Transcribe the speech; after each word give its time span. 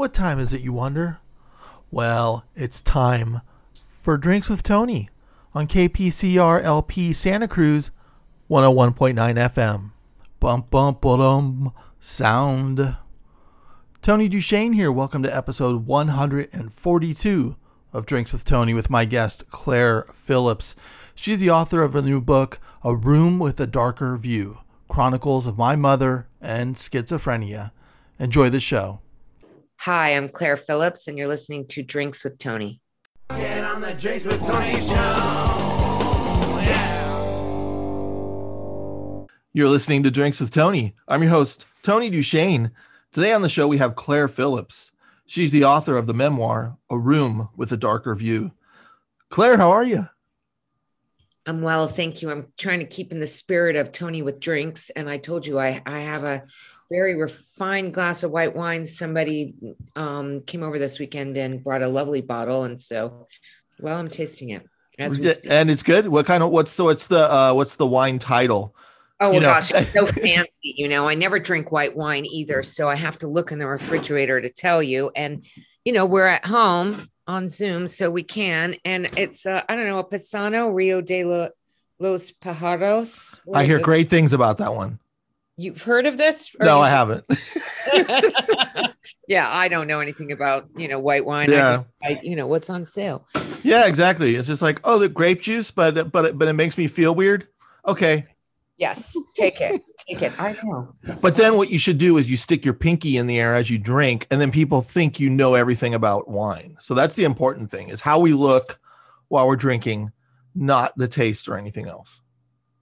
What 0.00 0.14
time 0.14 0.38
is 0.38 0.54
it, 0.54 0.62
you 0.62 0.72
wonder? 0.72 1.18
Well, 1.90 2.46
it's 2.56 2.80
time 2.80 3.42
for 3.92 4.16
Drinks 4.16 4.48
with 4.48 4.62
Tony 4.62 5.10
on 5.52 5.66
KPCR 5.66 6.62
LP 6.62 7.12
Santa 7.12 7.46
Cruz 7.46 7.90
101.9 8.48 9.14
FM. 9.14 9.92
Bump, 10.40 10.70
bump, 10.70 11.02
ba 11.02 11.72
sound. 11.98 12.96
Tony 14.00 14.30
DuShane 14.30 14.74
here. 14.74 14.90
Welcome 14.90 15.22
to 15.22 15.36
episode 15.36 15.84
142 15.84 17.56
of 17.92 18.06
Drinks 18.06 18.32
with 18.32 18.46
Tony 18.46 18.72
with 18.72 18.88
my 18.88 19.04
guest, 19.04 19.50
Claire 19.50 20.06
Phillips. 20.14 20.76
She's 21.14 21.40
the 21.40 21.50
author 21.50 21.82
of 21.82 21.94
a 21.94 22.00
new 22.00 22.22
book, 22.22 22.58
A 22.82 22.96
Room 22.96 23.38
with 23.38 23.60
a 23.60 23.66
Darker 23.66 24.16
View 24.16 24.60
Chronicles 24.88 25.46
of 25.46 25.58
My 25.58 25.76
Mother 25.76 26.26
and 26.40 26.74
Schizophrenia. 26.74 27.72
Enjoy 28.18 28.48
the 28.48 28.60
show. 28.60 29.02
Hi, 29.84 30.10
I'm 30.10 30.28
Claire 30.28 30.58
Phillips, 30.58 31.08
and 31.08 31.16
you're 31.16 31.26
listening 31.26 31.66
to 31.68 31.82
Drinks 31.82 32.22
with 32.22 32.36
Tony. 32.36 32.82
Get 33.30 33.64
on 33.64 33.80
the 33.80 33.94
Drinks 33.94 34.26
with 34.26 34.38
Tony 34.40 34.74
show. 34.74 34.94
Yeah. 36.60 36.96
You're 39.54 39.70
listening 39.70 40.02
to 40.02 40.10
Drinks 40.10 40.38
with 40.38 40.50
Tony. 40.50 40.94
I'm 41.08 41.22
your 41.22 41.30
host, 41.30 41.64
Tony 41.80 42.10
DuShane. 42.10 42.70
Today 43.10 43.32
on 43.32 43.40
the 43.40 43.48
show, 43.48 43.66
we 43.66 43.78
have 43.78 43.96
Claire 43.96 44.28
Phillips. 44.28 44.92
She's 45.24 45.50
the 45.50 45.64
author 45.64 45.96
of 45.96 46.06
the 46.06 46.12
memoir, 46.12 46.76
A 46.90 46.98
Room 46.98 47.48
with 47.56 47.72
a 47.72 47.78
Darker 47.78 48.14
View. 48.14 48.52
Claire, 49.30 49.56
how 49.56 49.70
are 49.70 49.84
you? 49.84 50.06
I'm 51.46 51.62
well, 51.62 51.86
thank 51.86 52.20
you. 52.20 52.30
I'm 52.30 52.52
trying 52.58 52.80
to 52.80 52.86
keep 52.86 53.12
in 53.12 53.20
the 53.20 53.26
spirit 53.26 53.76
of 53.76 53.92
Tony 53.92 54.20
with 54.20 54.40
drinks. 54.40 54.90
And 54.90 55.08
I 55.08 55.16
told 55.16 55.46
you 55.46 55.58
I, 55.58 55.80
I 55.86 56.00
have 56.00 56.24
a 56.24 56.44
very 56.90 57.14
refined 57.14 57.94
glass 57.94 58.22
of 58.22 58.30
white 58.30 58.54
wine. 58.54 58.84
Somebody 58.84 59.54
um, 59.96 60.42
came 60.42 60.62
over 60.62 60.78
this 60.78 60.98
weekend 60.98 61.36
and 61.36 61.62
brought 61.62 61.82
a 61.82 61.88
lovely 61.88 62.20
bottle, 62.20 62.64
and 62.64 62.78
so, 62.78 63.26
well, 63.78 63.96
I'm 63.96 64.08
tasting 64.08 64.50
it. 64.50 64.66
and 64.98 65.70
it's 65.70 65.82
good. 65.82 66.08
What 66.08 66.26
kind 66.26 66.42
of 66.42 66.50
what's 66.50 66.76
the 66.76 66.84
what's 66.84 67.06
the 67.06 67.32
uh, 67.32 67.52
what's 67.54 67.76
the 67.76 67.86
wine 67.86 68.18
title? 68.18 68.74
Oh 69.20 69.32
you 69.32 69.40
gosh, 69.40 69.70
it's 69.72 69.92
so 69.92 70.06
fancy. 70.22 70.50
You 70.62 70.88
know, 70.88 71.08
I 71.08 71.14
never 71.14 71.38
drink 71.38 71.70
white 71.70 71.96
wine 71.96 72.26
either, 72.26 72.62
so 72.62 72.88
I 72.88 72.96
have 72.96 73.18
to 73.20 73.28
look 73.28 73.52
in 73.52 73.58
the 73.58 73.66
refrigerator 73.66 74.40
to 74.40 74.50
tell 74.50 74.82
you. 74.82 75.10
And 75.14 75.44
you 75.84 75.92
know, 75.92 76.06
we're 76.06 76.26
at 76.26 76.44
home 76.44 77.08
on 77.26 77.48
Zoom, 77.48 77.86
so 77.86 78.10
we 78.10 78.24
can. 78.24 78.74
And 78.84 79.06
it's 79.16 79.46
uh, 79.46 79.62
I 79.68 79.76
don't 79.76 79.86
know 79.86 79.98
a 79.98 80.04
Pisano 80.04 80.74
Rio 80.74 81.00
de 81.00 81.24
la, 81.24 81.48
los 81.98 82.32
Pajaros. 82.32 83.38
What 83.44 83.58
I 83.58 83.64
hear 83.64 83.78
it? 83.78 83.82
great 83.82 84.10
things 84.10 84.32
about 84.32 84.58
that 84.58 84.74
one. 84.74 84.98
You've 85.60 85.82
heard 85.82 86.06
of 86.06 86.16
this? 86.16 86.50
No, 86.58 86.80
I 86.80 86.88
haven't. 86.88 87.22
yeah, 89.28 89.50
I 89.52 89.68
don't 89.68 89.86
know 89.86 90.00
anything 90.00 90.32
about 90.32 90.66
you 90.74 90.88
know 90.88 90.98
white 90.98 91.26
wine. 91.26 91.50
Yeah, 91.50 91.84
I 92.02 92.08
just, 92.08 92.18
I, 92.18 92.20
you 92.22 92.34
know 92.34 92.46
what's 92.46 92.70
on 92.70 92.86
sale. 92.86 93.26
Yeah, 93.62 93.86
exactly. 93.86 94.36
It's 94.36 94.48
just 94.48 94.62
like 94.62 94.80
oh, 94.84 94.98
the 94.98 95.10
grape 95.10 95.42
juice, 95.42 95.70
but 95.70 96.12
but 96.12 96.38
but 96.38 96.48
it 96.48 96.54
makes 96.54 96.78
me 96.78 96.86
feel 96.86 97.14
weird. 97.14 97.46
Okay. 97.86 98.26
Yes, 98.78 99.14
take 99.36 99.60
it, 99.60 99.82
take 100.08 100.22
it. 100.22 100.32
I 100.40 100.56
know. 100.64 100.94
But 101.20 101.36
then 101.36 101.58
what 101.58 101.68
you 101.68 101.78
should 101.78 101.98
do 101.98 102.16
is 102.16 102.30
you 102.30 102.38
stick 102.38 102.64
your 102.64 102.72
pinky 102.72 103.18
in 103.18 103.26
the 103.26 103.38
air 103.38 103.54
as 103.54 103.68
you 103.68 103.76
drink, 103.76 104.26
and 104.30 104.40
then 104.40 104.50
people 104.50 104.80
think 104.80 105.20
you 105.20 105.28
know 105.28 105.52
everything 105.52 105.92
about 105.92 106.26
wine. 106.26 106.78
So 106.80 106.94
that's 106.94 107.16
the 107.16 107.24
important 107.24 107.70
thing: 107.70 107.90
is 107.90 108.00
how 108.00 108.18
we 108.18 108.32
look 108.32 108.80
while 109.28 109.46
we're 109.46 109.56
drinking, 109.56 110.10
not 110.54 110.96
the 110.96 111.06
taste 111.06 111.50
or 111.50 111.58
anything 111.58 111.86
else. 111.86 112.22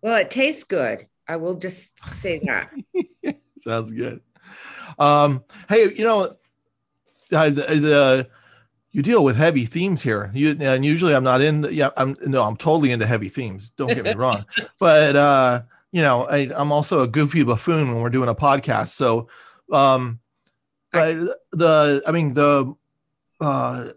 Well, 0.01 0.15
it 0.15 0.31
tastes 0.31 0.63
good. 0.63 1.09
I 1.29 1.37
will 1.37 1.55
just 1.55 1.99
say 2.09 2.41
that. 2.47 2.71
Sounds 3.61 3.93
good. 3.93 4.21
Um, 4.99 5.45
hey, 5.69 5.93
you 5.95 6.05
know, 6.05 6.37
uh, 7.33 7.51
the, 7.51 7.63
the, 7.63 8.29
you 8.93 9.03
deal 9.03 9.23
with 9.23 9.37
heavy 9.37 9.67
themes 9.67 10.03
here. 10.03 10.31
You 10.35 10.57
and 10.61 10.85
usually 10.85 11.15
I'm 11.15 11.25
not 11.25 11.43
in. 11.43 11.69
Yeah, 11.71 11.91
I'm 11.97 12.17
no, 12.27 12.43
I'm 12.43 12.57
totally 12.57 12.91
into 12.91 13.07
heavy 13.07 13.29
themes. 13.29 13.69
Don't 13.71 13.95
get 13.95 14.05
me 14.05 14.15
wrong, 14.17 14.47
but 14.81 15.15
uh, 15.15 15.63
you 15.93 16.03
know, 16.03 16.23
I, 16.25 16.51
I'm 16.55 16.73
also 16.73 17.03
a 17.03 17.07
goofy 17.07 17.43
buffoon 17.45 17.93
when 17.93 18.03
we're 18.03 18.11
doing 18.11 18.29
a 18.29 18.35
podcast. 18.35 18.89
So, 18.89 19.29
um, 19.71 20.21
but 20.93 21.17
the, 21.53 22.03
I 22.07 22.13
mean, 22.13 22.33
the, 22.33 22.75
uh, 23.41 23.89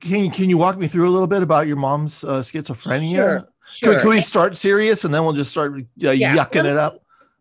can 0.00 0.24
you 0.24 0.30
can 0.30 0.50
you 0.50 0.58
walk 0.58 0.76
me 0.76 0.86
through 0.86 1.08
a 1.08 1.12
little 1.12 1.26
bit 1.26 1.42
about 1.42 1.66
your 1.66 1.76
mom's 1.76 2.22
uh, 2.24 2.40
schizophrenia? 2.40 3.14
Sure. 3.14 3.48
Sure. 3.72 3.94
Can, 3.94 4.02
can, 4.02 4.10
we 4.10 4.20
start 4.20 4.56
serious 4.56 5.04
and 5.04 5.12
then 5.12 5.24
we'll 5.24 5.32
just 5.32 5.50
start 5.50 5.72
uh, 5.74 6.10
yeah. 6.10 6.36
yucking 6.36 6.64
it 6.64 6.76
up? 6.76 6.94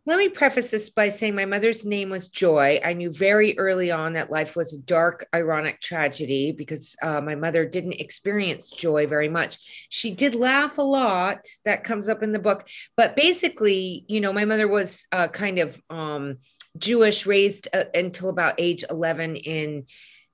Let 0.10 0.18
me 0.18 0.30
preface 0.30 0.72
this 0.72 0.90
by 0.90 1.10
saying 1.10 1.36
my 1.36 1.46
mother's 1.46 1.86
name 1.86 2.10
was 2.10 2.30
Joy. 2.30 2.80
I 2.84 2.94
knew 2.94 3.12
very 3.12 3.56
early 3.60 3.92
on 3.92 4.14
that 4.14 4.32
life 4.32 4.56
was 4.56 4.74
a 4.74 4.80
dark, 4.80 5.28
ironic 5.36 5.82
tragedy 5.82 6.52
because 6.52 6.96
uh, 7.04 7.22
my 7.22 7.36
mother 7.36 7.64
didn't 7.64 8.02
experience 8.02 8.72
joy 8.72 9.06
very 9.06 9.30
much. 9.30 9.86
She 9.90 10.10
did 10.10 10.34
laugh 10.34 10.80
a 10.80 10.82
lot. 10.82 11.46
That 11.64 11.84
comes 11.84 12.10
up 12.10 12.24
in 12.24 12.32
the 12.32 12.40
book. 12.40 12.68
But 12.98 13.16
basically, 13.16 14.06
you 14.08 14.20
know, 14.20 14.34
my 14.34 14.46
mother 14.46 14.68
was 14.68 15.06
uh, 15.12 15.28
kind 15.28 15.60
of 15.60 15.80
um, 15.92 16.38
Jewish, 16.76 17.28
raised 17.28 17.68
uh, 17.72 17.84
until 17.94 18.30
about 18.30 18.56
age 18.58 18.84
11 18.90 19.36
in 19.36 19.86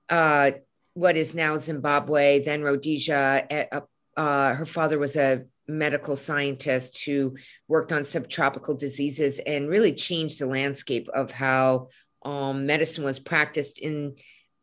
uh, 0.10 0.52
what 0.94 1.18
is 1.18 1.36
now 1.36 1.58
Zimbabwe, 1.58 2.40
then 2.40 2.64
Rhodesia. 2.64 3.68
Uh, 4.16 4.54
her 4.54 4.66
father 4.66 4.98
was 4.98 5.18
a 5.18 5.44
medical 5.68 6.16
scientist 6.16 7.03
who 7.03 7.36
worked 7.68 7.92
on 7.92 8.03
subtropical 8.03 8.76
diseases 8.76 9.40
and 9.40 9.70
really 9.70 9.94
changed 9.94 10.40
the 10.40 10.46
landscape 10.46 11.08
of 11.14 11.31
how 11.31 11.90
um, 12.24 12.66
medicine 12.66 13.03
was 13.03 13.20
practiced 13.20 13.80
in 13.80 14.16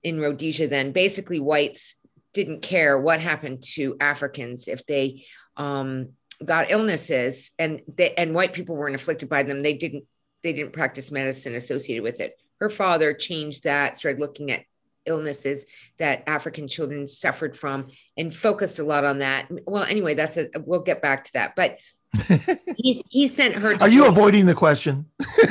in 0.02 0.20
Rhodesia. 0.20 0.68
Then 0.68 0.92
basically, 0.92 1.40
whites 1.40 1.96
didn't 2.34 2.62
care 2.62 2.98
what 2.98 3.20
happened 3.20 3.62
to 3.74 3.96
Africans 4.00 4.68
if 4.68 4.84
they 4.86 5.24
um, 5.56 6.10
got 6.44 6.70
illnesses, 6.70 7.52
and 7.58 7.82
they, 7.94 8.14
and 8.14 8.34
white 8.34 8.52
people 8.52 8.76
weren't 8.76 8.94
afflicted 8.94 9.28
by 9.28 9.42
them. 9.42 9.62
They 9.62 9.74
didn't 9.74 10.04
they 10.42 10.52
didn't 10.52 10.72
practice 10.72 11.12
medicine 11.12 11.54
associated 11.54 12.02
with 12.02 12.20
it. 12.20 12.36
Her 12.60 12.68
father 12.70 13.12
changed 13.14 13.64
that, 13.64 13.96
started 13.96 14.20
looking 14.20 14.50
at 14.50 14.64
illnesses 15.06 15.66
that 15.98 16.22
African 16.26 16.68
children 16.68 17.06
suffered 17.08 17.56
from 17.56 17.88
and 18.16 18.34
focused 18.34 18.78
a 18.78 18.84
lot 18.84 19.04
on 19.04 19.18
that. 19.18 19.48
Well, 19.66 19.84
anyway, 19.84 20.14
that's 20.14 20.36
a 20.36 20.48
we'll 20.58 20.80
get 20.80 21.02
back 21.02 21.24
to 21.24 21.32
that. 21.34 21.54
But 21.56 21.78
he's 22.76 23.02
he 23.08 23.26
sent 23.26 23.54
her. 23.54 23.74
Are 23.80 23.88
you 23.88 24.06
avoiding 24.06 24.46
the 24.46 24.54
question? 24.54 25.06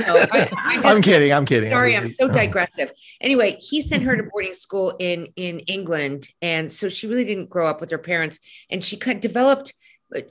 No, 0.07 0.15
I, 0.31 0.81
am 0.85 1.01
kidding. 1.01 1.33
I'm 1.33 1.45
kidding. 1.45 1.71
Sorry, 1.71 1.97
I'm 1.97 2.11
so 2.13 2.27
digressive. 2.41 2.91
Anyway, 3.19 3.57
he 3.59 3.81
sent 3.81 4.03
her 4.03 4.15
to 4.15 4.23
boarding 4.23 4.53
school 4.53 4.95
in 4.99 5.27
in 5.35 5.59
England, 5.61 6.27
and 6.41 6.71
so 6.71 6.87
she 6.87 7.07
really 7.07 7.25
didn't 7.25 7.49
grow 7.49 7.67
up 7.67 7.81
with 7.81 7.89
her 7.89 7.97
parents, 7.97 8.39
and 8.69 8.83
she 8.83 8.97
kind 8.97 9.15
of 9.15 9.21
developed 9.21 9.73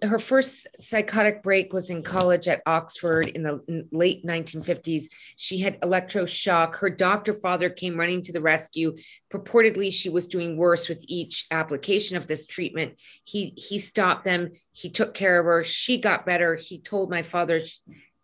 her 0.02 0.18
first 0.18 0.66
psychotic 0.76 1.42
break 1.42 1.72
was 1.72 1.90
in 1.90 2.02
college 2.02 2.48
at 2.48 2.62
Oxford 2.66 3.28
in 3.28 3.42
the 3.42 3.86
late 3.92 4.24
1950s. 4.24 5.04
She 5.36 5.58
had 5.58 5.80
electroshock. 5.80 6.76
Her 6.76 6.90
doctor 6.90 7.32
father 7.32 7.70
came 7.70 7.98
running 7.98 8.22
to 8.22 8.32
the 8.32 8.42
rescue. 8.42 8.96
Purportedly, 9.32 9.92
she 9.92 10.10
was 10.10 10.26
doing 10.26 10.56
worse 10.56 10.88
with 10.88 11.04
each 11.08 11.46
application 11.50 12.16
of 12.16 12.26
this 12.26 12.46
treatment. 12.46 13.00
He 13.24 13.54
he 13.56 13.78
stopped 13.78 14.24
them. 14.24 14.50
He 14.72 14.90
took 14.90 15.14
care 15.14 15.40
of 15.40 15.46
her. 15.46 15.64
She 15.64 15.98
got 15.98 16.26
better. 16.26 16.54
He 16.54 16.80
told 16.80 17.10
my 17.10 17.22
father, 17.22 17.60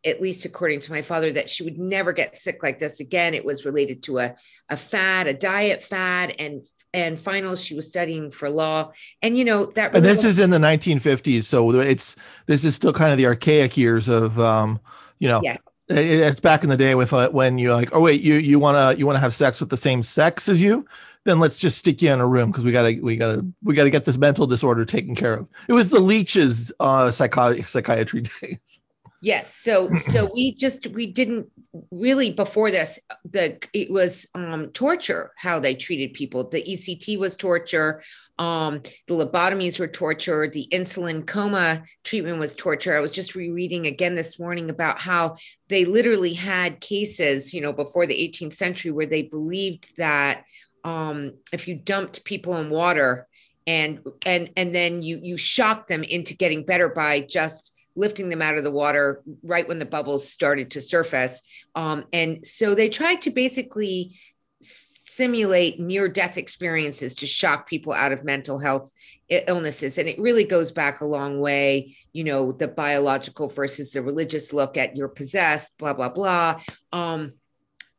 at 0.05 0.21
least 0.21 0.45
according 0.45 0.81
to 0.81 0.93
my 0.93 1.03
father, 1.03 1.33
that 1.33 1.49
she 1.49 1.65
would 1.65 1.79
never 1.79 2.13
get 2.13 2.37
sick 2.37 2.63
like 2.63 2.79
this 2.79 3.01
again. 3.01 3.33
It 3.35 3.45
was 3.45 3.65
related 3.65 4.03
to 4.05 4.19
a, 4.19 4.35
a 4.69 4.77
fad, 4.77 5.27
a 5.27 5.35
diet 5.35 5.83
fad, 5.83 6.35
and 6.39 6.67
and 6.97 7.21
finals 7.21 7.63
she 7.63 7.75
was 7.75 7.87
studying 7.87 8.31
for 8.31 8.49
law. 8.49 8.91
And 9.23 9.37
you 9.39 9.45
know 9.45 9.67
that 9.67 9.93
really 9.93 9.99
and 9.99 10.05
this 10.07 10.25
was- 10.25 10.33
is 10.33 10.39
in 10.41 10.51
the 10.51 10.59
1950s 10.59 11.45
so 11.45 11.71
it's 11.79 12.17
this 12.47 12.65
is 12.65 12.75
still 12.75 12.93
kind 12.93 13.13
of 13.13 13.19
the 13.19 13.27
archaic 13.27 13.77
years 13.77 14.09
of 14.09 14.39
um 14.41 14.81
you 15.19 15.29
know 15.29 15.41
yes. 15.45 15.59
it's 15.89 16.41
back 16.41 16.65
in 16.65 16.71
the 16.71 16.77
day 16.77 16.95
with 16.95 17.13
uh, 17.13 17.29
when 17.31 17.59
you're 17.59 17.75
like 17.75 17.91
oh 17.93 18.01
wait 18.01 18.23
you 18.23 18.35
you 18.35 18.59
want 18.59 18.77
to 18.77 18.99
you 18.99 19.07
want 19.07 19.17
to 19.17 19.21
have 19.21 19.35
sex 19.35 19.61
with 19.61 19.71
the 19.71 19.77
same 19.77 20.03
sex 20.03 20.49
as 20.49 20.61
you? 20.61 20.85
Then 21.25 21.41
let's 21.41 21.59
just 21.59 21.77
stick 21.79 22.01
you 22.03 22.13
in 22.13 22.21
a 22.21 22.27
room 22.27 22.51
because 22.51 22.65
we 22.65 22.73
gotta 22.73 22.99
we 23.03 23.17
gotta 23.17 23.45
we 23.63 23.75
gotta 23.75 23.91
get 23.91 24.05
this 24.05 24.17
mental 24.17 24.47
disorder 24.47 24.85
taken 24.85 25.15
care 25.15 25.35
of. 25.35 25.49
It 25.69 25.73
was 25.75 25.91
the 25.91 26.01
leeches 26.01 26.73
uh 26.81 27.09
psychi- 27.09 27.69
psychiatry 27.69 28.23
days 28.41 28.81
Yes. 29.23 29.55
So 29.55 29.95
so 29.99 30.31
we 30.33 30.55
just 30.55 30.87
we 30.89 31.07
didn't 31.07 31.47
really 31.91 32.31
before 32.31 32.71
this 32.71 32.99
the 33.31 33.59
it 33.75 33.91
was 33.91 34.27
um 34.35 34.69
torture 34.71 35.33
how 35.37 35.61
they 35.61 35.75
treated 35.75 36.15
people. 36.15 36.49
The 36.49 36.63
ECT 36.63 37.19
was 37.19 37.37
torture. 37.37 38.03
Um, 38.39 38.83
the 39.07 39.15
lobotomies 39.15 39.81
were 39.81 39.89
torture. 39.89 40.47
The 40.47 40.69
insulin 40.71 41.27
coma 41.27 41.83
treatment 42.05 42.39
was 42.39 42.55
torture. 42.55 42.95
I 42.95 43.01
was 43.01 43.13
just 43.13 43.35
rereading 43.35 43.87
again 43.87 44.15
this 44.15 44.39
morning 44.39 44.69
about 44.69 44.99
how 44.99 45.37
they 45.69 45.87
literally 45.87 46.35
had 46.35 46.81
cases, 46.81 47.55
you 47.55 47.63
know, 47.63 47.73
before 47.73 48.05
the 48.05 48.15
18th 48.15 48.53
century 48.53 48.91
where 48.91 49.07
they 49.07 49.23
believed 49.23 49.97
that 49.97 50.45
um, 50.85 51.33
if 51.51 51.67
you 51.67 51.77
dumped 51.77 52.25
people 52.25 52.57
in 52.59 52.69
water 52.69 53.27
and 53.67 54.01
and 54.25 54.51
and 54.57 54.75
then 54.75 55.03
you 55.03 55.19
you 55.21 55.37
shock 55.37 55.89
them 55.89 56.05
into 56.05 56.37
getting 56.37 56.65
better 56.65 56.89
by 56.89 57.21
just 57.21 57.73
lifting 57.97 58.29
them 58.29 58.43
out 58.43 58.57
of 58.57 58.65
the 58.65 58.71
water 58.71 59.23
right 59.43 59.67
when 59.67 59.79
the 59.79 59.85
bubbles 59.85 60.31
started 60.31 60.71
to 60.73 60.81
surface. 60.81 61.43
Um, 61.75 62.05
and 62.13 62.47
so 62.47 62.75
they 62.75 62.89
tried 62.89 63.23
to 63.23 63.31
basically 63.31 64.17
simulate 64.61 65.81
near 65.81 66.09
death 66.09 66.37
experiences 66.37 67.15
to 67.15 67.27
shock 67.27 67.67
people 67.67 67.93
out 67.93 68.13
of 68.13 68.23
mental 68.23 68.59
health 68.59 68.93
illnesses 69.31 69.97
and 69.97 70.07
it 70.07 70.19
really 70.19 70.45
goes 70.45 70.71
back 70.71 71.01
a 71.01 71.07
long 71.07 71.41
way 71.41 71.97
you 72.13 72.23
know 72.23 72.53
the 72.53 72.69
biological 72.69 73.49
versus 73.49 73.93
the 73.93 74.03
religious 74.03 74.53
look 74.53 74.77
at 74.77 74.95
you're 74.95 75.09
possessed 75.09 75.77
blah 75.79 75.95
blah 75.95 76.11
blah 76.11 76.61
um, 76.93 77.33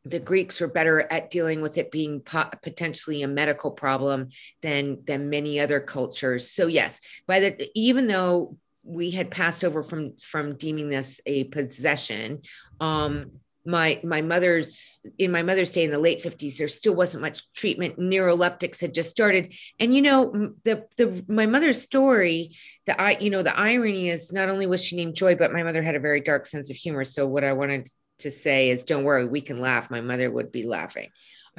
the 0.04 0.20
Greeks 0.20 0.60
were 0.60 0.68
better 0.68 1.06
at 1.12 1.30
dealing 1.30 1.60
with 1.60 1.76
it 1.76 1.90
being 1.90 2.20
po- 2.20 2.50
potentially 2.62 3.22
a 3.22 3.28
medical 3.28 3.70
problem 3.70 4.28
than 4.62 5.04
than 5.04 5.30
many 5.30 5.60
other 5.60 5.80
cultures. 5.80 6.50
So 6.50 6.66
yes, 6.66 7.00
by 7.26 7.40
the 7.40 7.68
even 7.74 8.06
though 8.06 8.56
we 8.88 9.10
had 9.10 9.30
passed 9.30 9.64
over 9.64 9.82
from 9.82 10.16
from 10.16 10.56
deeming 10.56 10.88
this 10.88 11.20
a 11.26 11.44
possession, 11.44 12.42
um, 12.80 13.32
my 13.68 14.00
my 14.02 14.22
mother's 14.22 15.00
in 15.18 15.30
my 15.30 15.42
mother's 15.42 15.70
day 15.70 15.84
in 15.84 15.90
the 15.90 15.98
late 15.98 16.22
50s 16.22 16.56
there 16.56 16.68
still 16.68 16.94
wasn't 16.94 17.20
much 17.20 17.42
treatment. 17.52 17.98
Neuroleptics 17.98 18.80
had 18.80 18.94
just 18.94 19.10
started. 19.10 19.54
And 19.78 19.94
you 19.94 20.00
know 20.00 20.54
the 20.64 20.86
the 20.96 21.22
my 21.28 21.44
mother's 21.46 21.80
story 21.80 22.56
the 22.86 22.98
i 23.00 23.18
you 23.20 23.28
know 23.28 23.42
the 23.42 23.56
irony 23.58 24.08
is 24.08 24.32
not 24.32 24.48
only 24.48 24.66
was 24.66 24.82
she 24.82 24.96
named 24.96 25.16
joy 25.16 25.34
but 25.34 25.52
my 25.52 25.62
mother 25.62 25.82
had 25.82 25.96
a 25.96 26.00
very 26.00 26.20
dark 26.20 26.46
sense 26.46 26.70
of 26.70 26.76
humor. 26.76 27.04
So 27.04 27.26
what 27.26 27.44
i 27.44 27.52
wanted 27.52 27.88
to 28.20 28.30
say 28.30 28.70
is 28.70 28.84
don't 28.84 29.04
worry 29.04 29.26
we 29.26 29.42
can 29.42 29.60
laugh. 29.60 29.90
My 29.90 30.00
mother 30.00 30.30
would 30.30 30.50
be 30.50 30.62
laughing. 30.62 31.10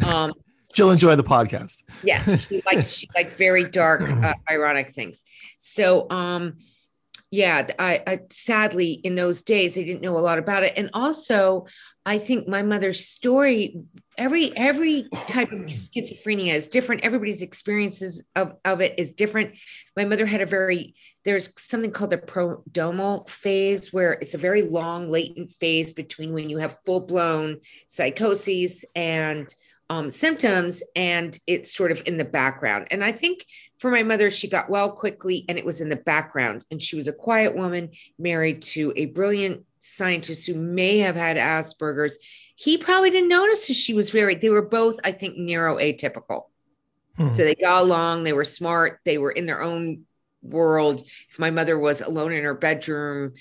Um 0.03 0.33
she'll 0.73 0.91
enjoy 0.91 1.15
the 1.15 1.23
podcast. 1.23 1.83
Yeah 2.03 2.37
she 2.37 2.63
like 2.65 2.87
she 2.87 3.07
like 3.13 3.33
very 3.33 3.65
dark 3.65 4.01
uh, 4.01 4.33
ironic 4.49 4.89
things. 4.89 5.23
So 5.57 6.09
um 6.09 6.57
yeah 7.31 7.67
I, 7.77 8.01
I 8.07 8.19
sadly 8.29 8.91
in 8.91 9.15
those 9.15 9.41
days 9.43 9.75
they 9.75 9.83
didn't 9.83 10.01
know 10.01 10.17
a 10.17 10.19
lot 10.19 10.39
about 10.39 10.63
it 10.63 10.73
and 10.75 10.89
also 10.93 11.65
i 12.05 12.17
think 12.17 12.47
my 12.47 12.63
mother's 12.63 13.05
story 13.05 13.75
every 14.19 14.55
every 14.57 15.07
type 15.27 15.51
of 15.51 15.59
schizophrenia 15.67 16.53
is 16.53 16.67
different 16.67 17.03
everybody's 17.03 17.41
experiences 17.41 18.27
of, 18.35 18.53
of 18.65 18.81
it 18.81 18.93
is 18.99 19.13
different. 19.13 19.57
My 19.95 20.05
mother 20.05 20.25
had 20.25 20.41
a 20.41 20.45
very 20.45 20.93
there's 21.25 21.49
something 21.57 21.91
called 21.91 22.11
the 22.11 22.17
prodromal 22.17 23.27
phase 23.29 23.91
where 23.91 24.13
it's 24.13 24.33
a 24.33 24.37
very 24.37 24.61
long 24.61 25.09
latent 25.09 25.51
phase 25.53 25.91
between 25.91 26.33
when 26.33 26.49
you 26.49 26.57
have 26.57 26.77
full-blown 26.85 27.59
psychoses 27.87 28.85
and 28.95 29.53
um, 29.89 30.09
symptoms 30.09 30.83
and 30.95 31.37
it's 31.47 31.75
sort 31.75 31.91
of 31.91 32.03
in 32.05 32.17
the 32.17 32.25
background. 32.25 32.87
And 32.91 33.03
I 33.03 33.11
think 33.11 33.45
for 33.79 33.89
my 33.89 34.03
mother, 34.03 34.29
she 34.29 34.47
got 34.47 34.69
well 34.69 34.91
quickly 34.91 35.45
and 35.49 35.57
it 35.57 35.65
was 35.65 35.81
in 35.81 35.89
the 35.89 35.95
background. 35.95 36.63
And 36.69 36.81
she 36.81 36.95
was 36.95 37.07
a 37.07 37.13
quiet 37.13 37.55
woman 37.55 37.89
married 38.17 38.61
to 38.63 38.93
a 38.95 39.07
brilliant 39.07 39.65
scientist 39.79 40.45
who 40.45 40.55
may 40.55 40.99
have 40.99 41.15
had 41.15 41.37
Asperger's. 41.37 42.19
He 42.55 42.77
probably 42.77 43.09
didn't 43.09 43.29
notice 43.29 43.67
that 43.67 43.73
she 43.73 43.93
was 43.93 44.11
very, 44.11 44.35
they 44.35 44.49
were 44.49 44.61
both, 44.61 44.99
I 45.03 45.11
think, 45.11 45.37
neuroatypical. 45.37 46.43
Hmm. 47.17 47.31
So 47.31 47.37
they 47.43 47.55
got 47.55 47.81
along, 47.81 48.23
they 48.23 48.33
were 48.33 48.45
smart, 48.45 48.99
they 49.05 49.17
were 49.17 49.31
in 49.31 49.45
their 49.45 49.61
own 49.61 50.05
world. 50.41 51.01
If 51.31 51.39
my 51.39 51.49
mother 51.49 51.79
was 51.79 52.01
alone 52.01 52.31
in 52.31 52.43
her 52.43 52.53
bedroom, 52.53 53.33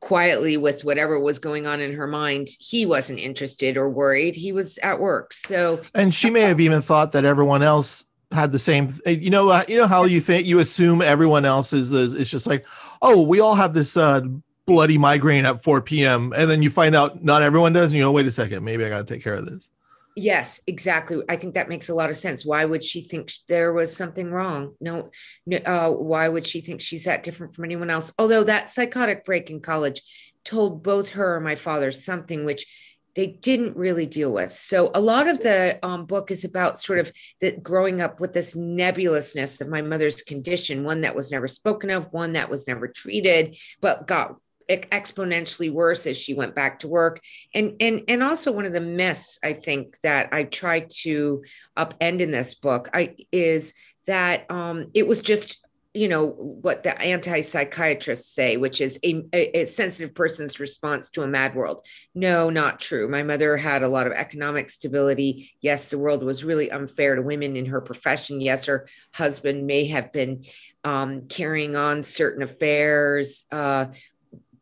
quietly 0.00 0.56
with 0.56 0.84
whatever 0.84 1.18
was 1.18 1.38
going 1.38 1.66
on 1.66 1.80
in 1.80 1.92
her 1.92 2.06
mind. 2.06 2.48
He 2.58 2.86
wasn't 2.86 3.18
interested 3.18 3.76
or 3.76 3.90
worried. 3.90 4.34
He 4.34 4.52
was 4.52 4.78
at 4.78 5.00
work. 5.00 5.32
So, 5.32 5.80
and 5.94 6.14
she 6.14 6.30
may 6.30 6.42
have 6.42 6.60
even 6.60 6.82
thought 6.82 7.12
that 7.12 7.24
everyone 7.24 7.62
else 7.62 8.04
had 8.30 8.52
the 8.52 8.58
same 8.58 8.94
you 9.06 9.30
know 9.30 9.48
uh, 9.48 9.64
you 9.68 9.76
know 9.76 9.86
how 9.86 10.04
you 10.04 10.20
think 10.20 10.46
you 10.46 10.58
assume 10.58 11.00
everyone 11.00 11.46
else 11.46 11.72
is 11.72 11.92
is 11.92 12.30
just 12.30 12.46
like 12.46 12.66
oh 13.00 13.22
we 13.22 13.40
all 13.40 13.54
have 13.54 13.72
this 13.72 13.96
uh 13.96 14.20
bloody 14.66 14.98
migraine 14.98 15.46
at 15.46 15.62
4 15.62 15.80
p.m 15.80 16.34
and 16.36 16.50
then 16.50 16.62
you 16.62 16.68
find 16.68 16.94
out 16.94 17.24
not 17.24 17.40
everyone 17.40 17.72
does 17.72 17.90
and 17.90 17.94
you 17.94 18.04
go 18.04 18.12
wait 18.12 18.26
a 18.26 18.30
second 18.30 18.62
maybe 18.62 18.84
i 18.84 18.90
got 18.90 19.06
to 19.06 19.14
take 19.14 19.24
care 19.24 19.32
of 19.32 19.46
this 19.46 19.70
Yes, 20.20 20.60
exactly. 20.66 21.22
I 21.28 21.36
think 21.36 21.54
that 21.54 21.68
makes 21.68 21.88
a 21.88 21.94
lot 21.94 22.10
of 22.10 22.16
sense. 22.16 22.44
Why 22.44 22.64
would 22.64 22.82
she 22.82 23.02
think 23.02 23.30
there 23.46 23.72
was 23.72 23.96
something 23.96 24.32
wrong? 24.32 24.74
No, 24.80 25.10
no 25.46 25.58
uh, 25.58 25.90
why 25.90 26.28
would 26.28 26.44
she 26.44 26.60
think 26.60 26.80
she's 26.80 27.04
that 27.04 27.22
different 27.22 27.54
from 27.54 27.64
anyone 27.64 27.88
else? 27.88 28.10
Although 28.18 28.42
that 28.44 28.72
psychotic 28.72 29.24
break 29.24 29.48
in 29.48 29.60
college 29.60 30.02
told 30.42 30.82
both 30.82 31.10
her 31.10 31.36
and 31.36 31.44
my 31.44 31.54
father 31.54 31.92
something 31.92 32.44
which 32.44 32.66
they 33.14 33.28
didn't 33.28 33.76
really 33.76 34.06
deal 34.06 34.32
with. 34.32 34.50
So 34.50 34.90
a 34.92 35.00
lot 35.00 35.28
of 35.28 35.38
the 35.38 35.78
um, 35.84 36.04
book 36.04 36.32
is 36.32 36.44
about 36.44 36.80
sort 36.80 36.98
of 36.98 37.12
the 37.40 37.52
growing 37.52 38.00
up 38.00 38.18
with 38.18 38.32
this 38.32 38.56
nebulousness 38.56 39.60
of 39.60 39.68
my 39.68 39.82
mother's 39.82 40.22
condition, 40.22 40.82
one 40.82 41.02
that 41.02 41.14
was 41.14 41.30
never 41.30 41.46
spoken 41.46 41.90
of, 41.90 42.12
one 42.12 42.32
that 42.32 42.50
was 42.50 42.66
never 42.66 42.88
treated, 42.88 43.56
but 43.80 44.08
got 44.08 44.34
exponentially 44.68 45.72
worse 45.72 46.06
as 46.06 46.16
she 46.16 46.34
went 46.34 46.54
back 46.54 46.78
to 46.80 46.88
work. 46.88 47.20
And 47.54 47.74
and 47.80 48.02
and 48.08 48.22
also 48.22 48.52
one 48.52 48.66
of 48.66 48.72
the 48.72 48.80
myths 48.80 49.38
i 49.42 49.52
think 49.52 50.00
that 50.00 50.28
i 50.32 50.44
try 50.44 50.86
to 51.02 51.42
upend 51.76 52.20
in 52.20 52.30
this 52.30 52.54
book 52.54 52.88
i 52.92 53.14
is 53.32 53.74
that 54.06 54.50
um 54.50 54.90
it 54.94 55.06
was 55.06 55.20
just 55.20 55.64
you 55.94 56.06
know 56.06 56.28
what 56.28 56.82
the 56.82 57.00
anti-psychiatrists 57.00 58.32
say 58.32 58.56
which 58.56 58.80
is 58.80 58.98
a, 59.02 59.24
a, 59.32 59.64
sensitive 59.64 60.14
person's 60.14 60.60
response 60.60 61.08
to 61.08 61.22
a 61.22 61.26
mad 61.26 61.54
world. 61.54 61.84
No 62.14 62.50
not 62.50 62.78
true. 62.78 63.08
My 63.08 63.22
mother 63.22 63.56
had 63.56 63.82
a 63.82 63.88
lot 63.88 64.06
of 64.06 64.12
economic 64.12 64.70
stability. 64.70 65.50
Yes 65.60 65.90
the 65.90 65.98
world 65.98 66.22
was 66.22 66.44
really 66.44 66.70
unfair 66.70 67.16
to 67.16 67.22
women 67.22 67.56
in 67.56 67.66
her 67.66 67.80
profession. 67.80 68.40
Yes 68.40 68.66
her 68.66 68.86
husband 69.14 69.66
may 69.66 69.86
have 69.86 70.12
been 70.12 70.44
um, 70.84 71.26
carrying 71.26 71.74
on 71.74 72.02
certain 72.02 72.42
affairs 72.42 73.44
uh, 73.50 73.86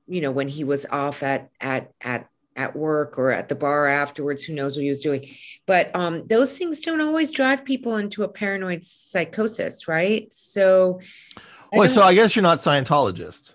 you 0.06 0.20
know 0.20 0.30
when 0.30 0.48
he 0.48 0.64
was 0.64 0.86
off 0.90 1.22
at 1.22 1.50
at 1.60 1.92
at 2.00 2.28
at 2.56 2.74
work 2.74 3.18
or 3.18 3.30
at 3.30 3.48
the 3.48 3.54
bar 3.54 3.86
afterwards 3.86 4.42
who 4.42 4.54
knows 4.54 4.76
what 4.76 4.82
he 4.82 4.88
was 4.88 5.00
doing 5.00 5.26
but 5.66 5.94
um 5.94 6.26
those 6.26 6.56
things 6.56 6.80
don't 6.80 7.02
always 7.02 7.30
drive 7.30 7.64
people 7.64 7.96
into 7.96 8.22
a 8.22 8.28
paranoid 8.28 8.82
psychosis 8.82 9.86
right 9.86 10.32
so 10.32 11.00
well 11.72 11.88
so 11.88 12.02
i 12.02 12.14
guess 12.14 12.34
you're 12.34 12.42
not 12.42 12.58
scientologist 12.58 13.54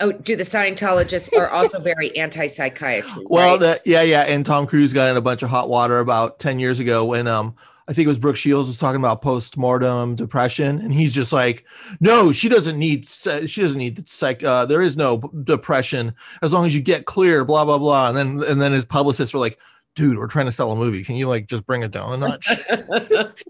Oh, 0.00 0.12
do 0.12 0.36
the 0.36 0.44
Scientologists 0.44 1.36
are 1.36 1.48
also 1.48 1.80
very 1.80 2.16
anti-psychiatry? 2.16 3.24
Well, 3.28 3.58
right? 3.58 3.82
the, 3.82 3.82
yeah, 3.84 4.02
yeah, 4.02 4.20
and 4.20 4.46
Tom 4.46 4.64
Cruise 4.66 4.92
got 4.92 5.08
in 5.08 5.16
a 5.16 5.20
bunch 5.20 5.42
of 5.42 5.50
hot 5.50 5.68
water 5.68 5.98
about 5.98 6.38
ten 6.38 6.60
years 6.60 6.78
ago 6.78 7.04
when 7.04 7.26
um 7.26 7.56
I 7.88 7.94
think 7.94 8.04
it 8.04 8.08
was 8.08 8.18
Brooke 8.18 8.36
Shields 8.36 8.68
was 8.68 8.78
talking 8.78 9.00
about 9.00 9.22
post-mortem 9.22 10.14
depression, 10.14 10.80
and 10.80 10.92
he's 10.92 11.14
just 11.14 11.32
like, 11.32 11.64
"No, 12.00 12.32
she 12.32 12.50
doesn't 12.50 12.78
need 12.78 13.08
she 13.08 13.62
doesn't 13.62 13.78
need 13.78 13.96
the 13.96 14.04
psych. 14.06 14.44
Uh, 14.44 14.66
there 14.66 14.82
is 14.82 14.96
no 14.96 15.18
depression 15.44 16.14
as 16.42 16.52
long 16.52 16.66
as 16.66 16.74
you 16.74 16.82
get 16.82 17.06
clear." 17.06 17.46
Blah 17.46 17.64
blah 17.64 17.78
blah. 17.78 18.08
And 18.08 18.16
then 18.16 18.42
and 18.46 18.60
then 18.60 18.72
his 18.72 18.84
publicists 18.84 19.32
were 19.32 19.40
like, 19.40 19.58
"Dude, 19.96 20.18
we're 20.18 20.26
trying 20.26 20.46
to 20.46 20.52
sell 20.52 20.70
a 20.70 20.76
movie. 20.76 21.02
Can 21.02 21.16
you 21.16 21.28
like 21.28 21.46
just 21.46 21.66
bring 21.66 21.82
it 21.82 21.90
down 21.90 22.12
a 22.12 22.16
notch?" 22.18 22.50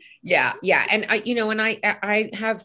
yeah, 0.23 0.53
yeah, 0.63 0.87
and 0.89 1.05
I, 1.09 1.17
you 1.25 1.35
know, 1.35 1.51
and 1.51 1.61
I 1.61 1.81
I 1.83 2.31
have, 2.35 2.65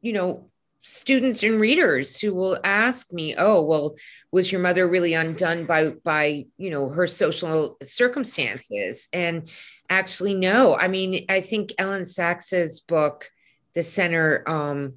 you 0.00 0.12
know, 0.12 0.48
students 0.80 1.42
and 1.42 1.60
readers 1.60 2.20
who 2.20 2.32
will 2.32 2.56
ask 2.64 3.12
me 3.12 3.34
oh 3.36 3.60
well 3.62 3.96
was 4.30 4.50
your 4.50 4.60
mother 4.60 4.88
really 4.88 5.12
undone 5.12 5.66
by 5.66 5.90
by 6.04 6.46
you 6.56 6.70
know 6.70 6.88
her 6.88 7.06
social 7.06 7.76
circumstances 7.82 9.08
and 9.12 9.50
actually 9.90 10.34
no 10.34 10.76
i 10.76 10.88
mean 10.88 11.24
i 11.28 11.40
think 11.40 11.72
Elyn 11.78 12.04
Saks's 12.04 12.80
book 12.80 13.30
the 13.74 13.82
center 13.82 14.44
um 14.46 14.94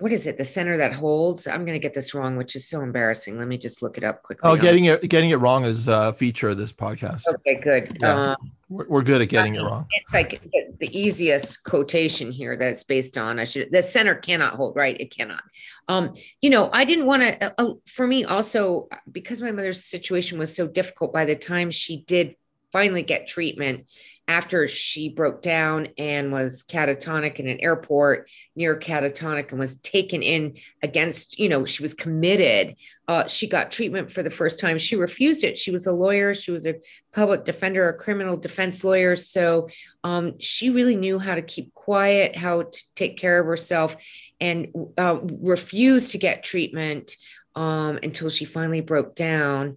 what 0.00 0.12
is 0.12 0.26
it? 0.26 0.38
The 0.38 0.44
center 0.44 0.78
that 0.78 0.94
holds? 0.94 1.46
I'm 1.46 1.66
going 1.66 1.78
to 1.78 1.82
get 1.82 1.94
this 1.94 2.14
wrong 2.14 2.36
which 2.36 2.56
is 2.56 2.66
so 2.66 2.80
embarrassing. 2.80 3.38
Let 3.38 3.48
me 3.48 3.58
just 3.58 3.82
look 3.82 3.98
it 3.98 4.04
up 4.04 4.22
quickly 4.22 4.50
oh 4.50 4.56
getting 4.56 4.86
it 4.86 5.08
getting 5.08 5.30
it 5.30 5.36
wrong 5.36 5.64
is 5.64 5.88
a 5.88 6.12
feature 6.14 6.48
of 6.48 6.56
this 6.56 6.72
podcast. 6.72 7.22
Okay 7.28 7.60
good. 7.60 7.98
Yeah. 8.00 8.14
um, 8.14 8.36
we're, 8.68 8.86
we're 8.88 9.02
good 9.02 9.20
at 9.20 9.28
getting 9.28 9.56
I 9.56 9.58
mean, 9.58 9.66
it 9.66 9.70
wrong 9.70 9.86
it's 9.90 10.14
like 10.14 10.42
the 10.78 10.98
easiest 10.98 11.62
quotation 11.64 12.32
here 12.32 12.56
that 12.56 12.68
it's 12.68 12.82
based 12.82 13.18
on. 13.18 13.38
I 13.38 13.44
should 13.44 13.70
the 13.70 13.82
center 13.82 14.14
cannot 14.14 14.54
hold 14.54 14.74
right? 14.74 14.98
It 14.98 15.14
cannot. 15.14 15.42
Um 15.88 16.14
you 16.40 16.50
know 16.50 16.70
i 16.72 16.84
didn't 16.84 17.06
want 17.06 17.22
to 17.22 17.44
uh, 17.44 17.50
uh, 17.58 17.74
for 17.86 18.06
me 18.06 18.24
also 18.24 18.88
because 19.12 19.42
my 19.42 19.52
mother's 19.52 19.84
situation 19.84 20.38
was 20.38 20.54
so 20.54 20.66
difficult 20.66 21.12
by 21.12 21.26
the 21.26 21.36
time 21.36 21.70
she 21.70 21.98
did 21.98 22.36
finally 22.72 23.02
get 23.02 23.26
treatment 23.26 23.86
after 24.30 24.68
she 24.68 25.08
broke 25.08 25.42
down 25.42 25.88
and 25.98 26.30
was 26.30 26.62
catatonic 26.62 27.40
in 27.40 27.48
an 27.48 27.58
airport 27.58 28.30
near 28.54 28.78
catatonic 28.78 29.50
and 29.50 29.58
was 29.58 29.74
taken 29.80 30.22
in 30.22 30.56
against 30.84 31.36
you 31.36 31.48
know 31.48 31.64
she 31.64 31.82
was 31.82 31.94
committed. 31.94 32.76
Uh, 33.08 33.26
she 33.26 33.48
got 33.48 33.72
treatment 33.72 34.12
for 34.12 34.22
the 34.22 34.30
first 34.30 34.60
time. 34.60 34.78
She 34.78 34.94
refused 34.94 35.42
it. 35.42 35.58
She 35.58 35.72
was 35.72 35.88
a 35.88 35.92
lawyer. 35.92 36.32
She 36.32 36.52
was 36.52 36.64
a 36.64 36.76
public 37.12 37.44
defender 37.44 37.88
a 37.88 37.94
criminal 37.94 38.36
defense 38.36 38.84
lawyer. 38.84 39.16
So 39.16 39.68
um, 40.04 40.38
she 40.38 40.70
really 40.70 40.94
knew 40.94 41.18
how 41.18 41.34
to 41.34 41.42
keep 41.42 41.74
quiet 41.74 42.36
how 42.36 42.62
to 42.62 42.84
take 42.94 43.18
care 43.18 43.40
of 43.40 43.46
herself 43.46 43.96
and 44.40 44.68
uh, 44.96 45.18
refused 45.22 46.12
to 46.12 46.18
get 46.18 46.44
treatment 46.44 47.16
um, 47.56 47.98
until 48.04 48.28
she 48.28 48.44
finally 48.44 48.80
broke 48.80 49.16
down 49.16 49.76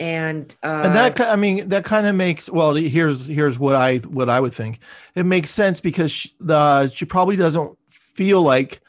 and 0.00 0.54
uh, 0.62 0.82
and 0.84 0.94
that 0.94 1.20
I 1.20 1.36
mean 1.36 1.68
that 1.68 1.84
kind 1.84 2.06
of 2.06 2.14
makes 2.14 2.48
well 2.48 2.74
here's 2.74 3.26
here's 3.26 3.58
what 3.58 3.74
I 3.74 3.98
what 3.98 4.30
I 4.30 4.40
would 4.40 4.54
think. 4.54 4.80
It 5.14 5.26
makes 5.26 5.50
sense 5.50 5.80
because 5.80 6.12
she, 6.12 6.32
the 6.40 6.88
she 6.90 7.04
probably 7.04 7.36
doesn't 7.36 7.76
feel 7.88 8.42
like 8.42 8.80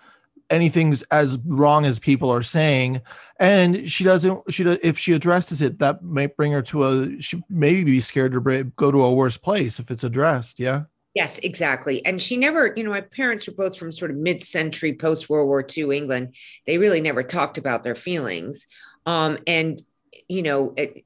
anything's 0.49 1.03
as 1.03 1.37
wrong 1.45 1.85
as 1.85 1.99
people 1.99 2.31
are 2.31 2.43
saying. 2.43 3.01
And 3.39 3.89
she 3.89 4.03
doesn't 4.03 4.51
she 4.51 4.63
if 4.63 4.97
she 4.97 5.13
addresses 5.13 5.61
it 5.61 5.79
that 5.79 6.03
might 6.03 6.35
bring 6.35 6.51
her 6.51 6.61
to 6.63 6.83
a 6.83 7.21
she 7.21 7.41
maybe 7.49 7.83
be 7.83 7.99
scared 7.99 8.33
to 8.33 8.63
go 8.75 8.91
to 8.91 9.03
a 9.03 9.13
worse 9.13 9.37
place 9.37 9.79
if 9.79 9.91
it's 9.91 10.03
addressed 10.03 10.59
yeah? 10.59 10.83
Yes 11.15 11.39
exactly. 11.39 12.05
And 12.05 12.21
she 12.21 12.37
never 12.37 12.73
you 12.75 12.83
know 12.83 12.91
my 12.91 13.01
parents 13.01 13.47
were 13.47 13.53
both 13.53 13.77
from 13.77 13.91
sort 13.91 14.11
of 14.11 14.17
mid-century 14.17 14.93
post 14.93 15.29
world 15.29 15.47
war 15.47 15.65
ii 15.77 15.97
england. 15.97 16.35
They 16.67 16.77
really 16.77 17.01
never 17.01 17.23
talked 17.23 17.57
about 17.57 17.83
their 17.83 17.95
feelings. 17.95 18.67
Um 19.05 19.37
and 19.47 19.81
you 20.27 20.41
know 20.43 20.73
it, 20.77 21.05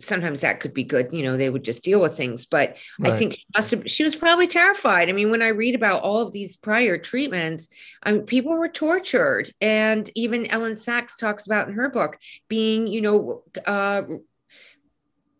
sometimes 0.00 0.42
that 0.42 0.60
could 0.60 0.72
be 0.72 0.84
good 0.84 1.08
you 1.12 1.24
know 1.24 1.36
they 1.36 1.50
would 1.50 1.64
just 1.64 1.82
deal 1.82 2.00
with 2.00 2.16
things 2.16 2.46
but 2.46 2.76
right. 3.00 3.12
i 3.12 3.16
think 3.16 3.32
she 3.32 3.44
must 3.56 3.70
have 3.72 3.90
she 3.90 4.04
was 4.04 4.14
probably 4.14 4.46
terrified. 4.46 5.08
I 5.08 5.12
mean 5.12 5.30
when 5.30 5.42
i 5.42 5.48
read 5.48 5.74
about 5.74 6.02
all 6.02 6.22
of 6.24 6.32
these 6.32 6.56
prior 6.56 6.98
treatments 6.98 7.68
I 8.02 8.12
mean, 8.12 8.22
people 8.22 8.56
were 8.56 8.68
tortured. 8.68 9.52
And 9.60 10.08
even 10.14 10.44
Elyn 10.44 10.72
Saks 10.72 11.18
talks 11.18 11.46
about 11.46 11.68
in 11.68 11.74
her 11.74 11.90
book 11.90 12.18
being 12.48 12.86
you 12.86 13.00
know 13.00 13.42
uh, 13.66 14.02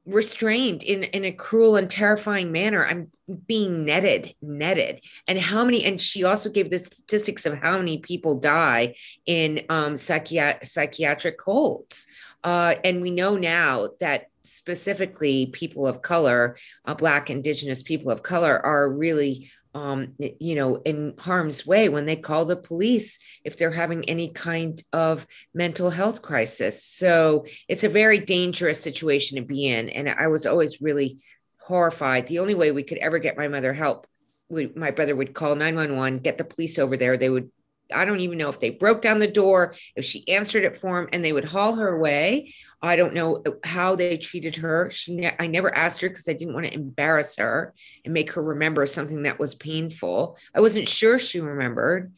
restrained 0.07 0.83
in 0.83 1.05
in 1.05 1.25
a 1.25 1.33
cruel 1.33 1.77
and 1.77 1.89
terrifying 1.89 2.51
manner. 2.51 2.85
I'm 2.85 3.11
being 3.47 3.85
netted 3.85 4.35
netted. 4.43 5.03
And 5.29 5.39
how 5.39 5.65
many 5.65 5.85
and 5.85 6.01
she 6.01 6.25
also 6.25 6.51
gave 6.51 6.71
the 6.71 6.79
statistics 6.79 7.47
of 7.47 7.59
how 7.59 7.79
many 7.79 7.99
people 7.99 8.35
die 8.37 8.95
in 9.27 9.65
um 9.69 9.95
psychiat- 9.95 10.65
psychiatric 10.67 11.41
holds 11.41 12.07
uh, 12.49 12.75
and 12.83 13.03
we 13.03 13.11
know 13.11 13.37
now 13.37 13.91
that 14.01 14.29
specifically 14.41 15.45
people 15.53 15.87
of 15.87 16.01
color, 16.01 16.57
uh, 16.87 16.95
Black, 16.95 17.29
Indigenous 17.29 17.83
people 17.83 18.11
of 18.11 18.23
color, 18.23 18.65
are 18.65 18.91
really, 18.91 19.51
um, 19.75 20.15
you 20.19 20.55
know, 20.55 20.77
in 20.77 21.13
harm's 21.19 21.67
way 21.67 21.91
when 21.91 22.07
they 22.07 22.17
call 22.17 22.47
the 22.47 22.57
police 22.57 23.19
if 23.45 23.59
they're 23.59 23.71
having 23.71 24.03
any 24.09 24.31
kind 24.31 24.83
of 24.95 25.27
mental 25.53 25.91
health 25.91 26.23
crisis. 26.23 26.83
So 26.83 27.45
it's 27.69 27.85
a 27.85 27.89
very 27.91 28.19
dangerous 28.19 28.83
situation 28.83 29.37
to 29.37 29.43
be 29.43 29.69
in. 29.69 29.91
And 29.91 30.09
I 30.09 30.29
was 30.29 30.47
always 30.47 30.81
really 30.81 31.19
horrified. 31.59 32.29
The 32.29 32.39
only 32.39 32.55
way 32.55 32.73
we 32.73 32.83
could 32.83 32.97
ever 32.97 33.19
get 33.19 33.37
my 33.37 33.49
mother 33.49 33.75
help, 33.75 34.07
we, 34.49 34.73
my 34.75 34.91
brother 34.91 35.15
would 35.15 35.35
call 35.35 35.55
911, 35.55 36.21
get 36.21 36.39
the 36.39 36.45
police 36.45 36.79
over 36.79 36.97
there. 36.97 37.19
They 37.19 37.29
would 37.29 37.51
I 37.93 38.05
don't 38.05 38.21
even 38.21 38.39
know 38.39 38.49
if 38.49 38.61
they 38.61 38.71
broke 38.71 39.03
down 39.03 39.19
the 39.19 39.27
door, 39.27 39.75
if 39.97 40.05
she 40.05 40.29
answered 40.29 40.65
it 40.65 40.77
for 40.77 40.99
him, 40.99 41.09
and 41.13 41.25
they 41.25 41.33
would 41.33 41.45
haul 41.45 41.75
her 41.77 41.89
away. 41.89 42.53
I 42.83 42.97
don't 42.97 43.15
know 43.15 43.43
how 43.65 43.97
they 43.97 44.17
treated 44.17 44.57
her. 44.57 44.91
She, 44.91 45.17
ne- 45.17 45.37
I 45.39 45.47
never 45.47 45.75
asked 45.75 46.01
her 46.01 46.09
because 46.09 46.29
I 46.29 46.35
didn't 46.35 46.55
want 46.55 46.67
to 46.67 46.75
embarrass 46.75 47.37
her 47.37 47.75
and 48.05 48.15
make 48.15 48.33
her 48.33 48.43
remember 48.43 48.87
something 48.87 49.23
that 49.23 49.39
was 49.39 49.55
painful. 49.55 50.39
I 50.55 50.61
wasn't 50.61 50.89
sure 50.89 51.19
she 51.19 51.41
remembered. 51.41 52.13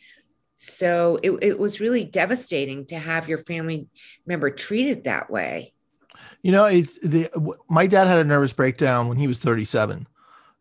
So 0.56 1.18
it, 1.22 1.30
it 1.40 1.58
was 1.58 1.80
really 1.80 2.04
devastating 2.04 2.86
to 2.86 2.98
have 2.98 3.28
your 3.28 3.38
family 3.38 3.86
member 4.26 4.50
treated 4.50 5.04
that 5.04 5.30
way. 5.30 5.72
You 6.42 6.52
know, 6.52 6.66
it's 6.66 6.98
the 6.98 7.30
my 7.68 7.86
dad 7.86 8.06
had 8.06 8.18
a 8.18 8.24
nervous 8.24 8.52
breakdown 8.52 9.08
when 9.08 9.16
he 9.16 9.26
was 9.26 9.38
37 9.38 10.06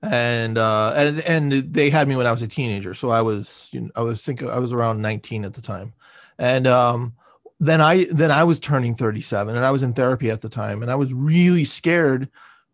and 0.01 0.57
uh 0.57 0.93
and 0.95 1.19
and 1.21 1.51
they 1.51 1.89
had 1.89 2.07
me 2.07 2.15
when 2.15 2.27
i 2.27 2.31
was 2.31 2.41
a 2.41 2.47
teenager. 2.47 2.93
So 2.93 3.09
i 3.09 3.21
was 3.21 3.69
you 3.71 3.81
know 3.81 3.89
i 3.95 4.01
was 4.01 4.23
thinking 4.23 4.49
i 4.49 4.59
was 4.59 4.73
around 4.73 5.01
19 5.01 5.45
at 5.45 5.53
the 5.53 5.61
time. 5.61 5.93
And 6.37 6.67
um 6.67 7.13
then 7.59 7.81
i 7.81 8.05
then 8.05 8.31
i 8.31 8.43
was 8.43 8.59
turning 8.59 8.95
37 8.95 9.55
and 9.55 9.65
i 9.65 9.71
was 9.71 9.83
in 9.83 9.93
therapy 9.93 10.29
at 10.29 10.41
the 10.41 10.49
time. 10.49 10.81
And 10.81 10.91
i 10.91 10.95
was 10.95 11.13
really 11.13 11.65
scared 11.65 12.29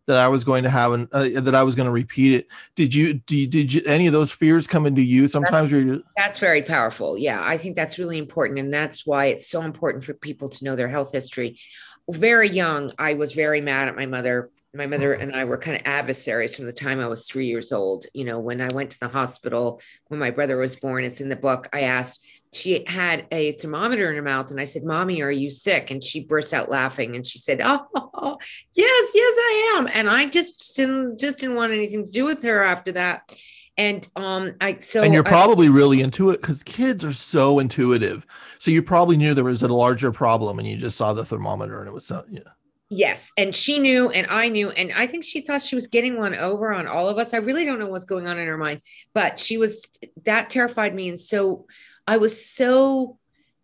that 0.06 0.18
i 0.18 0.28
was 0.28 0.44
going 0.44 0.62
to 0.62 0.70
have 0.70 0.92
an 0.92 1.08
uh, 1.10 1.28
that 1.40 1.54
i 1.54 1.64
was 1.64 1.74
going 1.74 1.86
to 1.86 1.92
repeat 1.92 2.34
it. 2.34 2.46
Did 2.76 2.94
you 2.94 3.14
did, 3.14 3.50
did 3.50 3.72
you 3.72 3.82
any 3.86 4.06
of 4.06 4.12
those 4.12 4.30
fears 4.30 4.68
come 4.68 4.86
into 4.86 5.02
you? 5.02 5.26
Sometimes 5.26 5.70
that's, 5.70 5.84
you're 5.84 6.00
that's 6.16 6.38
very 6.38 6.62
powerful. 6.62 7.18
Yeah 7.18 7.42
i 7.44 7.56
think 7.56 7.74
that's 7.74 7.98
really 7.98 8.18
important. 8.18 8.60
And 8.60 8.72
that's 8.72 9.04
why 9.04 9.26
it's 9.26 9.48
so 9.48 9.62
important 9.62 10.04
for 10.04 10.14
people 10.14 10.48
to 10.48 10.64
know 10.64 10.76
their 10.76 10.88
health 10.88 11.10
history. 11.10 11.58
Very 12.08 12.48
young 12.48 12.92
i 13.00 13.14
was 13.14 13.32
very 13.32 13.60
mad 13.60 13.88
at 13.88 13.96
my 13.96 14.06
mother 14.06 14.52
my 14.74 14.86
mother 14.86 15.14
and 15.14 15.34
I 15.34 15.44
were 15.44 15.56
kind 15.56 15.76
of 15.76 15.82
adversaries 15.84 16.54
from 16.54 16.66
the 16.66 16.72
time 16.72 17.00
I 17.00 17.06
was 17.06 17.26
three 17.26 17.46
years 17.46 17.72
old. 17.72 18.06
You 18.12 18.24
know, 18.24 18.38
when 18.38 18.60
I 18.60 18.68
went 18.74 18.90
to 18.92 19.00
the 19.00 19.08
hospital 19.08 19.80
when 20.08 20.20
my 20.20 20.30
brother 20.30 20.56
was 20.56 20.76
born, 20.76 21.04
it's 21.04 21.20
in 21.20 21.28
the 21.28 21.36
book. 21.36 21.68
I 21.72 21.82
asked, 21.82 22.24
she 22.52 22.84
had 22.86 23.26
a 23.32 23.52
thermometer 23.52 24.08
in 24.08 24.16
her 24.16 24.22
mouth, 24.22 24.50
and 24.50 24.60
I 24.60 24.64
said, 24.64 24.84
Mommy, 24.84 25.22
are 25.22 25.30
you 25.30 25.50
sick? 25.50 25.90
And 25.90 26.02
she 26.02 26.20
burst 26.20 26.54
out 26.54 26.70
laughing 26.70 27.16
and 27.16 27.26
she 27.26 27.38
said, 27.38 27.60
Oh, 27.64 27.86
yes, 28.72 29.10
yes, 29.14 29.38
I 29.38 29.74
am. 29.76 29.88
And 29.94 30.08
I 30.08 30.26
just 30.26 30.76
didn't, 30.76 31.18
just 31.18 31.38
didn't 31.38 31.56
want 31.56 31.72
anything 31.72 32.04
to 32.04 32.10
do 32.10 32.24
with 32.24 32.42
her 32.42 32.62
after 32.62 32.92
that. 32.92 33.32
And 33.78 34.08
um, 34.16 34.54
I 34.60 34.78
so 34.78 35.02
and 35.02 35.12
you're 35.12 35.22
probably 35.22 35.66
I, 35.66 35.70
really 35.70 36.00
into 36.00 36.30
it 36.30 36.40
because 36.40 36.62
kids 36.62 37.04
are 37.04 37.12
so 37.12 37.58
intuitive. 37.58 38.26
So 38.58 38.70
you 38.70 38.82
probably 38.82 39.18
knew 39.18 39.34
there 39.34 39.44
was 39.44 39.62
a 39.62 39.68
larger 39.68 40.10
problem, 40.10 40.58
and 40.58 40.66
you 40.66 40.78
just 40.78 40.96
saw 40.96 41.12
the 41.12 41.26
thermometer, 41.26 41.80
and 41.80 41.88
it 41.88 41.92
was 41.92 42.06
so 42.06 42.24
yeah. 42.30 42.40
Yes. 42.88 43.32
And 43.36 43.54
she 43.54 43.80
knew, 43.80 44.10
and 44.10 44.28
I 44.30 44.48
knew, 44.48 44.70
and 44.70 44.92
I 44.96 45.06
think 45.06 45.24
she 45.24 45.40
thought 45.40 45.62
she 45.62 45.74
was 45.74 45.88
getting 45.88 46.18
one 46.18 46.34
over 46.34 46.72
on 46.72 46.86
all 46.86 47.08
of 47.08 47.18
us. 47.18 47.34
I 47.34 47.38
really 47.38 47.64
don't 47.64 47.80
know 47.80 47.88
what's 47.88 48.04
going 48.04 48.28
on 48.28 48.38
in 48.38 48.46
her 48.46 48.56
mind, 48.56 48.80
but 49.12 49.38
she 49.38 49.58
was 49.58 49.88
that 50.24 50.50
terrified 50.50 50.94
me. 50.94 51.08
And 51.08 51.18
so 51.18 51.66
I 52.06 52.18
was 52.18 52.48
so 52.48 53.18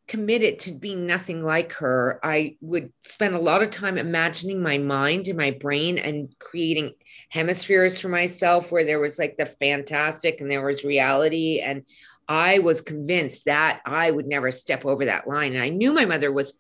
committed 0.08 0.58
to 0.58 0.72
being 0.72 1.06
nothing 1.06 1.42
like 1.42 1.72
her. 1.74 2.18
I 2.24 2.56
would 2.60 2.92
spend 3.02 3.36
a 3.36 3.40
lot 3.40 3.62
of 3.62 3.70
time 3.70 3.96
imagining 3.96 4.60
my 4.60 4.76
mind 4.76 5.28
and 5.28 5.38
my 5.38 5.52
brain 5.52 5.98
and 5.98 6.34
creating 6.40 6.92
hemispheres 7.28 8.00
for 8.00 8.08
myself 8.08 8.72
where 8.72 8.84
there 8.84 9.00
was 9.00 9.20
like 9.20 9.36
the 9.36 9.46
fantastic 9.46 10.40
and 10.40 10.50
there 10.50 10.66
was 10.66 10.82
reality. 10.82 11.60
And 11.60 11.84
I 12.28 12.58
was 12.58 12.80
convinced 12.80 13.44
that 13.44 13.80
I 13.86 14.10
would 14.10 14.26
never 14.26 14.50
step 14.50 14.84
over 14.84 15.04
that 15.04 15.28
line. 15.28 15.54
And 15.54 15.62
I 15.62 15.68
knew 15.68 15.92
my 15.92 16.04
mother 16.04 16.32
was 16.32 16.58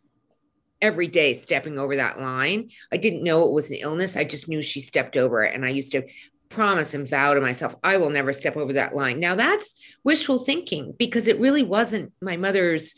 every 0.82 1.06
day 1.06 1.32
stepping 1.32 1.78
over 1.78 1.96
that 1.96 2.20
line. 2.20 2.68
I 2.92 2.98
didn't 2.98 3.22
know 3.22 3.46
it 3.46 3.52
was 3.52 3.70
an 3.70 3.78
illness. 3.80 4.16
I 4.16 4.24
just 4.24 4.48
knew 4.48 4.60
she 4.60 4.80
stepped 4.80 5.16
over 5.16 5.44
it. 5.44 5.54
And 5.54 5.64
I 5.64 5.70
used 5.70 5.92
to 5.92 6.06
promise 6.50 6.92
and 6.92 7.08
vow 7.08 7.32
to 7.32 7.40
myself, 7.40 7.74
I 7.82 7.96
will 7.96 8.10
never 8.10 8.32
step 8.32 8.58
over 8.58 8.74
that 8.74 8.94
line. 8.94 9.18
Now 9.18 9.34
that's 9.34 9.74
wishful 10.04 10.38
thinking 10.38 10.94
because 10.98 11.28
it 11.28 11.40
really 11.40 11.62
wasn't 11.62 12.12
my 12.20 12.36
mother's 12.36 12.94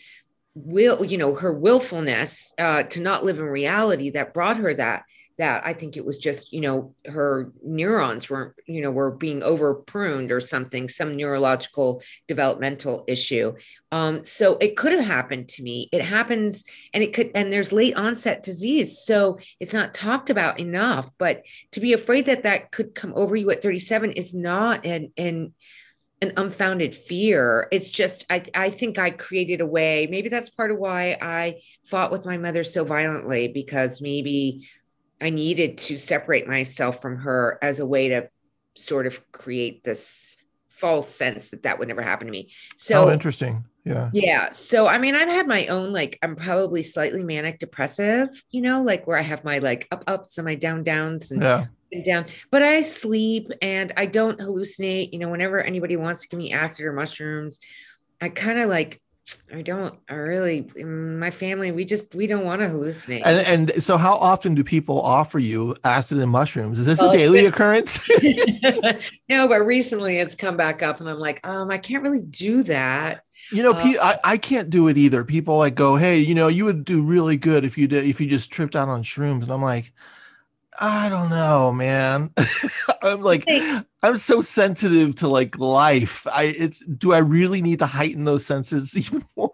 will, 0.54 1.04
you 1.04 1.18
know, 1.18 1.34
her 1.34 1.52
willfulness 1.52 2.52
uh, 2.58 2.84
to 2.84 3.00
not 3.00 3.24
live 3.24 3.38
in 3.38 3.44
reality 3.44 4.10
that 4.10 4.34
brought 4.34 4.56
her 4.56 4.74
that 4.74 5.04
that 5.36 5.66
I 5.66 5.72
think 5.72 5.96
it 5.96 6.04
was 6.04 6.18
just, 6.18 6.52
you 6.52 6.60
know, 6.60 6.94
her 7.06 7.52
neurons 7.62 8.30
were, 8.30 8.54
you 8.66 8.80
know, 8.80 8.90
were 8.90 9.10
being 9.10 9.42
over 9.42 9.74
pruned 9.74 10.30
or 10.30 10.40
something, 10.40 10.88
some 10.88 11.16
neurological 11.16 12.02
developmental 12.28 13.04
issue. 13.08 13.54
Um, 13.90 14.22
so 14.22 14.56
it 14.58 14.76
could 14.76 14.92
have 14.92 15.04
happened 15.04 15.48
to 15.50 15.62
me. 15.62 15.88
It 15.92 16.02
happens 16.02 16.64
and 16.92 17.02
it 17.02 17.12
could, 17.12 17.32
and 17.34 17.52
there's 17.52 17.72
late 17.72 17.96
onset 17.96 18.44
disease. 18.44 18.98
So 18.98 19.38
it's 19.58 19.74
not 19.74 19.92
talked 19.92 20.30
about 20.30 20.60
enough, 20.60 21.10
but 21.18 21.42
to 21.72 21.80
be 21.80 21.92
afraid 21.94 22.26
that 22.26 22.44
that 22.44 22.70
could 22.70 22.94
come 22.94 23.12
over 23.16 23.34
you 23.34 23.50
at 23.50 23.62
37 23.62 24.12
is 24.12 24.34
not 24.34 24.86
an, 24.86 25.12
an, 25.16 25.52
an 26.22 26.32
unfounded 26.36 26.94
fear. 26.94 27.66
It's 27.72 27.90
just, 27.90 28.24
I, 28.30 28.42
I 28.54 28.70
think 28.70 28.98
I 28.98 29.10
created 29.10 29.60
a 29.60 29.66
way. 29.66 30.06
Maybe 30.08 30.28
that's 30.28 30.48
part 30.48 30.70
of 30.70 30.78
why 30.78 31.18
I 31.20 31.60
fought 31.86 32.12
with 32.12 32.24
my 32.24 32.38
mother 32.38 32.62
so 32.62 32.84
violently 32.84 33.48
because 33.48 34.00
maybe 34.00 34.68
I 35.24 35.30
needed 35.30 35.78
to 35.78 35.96
separate 35.96 36.46
myself 36.46 37.00
from 37.00 37.16
her 37.16 37.58
as 37.62 37.80
a 37.80 37.86
way 37.86 38.10
to 38.10 38.28
sort 38.76 39.06
of 39.06 39.32
create 39.32 39.82
this 39.82 40.36
false 40.68 41.08
sense 41.08 41.48
that 41.50 41.62
that 41.62 41.78
would 41.78 41.88
never 41.88 42.02
happen 42.02 42.26
to 42.26 42.30
me. 42.30 42.50
So 42.76 43.06
oh, 43.06 43.10
interesting. 43.10 43.64
Yeah. 43.84 44.10
Yeah. 44.12 44.50
So, 44.50 44.86
I 44.86 44.98
mean, 44.98 45.14
I've 45.14 45.28
had 45.28 45.48
my 45.48 45.66
own, 45.68 45.94
like, 45.94 46.18
I'm 46.22 46.36
probably 46.36 46.82
slightly 46.82 47.22
manic 47.22 47.58
depressive, 47.58 48.28
you 48.50 48.60
know, 48.60 48.82
like 48.82 49.06
where 49.06 49.16
I 49.16 49.22
have 49.22 49.44
my 49.44 49.60
like 49.60 49.88
up 49.90 50.04
ups 50.06 50.36
and 50.36 50.44
my 50.44 50.56
down 50.56 50.82
downs 50.82 51.30
and 51.30 51.42
yeah. 51.42 51.66
down, 52.04 52.26
but 52.50 52.62
I 52.62 52.82
sleep 52.82 53.50
and 53.62 53.92
I 53.96 54.04
don't 54.04 54.38
hallucinate. 54.38 55.12
You 55.12 55.20
know, 55.20 55.30
whenever 55.30 55.62
anybody 55.62 55.96
wants 55.96 56.20
to 56.20 56.28
give 56.28 56.38
me 56.38 56.52
acid 56.52 56.84
or 56.84 56.92
mushrooms, 56.92 57.60
I 58.20 58.28
kind 58.28 58.58
of 58.58 58.68
like 58.68 59.00
I 59.54 59.62
don't. 59.62 59.98
I 60.08 60.14
really, 60.14 60.68
my 60.84 61.30
family, 61.30 61.70
we 61.72 61.84
just 61.86 62.14
we 62.14 62.26
don't 62.26 62.44
want 62.44 62.60
to 62.60 62.68
hallucinate. 62.68 63.22
And, 63.24 63.70
and 63.72 63.82
so, 63.82 63.96
how 63.96 64.16
often 64.16 64.54
do 64.54 64.62
people 64.62 65.00
offer 65.00 65.38
you 65.38 65.74
acid 65.84 66.18
and 66.18 66.30
mushrooms? 66.30 66.78
Is 66.78 66.86
this 66.86 67.00
well, 67.00 67.08
a 67.08 67.12
daily 67.12 67.46
occurrence? 67.46 68.06
no, 69.28 69.48
but 69.48 69.60
recently 69.60 70.18
it's 70.18 70.34
come 70.34 70.56
back 70.58 70.82
up, 70.82 71.00
and 71.00 71.08
I'm 71.08 71.18
like, 71.18 71.46
um, 71.46 71.70
I 71.70 71.78
can't 71.78 72.02
really 72.02 72.22
do 72.22 72.62
that. 72.64 73.24
You 73.50 73.62
know, 73.62 73.72
uh, 73.72 73.94
I, 74.02 74.18
I 74.24 74.36
can't 74.36 74.68
do 74.68 74.88
it 74.88 74.98
either. 74.98 75.24
People 75.24 75.56
like 75.56 75.74
go, 75.74 75.96
hey, 75.96 76.18
you 76.18 76.34
know, 76.34 76.48
you 76.48 76.66
would 76.66 76.84
do 76.84 77.02
really 77.02 77.36
good 77.38 77.64
if 77.64 77.78
you 77.78 77.86
did 77.86 78.04
if 78.04 78.20
you 78.20 78.26
just 78.26 78.52
tripped 78.52 78.76
out 78.76 78.88
on 78.88 79.02
shrooms, 79.02 79.44
and 79.44 79.52
I'm 79.52 79.62
like, 79.62 79.92
I 80.80 81.08
don't 81.08 81.30
know, 81.30 81.72
man. 81.72 82.30
I'm 83.02 83.20
like, 83.20 83.48
I'm 84.02 84.16
so 84.16 84.40
sensitive 84.40 85.14
to 85.16 85.28
like 85.28 85.58
life. 85.58 86.26
I 86.26 86.54
it's 86.56 86.80
do 86.80 87.12
I 87.12 87.18
really 87.18 87.62
need 87.62 87.78
to 87.80 87.86
heighten 87.86 88.24
those 88.24 88.44
senses 88.44 88.96
even 88.98 89.24
more? 89.36 89.52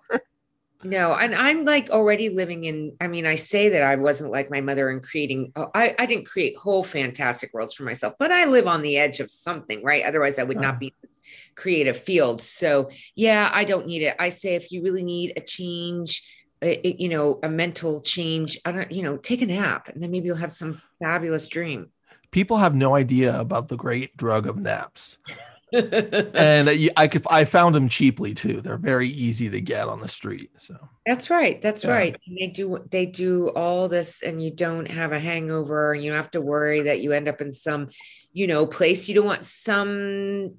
no 0.82 1.14
and 1.14 1.34
i'm 1.34 1.64
like 1.64 1.90
already 1.90 2.30
living 2.30 2.64
in 2.64 2.96
i 3.00 3.06
mean 3.06 3.26
i 3.26 3.34
say 3.34 3.68
that 3.68 3.82
i 3.82 3.96
wasn't 3.96 4.30
like 4.30 4.50
my 4.50 4.60
mother 4.60 4.90
in 4.90 5.00
creating 5.00 5.52
oh, 5.56 5.68
I, 5.74 5.94
I 5.98 6.06
didn't 6.06 6.26
create 6.26 6.56
whole 6.56 6.82
fantastic 6.82 7.52
worlds 7.52 7.74
for 7.74 7.82
myself 7.82 8.14
but 8.18 8.32
i 8.32 8.46
live 8.46 8.66
on 8.66 8.80
the 8.80 8.96
edge 8.96 9.20
of 9.20 9.30
something 9.30 9.84
right 9.84 10.04
otherwise 10.04 10.38
i 10.38 10.42
would 10.42 10.60
not 10.60 10.70
uh-huh. 10.70 10.78
be 10.78 10.86
in 10.86 10.92
this 11.02 11.16
creative 11.54 11.98
field 11.98 12.40
so 12.40 12.90
yeah 13.14 13.50
i 13.52 13.64
don't 13.64 13.86
need 13.86 14.02
it 14.02 14.16
i 14.18 14.30
say 14.30 14.54
if 14.54 14.72
you 14.72 14.82
really 14.82 15.02
need 15.02 15.34
a 15.36 15.40
change 15.40 16.22
you 16.62 17.09
know 17.09 17.38
a 17.43 17.49
mental 17.49 18.00
change 18.02 18.59
i 18.64 18.73
don't 18.73 18.93
you 18.93 19.02
know 19.02 19.17
take 19.17 19.40
a 19.43 19.47
nap 19.47 19.88
and 19.88 20.02
then 20.02 20.11
maybe 20.11 20.26
you'll 20.26 20.37
have 20.37 20.52
some 20.52 20.81
fabulous 21.00 21.49
dream 21.49 21.90
People 22.31 22.59
have 22.59 22.75
no 22.75 22.95
idea 22.95 23.38
about 23.40 23.69
the 23.69 23.76
great 23.76 24.17
drug 24.17 24.47
of 24.47 24.57
naps. 24.57 25.19
and 25.73 26.69
I 26.97 27.09
could 27.09 27.25
I 27.29 27.45
found 27.45 27.75
them 27.75 27.88
cheaply 27.88 28.35
too. 28.35 28.61
They're 28.61 28.76
very 28.76 29.09
easy 29.09 29.49
to 29.50 29.61
get 29.61 29.88
on 29.88 30.00
the 30.00 30.09
street. 30.09 30.50
So 30.57 30.76
That's 31.07 31.31
right. 31.31 31.61
That's 31.61 31.85
Yeah. 31.85 31.90
right. 31.95 32.17
And 32.26 32.38
they 32.38 32.49
do 32.49 32.85
they 32.90 33.07
do 33.07 33.49
all 33.50 33.88
this 33.88 34.23
and 34.23 34.43
you 34.43 34.50
don't 34.50 34.88
have 34.90 35.12
a 35.12 35.19
hangover 35.19 35.93
and 35.93 36.05
you 36.05 36.11
don't 36.11 36.17
have 36.17 36.31
to 36.33 36.40
worry 36.40 36.83
that 36.83 37.00
you 37.00 37.12
end 37.12 37.29
up 37.29 37.40
in 37.40 37.50
some, 37.50 37.88
you 38.33 38.47
know, 38.47 38.67
place 38.67 39.09
you 39.09 39.14
don't 39.14 39.26
want 39.26 39.45
some 39.45 40.55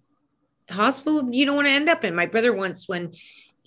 hospital 0.70 1.30
you 1.34 1.46
don't 1.46 1.56
want 1.56 1.68
to 1.68 1.74
end 1.74 1.90
up 1.90 2.04
in. 2.04 2.16
My 2.16 2.26
brother 2.26 2.54
once 2.54 2.88
when 2.88 3.12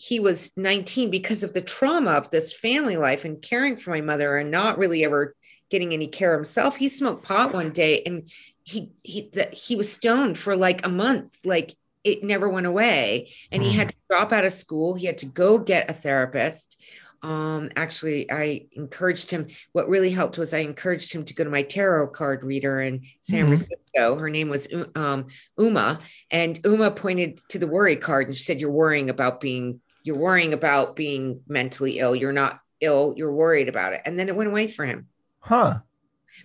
he 0.07 0.21
was 0.21 0.53
19 0.57 1.11
because 1.11 1.43
of 1.43 1.53
the 1.53 1.63
trauma 1.63 2.13
of 2.13 2.31
this 2.31 2.53
family 2.53 2.97
life 2.97 3.25
and 3.25 3.41
caring 3.43 3.77
for 3.77 3.91
my 3.91 4.01
mother 4.01 4.37
and 4.37 4.51
not 4.51 4.79
really 4.79 5.05
ever 5.05 5.35
getting 5.71 5.93
any 5.93 6.07
care 6.09 6.35
himself, 6.35 6.77
he 6.77 6.89
smoked 6.89 7.25
pot 7.25 7.55
one 7.55 7.71
day 7.73 8.03
and 8.05 8.31
he 8.65 8.93
he 9.03 9.31
that 9.33 9.55
he 9.55 9.77
was 9.77 9.91
stoned 9.91 10.39
for 10.39 10.57
like 10.57 10.85
a 10.85 10.89
month. 10.91 11.35
Like 11.45 11.75
it 12.05 12.23
never 12.23 12.49
went 12.49 12.67
away 12.67 13.33
and 13.51 13.63
he 13.63 13.71
Hmm. 13.71 13.79
had 13.79 13.89
to 13.89 13.95
drop 14.11 14.33
out 14.33 14.45
of 14.45 14.53
school. 14.53 14.95
He 14.95 15.07
had 15.07 15.19
to 15.19 15.27
go 15.27 15.59
get 15.59 15.89
a 15.91 15.95
therapist. 15.95 16.83
Um, 17.23 17.71
actually, 17.75 18.31
I 18.31 18.67
encouraged 18.73 19.31
him. 19.31 19.47
What 19.73 19.89
really 19.89 20.11
helped 20.11 20.37
was 20.37 20.53
I 20.53 20.59
encouraged 20.59 21.11
him 21.15 21.25
to 21.25 21.35
go 21.35 21.45
to 21.45 21.49
my 21.51 21.63
tarot 21.63 22.09
card 22.09 22.45
reader 22.45 22.81
in 22.83 23.01
San 23.23 23.47
Mhm. 23.47 23.49
Francisco. 23.49 24.17
Her 24.19 24.29
name 24.29 24.51
was 24.51 24.69
um, 24.95 25.27
Uma, 25.59 26.01
and 26.31 26.61
Uma 26.67 26.91
pointed 26.91 27.39
to 27.49 27.59
the 27.59 27.67
worry 27.67 27.97
card 27.97 28.27
and 28.27 28.37
she 28.37 28.43
said, 28.43 28.61
"You're 28.61 28.71
worrying 28.71 29.09
about 29.09 29.41
being. 29.41 29.81
You're 30.05 30.19
worrying 30.19 30.53
about 30.53 30.95
being 30.95 31.41
mentally 31.49 31.99
ill. 31.99 32.15
You're 32.15 32.33
not 32.33 32.61
ill. 32.81 33.15
You're 33.17 33.33
worried 33.33 33.69
about 33.69 33.93
it." 33.95 34.03
And 34.05 34.17
then 34.17 34.29
it 34.29 34.37
went 34.37 34.49
away 34.51 34.69
for 34.69 34.85
him 34.85 35.09
huh. 35.41 35.79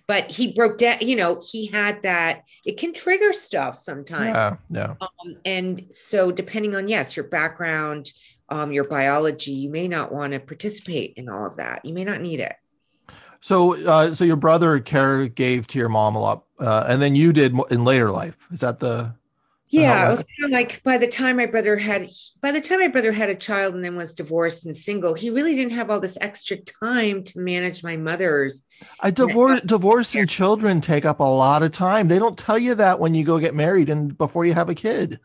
but 0.06 0.30
he 0.30 0.52
broke 0.52 0.78
down 0.78 0.98
you 1.00 1.16
know 1.16 1.40
he 1.50 1.66
had 1.66 2.02
that 2.02 2.42
it 2.66 2.76
can 2.76 2.92
trigger 2.92 3.32
stuff 3.32 3.74
sometimes 3.74 4.28
Yeah, 4.34 4.56
yeah. 4.70 4.94
um, 5.00 5.36
and 5.44 5.86
so 5.90 6.30
depending 6.30 6.76
on 6.76 6.86
yes 6.88 7.16
your 7.16 7.26
background 7.28 8.12
um, 8.50 8.72
your 8.72 8.84
biology 8.84 9.52
you 9.52 9.70
may 9.70 9.88
not 9.88 10.12
want 10.12 10.32
to 10.32 10.38
participate 10.40 11.14
in 11.16 11.28
all 11.28 11.46
of 11.46 11.56
that 11.56 11.84
you 11.84 11.94
may 11.94 12.04
not 12.04 12.20
need 12.20 12.40
it 12.40 12.56
So 13.40 13.82
uh 13.86 14.12
so 14.12 14.24
your 14.24 14.36
brother 14.36 14.80
care 14.80 15.26
gave 15.28 15.66
to 15.68 15.78
your 15.78 15.88
mom 15.88 16.14
a 16.14 16.20
lot. 16.20 16.44
Uh, 16.58 16.84
and 16.88 17.00
then 17.00 17.16
you 17.16 17.32
did 17.32 17.56
in 17.70 17.84
later 17.84 18.10
life. 18.10 18.36
Is 18.52 18.60
that 18.60 18.78
the 18.80 19.14
yeah 19.70 19.94
uh-huh. 19.94 20.06
it 20.06 20.10
was 20.10 20.24
kind 20.24 20.44
of 20.44 20.50
like 20.50 20.82
by 20.82 20.98
the 20.98 21.06
time 21.06 21.36
my 21.36 21.46
brother 21.46 21.76
had 21.76 22.08
by 22.40 22.52
the 22.52 22.60
time 22.60 22.80
my 22.80 22.88
brother 22.88 23.12
had 23.12 23.30
a 23.30 23.34
child 23.34 23.74
and 23.74 23.84
then 23.84 23.96
was 23.96 24.14
divorced 24.14 24.66
and 24.66 24.76
single 24.76 25.14
he 25.14 25.30
really 25.30 25.54
didn't 25.54 25.72
have 25.72 25.90
all 25.90 26.00
this 26.00 26.18
extra 26.20 26.56
time 26.56 27.22
to 27.22 27.38
manage 27.38 27.82
my 27.82 27.96
mother's 27.96 28.64
uh, 28.82 28.86
I 29.00 29.10
divorce 29.10 29.60
divorce 29.62 30.14
and 30.14 30.28
children 30.28 30.80
take 30.80 31.04
up 31.04 31.20
a 31.20 31.24
lot 31.24 31.62
of 31.62 31.72
time. 31.72 32.08
They 32.08 32.18
don't 32.18 32.38
tell 32.38 32.58
you 32.58 32.74
that 32.76 33.00
when 33.00 33.14
you 33.14 33.24
go 33.24 33.38
get 33.38 33.54
married 33.54 33.90
and 33.90 34.16
before 34.16 34.44
you 34.44 34.54
have 34.54 34.68
a 34.68 34.74
kid. 34.74 35.20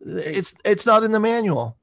It's 0.00 0.54
it's 0.64 0.86
not 0.86 1.04
in 1.04 1.12
the 1.12 1.20
manual. 1.20 1.76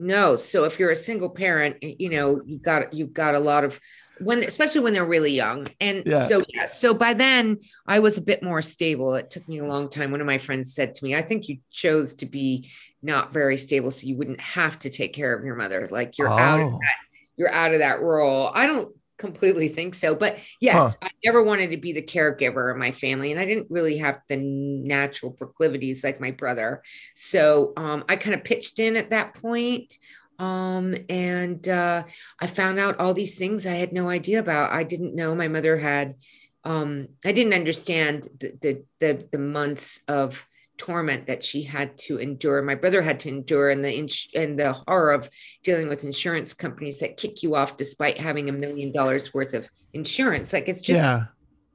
No. 0.00 0.34
So 0.36 0.64
if 0.64 0.78
you're 0.78 0.90
a 0.90 0.96
single 0.96 1.28
parent, 1.30 1.76
you 1.82 2.08
know, 2.08 2.40
you've 2.44 2.62
got 2.62 2.92
you've 2.92 3.12
got 3.12 3.34
a 3.34 3.38
lot 3.38 3.62
of 3.64 3.78
when 4.18 4.42
especially 4.42 4.80
when 4.80 4.92
they're 4.94 5.04
really 5.04 5.32
young. 5.32 5.68
And 5.80 6.02
Yeah. 6.06 6.24
so 6.24 6.42
yeah, 6.48 6.66
so 6.66 6.92
by 6.94 7.14
then 7.14 7.58
I 7.86 7.98
was 8.00 8.16
a 8.18 8.22
bit 8.22 8.42
more 8.42 8.62
stable. 8.62 9.14
It 9.14 9.30
took 9.30 9.46
me 9.48 9.58
a 9.58 9.64
long 9.64 9.88
time. 9.90 10.10
One 10.10 10.20
of 10.20 10.26
my 10.26 10.38
friends 10.38 10.74
said 10.74 10.94
to 10.94 11.04
me, 11.04 11.14
I 11.14 11.22
think 11.22 11.48
you 11.48 11.58
chose 11.70 12.14
to 12.16 12.26
be 12.26 12.68
not 13.02 13.32
very 13.32 13.56
stable 13.56 13.90
so 13.90 14.06
you 14.06 14.16
wouldn't 14.16 14.40
have 14.40 14.78
to 14.80 14.90
take 14.90 15.12
care 15.12 15.34
of 15.34 15.44
your 15.44 15.54
mother. 15.54 15.86
Like 15.90 16.18
you're 16.18 16.28
out 16.28 16.60
of 16.60 16.66
Oh. 16.68 16.78
that, 16.80 16.96
you're 17.36 17.52
out 17.52 17.72
of 17.72 17.78
that 17.80 18.00
role. 18.00 18.50
I 18.54 18.66
don't 18.66 18.94
completely 19.20 19.68
think 19.68 19.94
so. 19.94 20.14
But 20.14 20.38
yes, 20.60 20.96
I 21.02 21.10
never 21.24 21.44
wanted 21.44 21.70
to 21.70 21.76
be 21.76 21.92
the 21.92 22.02
caregiver 22.02 22.70
of 22.70 22.78
my 22.78 22.90
family. 22.90 23.30
And 23.30 23.40
I 23.40 23.44
didn't 23.44 23.70
really 23.70 23.98
have 23.98 24.20
the 24.28 24.38
natural 24.38 25.30
proclivities 25.30 26.02
like 26.02 26.20
my 26.20 26.32
brother. 26.32 26.82
So 27.14 27.72
um, 27.76 28.04
I 28.08 28.16
kind 28.16 28.34
of 28.34 28.42
pitched 28.42 28.80
in 28.80 28.96
at 28.96 29.10
that 29.10 29.34
point. 29.34 29.96
Um, 30.38 30.96
and 31.10 31.68
uh, 31.68 32.04
I 32.40 32.46
found 32.46 32.78
out 32.78 32.98
all 32.98 33.12
these 33.14 33.38
things 33.38 33.66
I 33.66 33.74
had 33.74 33.92
no 33.92 34.08
idea 34.08 34.40
about. 34.40 34.72
I 34.72 34.84
didn't 34.84 35.14
know 35.14 35.34
my 35.34 35.48
mother 35.48 35.76
had, 35.76 36.16
um, 36.64 37.08
I 37.24 37.32
didn't 37.32 37.52
understand 37.52 38.26
the, 38.40 38.56
the, 38.60 38.84
the, 39.00 39.28
the 39.32 39.38
months 39.38 40.00
of 40.08 40.46
torment 40.80 41.26
that 41.26 41.44
she 41.44 41.62
had 41.62 41.96
to 41.98 42.16
endure. 42.16 42.62
My 42.62 42.74
brother 42.74 43.02
had 43.02 43.20
to 43.20 43.28
endure 43.28 43.68
and 43.68 43.84
the, 43.84 43.92
ins- 43.92 44.28
and 44.34 44.58
the 44.58 44.72
horror 44.72 45.12
of 45.12 45.28
dealing 45.62 45.88
with 45.88 46.04
insurance 46.04 46.54
companies 46.54 47.00
that 47.00 47.18
kick 47.18 47.42
you 47.42 47.54
off 47.54 47.76
despite 47.76 48.16
having 48.16 48.48
a 48.48 48.52
million 48.52 48.90
dollars 48.90 49.34
worth 49.34 49.52
of 49.52 49.68
insurance. 49.92 50.54
Like 50.54 50.70
it's 50.70 50.80
just, 50.80 50.98
yeah. 50.98 51.24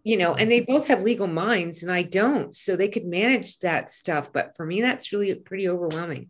you 0.03 0.17
know, 0.17 0.33
and 0.33 0.49
they 0.49 0.61
both 0.61 0.87
have 0.87 1.03
legal 1.03 1.27
minds 1.27 1.83
and 1.83 1.91
I 1.91 2.01
don't. 2.01 2.51
So 2.53 2.75
they 2.75 2.89
could 2.89 3.05
manage 3.05 3.59
that 3.59 3.91
stuff. 3.91 4.33
But 4.33 4.57
for 4.57 4.65
me, 4.65 4.81
that's 4.81 5.13
really 5.13 5.35
pretty 5.35 5.69
overwhelming. 5.69 6.29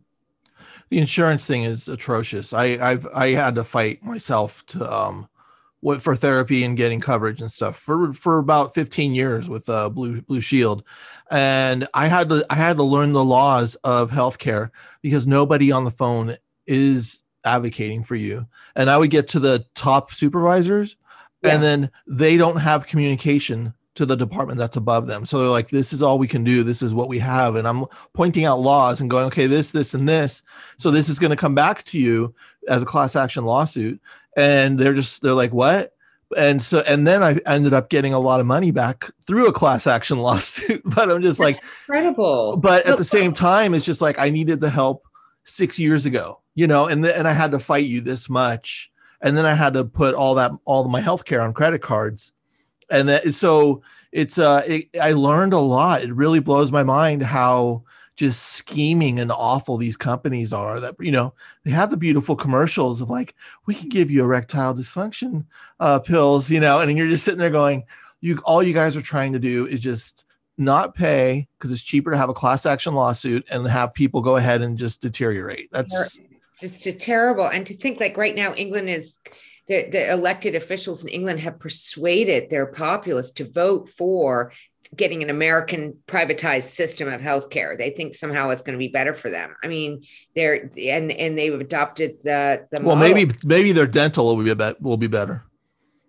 The 0.90 0.98
insurance 0.98 1.46
thing 1.46 1.64
is 1.64 1.88
atrocious. 1.88 2.52
I 2.52 2.64
I've 2.90 3.06
I 3.14 3.30
had 3.30 3.54
to 3.54 3.64
fight 3.64 4.04
myself 4.04 4.64
to 4.66 4.92
um 4.92 5.28
what 5.86 6.02
for 6.02 6.16
therapy 6.16 6.64
and 6.64 6.76
getting 6.76 6.98
coverage 6.98 7.40
and 7.40 7.48
stuff 7.48 7.78
for 7.78 8.12
for 8.12 8.38
about 8.38 8.74
15 8.74 9.14
years 9.14 9.48
with 9.48 9.68
uh 9.68 9.88
blue 9.88 10.20
blue 10.22 10.40
shield. 10.40 10.82
And 11.30 11.86
i 11.94 12.08
had 12.08 12.28
to 12.30 12.44
i 12.50 12.56
had 12.56 12.76
to 12.78 12.82
learn 12.82 13.12
the 13.12 13.22
laws 13.24 13.76
of 13.84 14.10
healthcare 14.10 14.70
because 15.00 15.28
nobody 15.28 15.70
on 15.70 15.84
the 15.84 15.92
phone 15.92 16.34
is 16.66 17.22
advocating 17.44 18.02
for 18.02 18.16
you. 18.16 18.44
And 18.74 18.90
i 18.90 18.96
would 18.98 19.10
get 19.10 19.28
to 19.28 19.38
the 19.38 19.64
top 19.76 20.12
supervisors 20.12 20.96
Yeah. 21.44 21.54
and 21.54 21.62
then 21.62 21.90
they 22.08 22.36
don't 22.36 22.56
have 22.56 22.88
communication 22.88 23.72
to 23.94 24.04
the 24.04 24.16
department 24.16 24.58
that's 24.58 24.76
above 24.76 25.06
them. 25.06 25.24
So 25.24 25.38
they're 25.38 25.48
like 25.48 25.68
this 25.70 25.92
is 25.92 26.02
all 26.02 26.18
we 26.18 26.26
can 26.26 26.42
do. 26.42 26.64
This 26.64 26.82
is 26.82 26.94
what 26.94 27.08
we 27.08 27.20
have. 27.20 27.54
And 27.54 27.68
i'm 27.68 27.84
pointing 28.12 28.44
out 28.44 28.58
laws 28.58 29.00
and 29.00 29.08
going 29.08 29.26
okay 29.26 29.46
this 29.46 29.70
this 29.70 29.94
and 29.94 30.08
this. 30.08 30.42
So 30.78 30.90
this 30.90 31.08
is 31.08 31.20
going 31.20 31.30
to 31.30 31.36
come 31.36 31.54
back 31.54 31.84
to 31.84 31.98
you 32.00 32.34
as 32.68 32.82
a 32.82 32.86
class 32.86 33.14
action 33.14 33.44
lawsuit 33.44 34.00
and 34.36 34.78
they're 34.78 34.94
just 34.94 35.22
they're 35.22 35.32
like 35.32 35.52
what? 35.52 35.92
And 36.36 36.60
so 36.60 36.82
and 36.88 37.06
then 37.06 37.22
i 37.22 37.38
ended 37.46 37.72
up 37.72 37.88
getting 37.88 38.12
a 38.12 38.18
lot 38.18 38.40
of 38.40 38.46
money 38.46 38.72
back 38.72 39.10
through 39.28 39.46
a 39.46 39.52
class 39.52 39.86
action 39.86 40.18
lawsuit 40.26 40.82
but 40.84 41.08
i'm 41.08 41.22
just 41.22 41.38
like 41.38 41.54
Incredible. 41.88 42.56
but 42.56 42.84
at 42.84 42.98
the 42.98 43.04
same 43.04 43.32
time 43.32 43.74
it's 43.74 43.84
just 43.84 44.00
like 44.00 44.18
i 44.18 44.28
needed 44.28 44.58
the 44.58 44.68
help 44.68 45.06
six 45.44 45.78
years 45.78 46.04
ago 46.04 46.40
you 46.56 46.66
know 46.66 46.86
and 46.86 47.04
the, 47.04 47.16
and 47.16 47.28
i 47.28 47.32
had 47.32 47.52
to 47.52 47.60
fight 47.60 47.84
you 47.84 48.00
this 48.00 48.28
much. 48.28 48.90
And 49.22 49.36
then 49.36 49.46
i 49.46 49.54
had 49.54 49.72
to 49.74 49.84
put 49.84 50.16
all 50.16 50.34
that 50.34 50.50
all 50.64 50.84
of 50.84 50.90
my 50.90 51.00
health 51.00 51.24
care 51.24 51.40
on 51.40 51.54
credit 51.54 51.80
cards. 51.80 52.32
And 52.90 53.08
that 53.08 53.32
so 53.32 53.82
it's 54.10 54.36
uh 54.38 54.62
it, 54.66 54.88
i 55.00 55.12
learned 55.12 55.52
a 55.52 55.58
lot. 55.58 56.02
It 56.02 56.12
really 56.12 56.40
blows 56.40 56.72
my 56.72 56.82
mind 56.82 57.22
how 57.22 57.84
just 58.16 58.42
scheming 58.42 59.20
and 59.20 59.30
awful 59.30 59.76
these 59.76 59.96
companies 59.96 60.52
are 60.52 60.80
that 60.80 60.94
you 60.98 61.12
know 61.12 61.32
they 61.64 61.70
have 61.70 61.90
the 61.90 61.96
beautiful 61.96 62.34
commercials 62.34 63.00
of 63.00 63.10
like 63.10 63.34
we 63.66 63.74
can 63.74 63.88
give 63.88 64.10
you 64.10 64.22
erectile 64.22 64.74
dysfunction 64.74 65.44
uh 65.80 65.98
pills 65.98 66.50
you 66.50 66.60
know 66.60 66.80
and 66.80 66.96
you're 66.96 67.08
just 67.08 67.24
sitting 67.24 67.38
there 67.38 67.50
going 67.50 67.84
you 68.20 68.38
all 68.44 68.62
you 68.62 68.74
guys 68.74 68.96
are 68.96 69.02
trying 69.02 69.32
to 69.32 69.38
do 69.38 69.66
is 69.66 69.80
just 69.80 70.24
not 70.58 70.94
pay 70.94 71.46
because 71.58 71.70
it's 71.70 71.82
cheaper 71.82 72.10
to 72.10 72.16
have 72.16 72.30
a 72.30 72.34
class 72.34 72.64
action 72.64 72.94
lawsuit 72.94 73.46
and 73.50 73.66
have 73.66 73.92
people 73.92 74.22
go 74.22 74.36
ahead 74.36 74.62
and 74.62 74.78
just 74.78 75.02
deteriorate 75.02 75.70
that's 75.70 76.18
just 76.58 77.00
terrible. 77.00 77.46
And 77.46 77.66
to 77.66 77.76
think 77.76 78.00
like 78.00 78.16
right 78.16 78.34
now, 78.34 78.54
England 78.54 78.88
is 78.88 79.18
the, 79.68 79.88
the 79.90 80.12
elected 80.12 80.54
officials 80.54 81.02
in 81.02 81.10
England 81.10 81.40
have 81.40 81.58
persuaded 81.58 82.50
their 82.50 82.66
populace 82.66 83.32
to 83.32 83.50
vote 83.50 83.88
for 83.88 84.52
getting 84.94 85.22
an 85.22 85.30
American 85.30 85.96
privatized 86.06 86.68
system 86.68 87.08
of 87.08 87.20
healthcare. 87.20 87.76
They 87.76 87.90
think 87.90 88.14
somehow 88.14 88.50
it's 88.50 88.62
going 88.62 88.74
to 88.74 88.78
be 88.78 88.88
better 88.88 89.14
for 89.14 89.30
them. 89.30 89.54
I 89.62 89.68
mean, 89.68 90.02
they're 90.34 90.70
and 90.78 91.10
and 91.10 91.36
they've 91.36 91.58
adopted 91.58 92.22
the 92.22 92.66
the 92.70 92.80
well 92.80 92.96
model. 92.96 93.14
maybe 93.14 93.34
maybe 93.44 93.72
their 93.72 93.86
dental 93.86 94.36
will 94.36 94.44
be 94.44 94.50
a 94.50 94.56
bet 94.56 94.80
will 94.80 94.96
be 94.96 95.08
better 95.08 95.44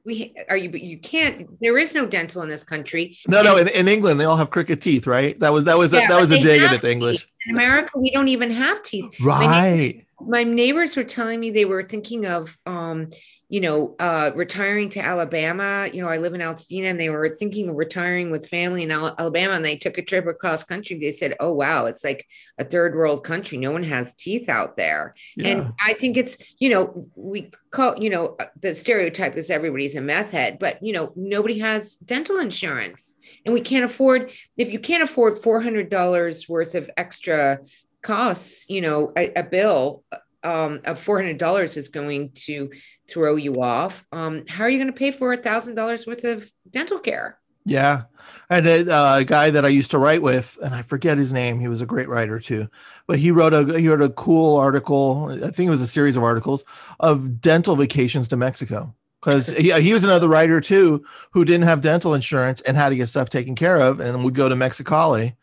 we 0.08 0.34
are 0.50 0.58
you 0.58 0.72
but 0.72 0.82
you 0.82 0.98
can't 0.98 1.48
there 1.60 1.78
is 1.78 1.94
no 1.94 2.06
dental 2.06 2.42
in 2.42 2.50
this 2.50 2.64
country. 2.64 3.16
no 3.28 3.44
no 3.44 3.58
in, 3.58 3.68
in 3.68 3.88
england 3.88 4.20
they 4.20 4.24
all 4.24 4.38
have 4.38 4.50
crooked 4.50 4.82
teeth 4.82 5.06
right 5.06 5.38
that 5.40 5.52
was 5.52 5.66
that 5.66 5.78
was 5.78 5.94
a, 5.94 5.98
that 5.98 6.20
was 6.20 6.32
a 6.32 6.40
dig 6.40 6.62
at 6.62 6.82
the 6.82 6.92
english 6.92 7.28
in 7.46 7.56
America 7.56 7.92
we 8.00 8.10
don't 8.10 8.30
even 8.30 8.50
have 8.50 8.82
teeth. 8.82 9.20
right 9.20 10.07
my 10.20 10.44
neighbors 10.44 10.98
were 10.98 11.04
telling 11.04 11.40
me 11.40 11.52
they 11.52 11.66
were 11.66 11.84
thinking 11.84 12.26
of 12.26 12.58
um, 12.66 13.10
you 13.50 13.62
know 13.62 13.96
uh, 14.00 14.32
retiring 14.36 14.90
to 14.90 15.00
alabama. 15.00 15.88
You 15.92 16.02
know 16.02 16.08
i 16.08 16.18
live 16.18 16.34
in 16.34 16.42
altadena 16.42 16.88
and 16.88 17.00
they 17.00 17.10
were 17.10 17.36
thinking 17.38 17.70
of 17.70 17.76
retiring 17.76 18.32
with 18.32 18.48
family 18.48 18.84
in 18.84 18.92
alabama 18.92 19.54
and 19.54 19.64
they 19.64 19.78
took 19.78 19.98
a 19.98 20.02
trip 20.02 20.26
across 20.26 20.64
country. 20.64 20.98
They 20.98 21.12
said 21.12 21.36
oh 21.40 21.54
wow 21.54 21.86
it's 21.86 22.04
like 22.04 22.26
a 22.58 22.66
third 22.66 22.96
world 22.96 23.24
country. 23.24 23.58
No 23.58 23.72
one 23.72 23.84
has 23.84 24.16
teeth 24.16 24.50
out 24.50 24.76
there. 24.76 25.16
Yeah. 25.36 25.48
and 25.50 25.74
i 25.86 25.94
think 25.94 26.18
it's 26.18 26.38
you 26.60 26.70
know 26.70 27.06
we 27.16 27.52
call 27.72 27.98
you 27.98 28.10
know 28.10 28.36
uh, 28.40 28.46
the 28.62 28.74
stereotype 28.74 29.38
is 29.38 29.50
everybody's 29.50 29.96
a 29.96 30.02
meth 30.02 30.32
head 30.32 30.58
but 30.60 30.82
you 30.82 30.94
know 30.94 31.12
nobody 31.16 31.60
has 31.60 31.96
dental 31.98 32.38
insurance. 32.38 33.16
And 33.46 33.54
we 33.54 33.62
can't 33.62 33.86
afford 33.86 34.32
if 34.58 34.72
you 34.72 34.80
can't 34.80 35.04
afford 35.04 35.36
$400 35.36 36.50
worth 36.50 36.76
of 36.76 36.90
extra 36.98 37.60
costs, 38.08 38.66
you 38.70 38.80
know, 38.80 39.12
a, 39.18 39.34
a 39.34 39.44
bill 39.44 40.04
um, 40.42 40.80
of 40.86 40.98
four 40.98 41.20
hundred 41.20 41.38
dollars 41.38 41.76
is 41.76 41.90
going 41.90 42.32
to 42.46 42.72
throw 43.10 43.36
you 43.36 43.62
off. 43.62 44.06
Um, 44.12 44.46
how 44.48 44.64
are 44.64 44.70
you 44.70 44.80
going 44.80 44.92
to 44.92 44.98
pay 44.98 45.12
for 45.12 45.34
a 45.34 45.38
thousand 45.38 45.76
dollars 45.76 46.08
worth 46.08 46.24
of 46.24 46.50
dental 46.72 47.00
care? 47.00 47.38
Yeah, 47.66 48.04
and 48.50 48.66
a, 48.66 48.90
uh, 48.90 49.20
a, 49.20 49.26
guy 49.26 49.50
that 49.50 49.66
I 49.66 49.68
used 49.68 49.92
to 49.92 49.98
write 49.98 50.22
with, 50.22 50.58
and 50.64 50.74
I 50.74 50.84
forget 50.84 51.18
his 51.18 51.34
name. 51.34 51.60
He 51.60 51.68
was 51.68 51.82
a 51.82 51.86
great 51.86 52.08
writer 52.08 52.40
too, 52.40 52.70
but 53.08 53.20
he 53.20 53.30
wrote 53.30 53.54
a 53.54 53.78
he 53.78 53.90
wrote 53.90 54.02
a 54.02 54.10
cool 54.10 54.56
article. 54.56 55.38
I 55.44 55.52
think 55.52 55.68
it 55.68 55.72
was 55.72 55.82
a 55.82 55.88
series 55.88 56.16
of 56.16 56.24
articles 56.24 56.64
of 57.02 57.42
dental 57.42 57.76
vacations 57.76 58.30
to 58.30 58.38
Mexico 58.38 58.96
because 59.20 59.50
he, 59.50 59.74
he 59.82 59.92
was 59.92 60.06
another 60.06 60.30
writer 60.30 60.62
too 60.62 61.04
who 61.32 61.44
didn't 61.44 61.66
have 61.66 61.82
dental 61.82 62.14
insurance 62.14 62.62
and 62.62 62.78
had 62.78 62.90
to 62.90 62.96
get 62.96 63.08
stuff 63.08 63.30
taken 63.30 63.54
care 63.54 63.82
of 63.82 64.00
and 64.00 64.24
would 64.24 64.36
go 64.36 64.48
to 64.48 64.56
Mexicali 64.56 65.34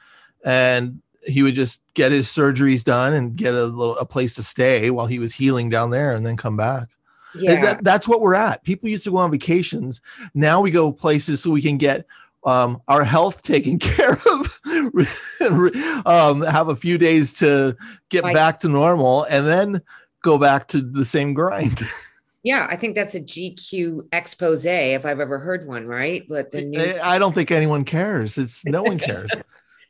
and 0.45 1.03
he 1.27 1.43
would 1.43 1.55
just 1.55 1.83
get 1.95 2.13
his 2.13 2.29
surgeries 2.29 2.85
done 2.85 3.13
and 3.15 3.37
get 3.37 3.55
a 3.55 3.65
little 3.65 3.97
a 3.99 4.05
place 4.05 4.35
to 4.35 4.43
stay 4.43 4.91
while 4.91 5.07
he 5.07 5.19
was 5.19 5.33
healing 5.33 5.69
down 5.69 5.91
there 5.91 6.13
and 6.13 6.25
then 6.25 6.37
come 6.37 6.57
back. 6.57 6.89
Yeah. 7.35 7.61
That, 7.61 7.85
that's 7.85 8.07
what 8.07 8.21
we're 8.21 8.35
at. 8.35 8.63
People 8.63 8.89
used 8.89 9.05
to 9.05 9.11
go 9.11 9.17
on 9.19 9.31
vacations. 9.31 10.01
Now 10.35 10.61
we 10.61 10.71
go 10.71 10.93
places 10.93 11.43
so 11.43 11.51
we 11.51 11.63
can 11.63 11.79
get 11.79 12.07
um, 12.45 12.81
our 12.89 13.05
health 13.05 13.43
taken 13.43 13.79
care 13.81 14.13
of, 14.13 14.61
um, 16.07 16.43
have 16.43 16.69
a 16.69 16.77
few 16.77 16.99
days 16.99 17.33
to 17.35 17.77
get 18.09 18.23
back 18.23 18.61
to 18.61 18.69
normal, 18.69 19.25
and 19.25 19.47
then 19.47 19.83
go 20.23 20.39
back 20.39 20.69
to 20.69 20.81
the 20.81 21.05
same 21.05 21.35
grind. 21.35 21.83
Yeah, 22.47 22.67
I 22.69 22.77
think 22.77 22.95
that's 22.95 23.15
a 23.15 23.23
GQ 23.23 24.03
expose 24.13 24.67
if 24.67 25.07
I've 25.07 25.19
ever 25.19 25.39
heard 25.39 25.67
one, 25.67 25.87
right? 25.87 26.27
But 26.29 26.53
the 26.53 26.63
new- 26.63 26.99
I 27.03 27.19
don't 27.19 27.35
think 27.35 27.51
anyone 27.51 27.85
cares. 27.85 28.37
It's 28.37 28.67
no 28.67 28.83
one 28.83 28.99
cares. 28.99 29.31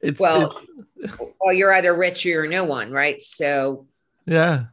It's 0.04 0.20
well, 0.20 0.52
it's, 0.98 1.18
well, 1.40 1.52
you're 1.52 1.72
either 1.72 1.94
rich 1.94 2.24
or 2.26 2.28
you're 2.28 2.46
no 2.46 2.64
one, 2.64 2.92
right? 2.92 3.20
So 3.20 3.86
yeah, 4.26 4.64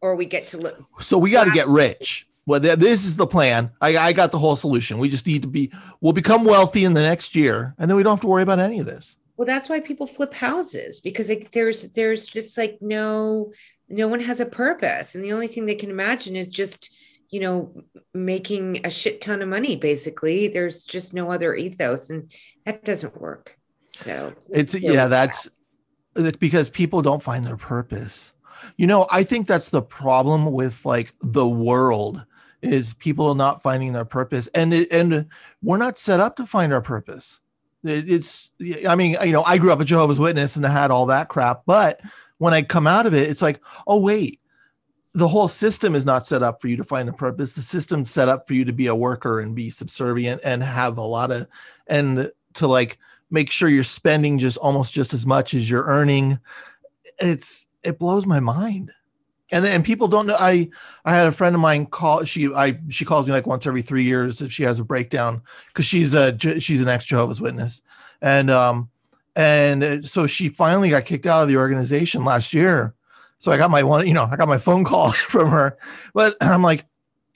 or 0.00 0.16
we 0.16 0.26
get 0.26 0.44
to 0.44 0.58
look. 0.58 0.82
So 1.00 1.18
we 1.18 1.30
got 1.30 1.44
to 1.44 1.50
get 1.50 1.68
rich. 1.68 2.26
Well, 2.46 2.60
th- 2.60 2.78
this 2.78 3.04
is 3.04 3.18
the 3.18 3.26
plan. 3.26 3.70
I, 3.82 3.98
I 3.98 4.12
got 4.14 4.32
the 4.32 4.38
whole 4.38 4.56
solution. 4.56 4.98
We 4.98 5.10
just 5.10 5.26
need 5.26 5.42
to 5.42 5.48
be. 5.48 5.70
We'll 6.00 6.14
become 6.14 6.44
wealthy 6.44 6.86
in 6.86 6.94
the 6.94 7.02
next 7.02 7.36
year, 7.36 7.74
and 7.78 7.90
then 7.90 7.96
we 7.96 8.02
don't 8.02 8.12
have 8.12 8.22
to 8.22 8.26
worry 8.26 8.42
about 8.42 8.58
any 8.58 8.78
of 8.78 8.86
this. 8.86 9.18
Well, 9.36 9.46
that's 9.46 9.68
why 9.68 9.80
people 9.80 10.06
flip 10.06 10.32
houses 10.32 11.00
because 11.00 11.28
like, 11.28 11.50
there's 11.52 11.82
there's 11.90 12.26
just 12.26 12.56
like 12.56 12.78
no 12.80 13.52
no 13.90 14.08
one 14.08 14.20
has 14.20 14.40
a 14.40 14.46
purpose, 14.46 15.14
and 15.14 15.22
the 15.22 15.32
only 15.32 15.46
thing 15.46 15.66
they 15.66 15.74
can 15.74 15.90
imagine 15.90 16.36
is 16.36 16.48
just 16.48 16.96
you 17.28 17.40
know 17.40 17.82
making 18.14 18.80
a 18.86 18.90
shit 18.90 19.20
ton 19.20 19.42
of 19.42 19.48
money. 19.48 19.76
Basically, 19.76 20.48
there's 20.48 20.84
just 20.84 21.12
no 21.12 21.30
other 21.30 21.54
ethos, 21.54 22.08
and 22.08 22.32
that 22.64 22.82
doesn't 22.82 23.20
work. 23.20 23.57
So 23.98 24.32
it's 24.48 24.76
yeah, 24.76 25.08
that's 25.08 25.50
because 26.38 26.70
people 26.70 27.02
don't 27.02 27.22
find 27.22 27.44
their 27.44 27.56
purpose. 27.56 28.32
You 28.76 28.86
know, 28.86 29.08
I 29.10 29.24
think 29.24 29.48
that's 29.48 29.70
the 29.70 29.82
problem 29.82 30.52
with 30.52 30.84
like 30.86 31.12
the 31.20 31.48
world 31.48 32.24
is 32.62 32.94
people 32.94 33.34
not 33.34 33.60
finding 33.60 33.92
their 33.92 34.04
purpose 34.04 34.46
and 34.54 34.72
it, 34.72 34.92
and 34.92 35.26
we're 35.62 35.78
not 35.78 35.98
set 35.98 36.20
up 36.20 36.36
to 36.36 36.46
find 36.46 36.72
our 36.72 36.80
purpose. 36.80 37.40
It, 37.82 38.08
it's 38.08 38.52
I 38.86 38.94
mean, 38.94 39.16
you 39.24 39.32
know, 39.32 39.42
I 39.42 39.58
grew 39.58 39.72
up 39.72 39.80
a 39.80 39.84
Jehovah's 39.84 40.20
Witness 40.20 40.54
and 40.54 40.64
I 40.64 40.70
had 40.70 40.92
all 40.92 41.06
that 41.06 41.28
crap, 41.28 41.62
but 41.66 42.00
when 42.38 42.54
I 42.54 42.62
come 42.62 42.86
out 42.86 43.06
of 43.06 43.14
it, 43.14 43.28
it's 43.28 43.42
like, 43.42 43.60
oh 43.88 43.98
wait, 43.98 44.40
the 45.12 45.26
whole 45.26 45.48
system 45.48 45.96
is 45.96 46.06
not 46.06 46.24
set 46.24 46.44
up 46.44 46.60
for 46.60 46.68
you 46.68 46.76
to 46.76 46.84
find 46.84 47.08
a 47.08 47.12
purpose. 47.12 47.54
The 47.54 47.62
system's 47.62 48.12
set 48.12 48.28
up 48.28 48.46
for 48.46 48.54
you 48.54 48.64
to 48.64 48.72
be 48.72 48.86
a 48.86 48.94
worker 48.94 49.40
and 49.40 49.56
be 49.56 49.70
subservient 49.70 50.40
and 50.44 50.62
have 50.62 50.98
a 50.98 51.02
lot 51.02 51.32
of 51.32 51.48
and 51.88 52.30
to 52.54 52.68
like 52.68 52.98
make 53.30 53.50
sure 53.50 53.68
you're 53.68 53.82
spending 53.82 54.38
just 54.38 54.56
almost 54.58 54.92
just 54.92 55.14
as 55.14 55.26
much 55.26 55.54
as 55.54 55.68
you're 55.68 55.84
earning. 55.84 56.38
It's 57.18 57.66
it 57.82 57.98
blows 57.98 58.26
my 58.26 58.40
mind. 58.40 58.92
And 59.50 59.64
then 59.64 59.82
people 59.82 60.08
don't 60.08 60.26
know. 60.26 60.36
I 60.38 60.68
I 61.04 61.14
had 61.14 61.26
a 61.26 61.32
friend 61.32 61.54
of 61.54 61.60
mine 61.60 61.86
call. 61.86 62.24
She 62.24 62.52
I 62.52 62.78
she 62.88 63.04
calls 63.04 63.26
me 63.26 63.32
like 63.32 63.46
once 63.46 63.66
every 63.66 63.82
three 63.82 64.02
years 64.02 64.42
if 64.42 64.52
she 64.52 64.62
has 64.64 64.78
a 64.78 64.84
breakdown 64.84 65.42
because 65.68 65.86
she's 65.86 66.14
a 66.14 66.36
she's 66.60 66.80
an 66.80 66.88
ex 66.88 67.04
Jehovah's 67.04 67.40
Witness, 67.40 67.82
and 68.20 68.50
um 68.50 68.90
and 69.36 70.04
so 70.04 70.26
she 70.26 70.48
finally 70.48 70.90
got 70.90 71.04
kicked 71.04 71.26
out 71.26 71.42
of 71.42 71.48
the 71.48 71.56
organization 71.56 72.24
last 72.24 72.52
year. 72.52 72.94
So 73.38 73.52
I 73.52 73.56
got 73.56 73.70
my 73.70 73.84
one, 73.84 74.06
you 74.06 74.14
know, 74.14 74.28
I 74.30 74.36
got 74.36 74.48
my 74.48 74.58
phone 74.58 74.84
call 74.84 75.12
from 75.12 75.48
her, 75.50 75.78
but 76.12 76.36
I'm 76.40 76.62
like, 76.62 76.84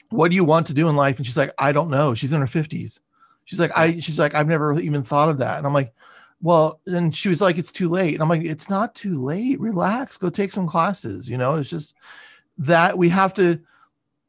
what 0.09 0.29
do 0.29 0.35
you 0.35 0.43
want 0.43 0.67
to 0.67 0.73
do 0.73 0.89
in 0.89 0.95
life? 0.95 1.17
And 1.17 1.25
she's 1.25 1.37
like, 1.37 1.53
I 1.57 1.71
don't 1.71 1.89
know. 1.89 2.13
She's 2.13 2.33
in 2.33 2.41
her 2.41 2.45
50s. 2.45 2.99
She's 3.45 3.59
like, 3.59 3.71
I, 3.75 3.99
she's 3.99 4.19
like, 4.19 4.35
I've 4.35 4.47
never 4.47 4.79
even 4.79 5.03
thought 5.03 5.29
of 5.29 5.37
that. 5.39 5.57
And 5.57 5.67
I'm 5.67 5.73
like, 5.73 5.93
well, 6.41 6.81
and 6.85 7.15
she 7.15 7.29
was 7.29 7.41
like, 7.41 7.57
it's 7.57 7.71
too 7.71 7.89
late. 7.89 8.13
And 8.13 8.21
I'm 8.21 8.29
like, 8.29 8.43
it's 8.43 8.69
not 8.69 8.95
too 8.95 9.23
late. 9.23 9.59
Relax, 9.59 10.17
go 10.17 10.29
take 10.29 10.51
some 10.51 10.67
classes. 10.67 11.29
You 11.29 11.37
know, 11.37 11.55
it's 11.55 11.69
just 11.69 11.95
that 12.57 12.97
we 12.97 13.09
have 13.09 13.33
to 13.35 13.59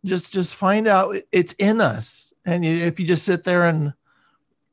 just, 0.05 0.33
just 0.33 0.55
find 0.55 0.87
out 0.87 1.17
it's 1.33 1.55
in 1.55 1.81
us. 1.81 2.33
And 2.45 2.65
if 2.65 3.01
you 3.01 3.07
just 3.07 3.25
sit 3.25 3.43
there 3.43 3.69
and, 3.69 3.93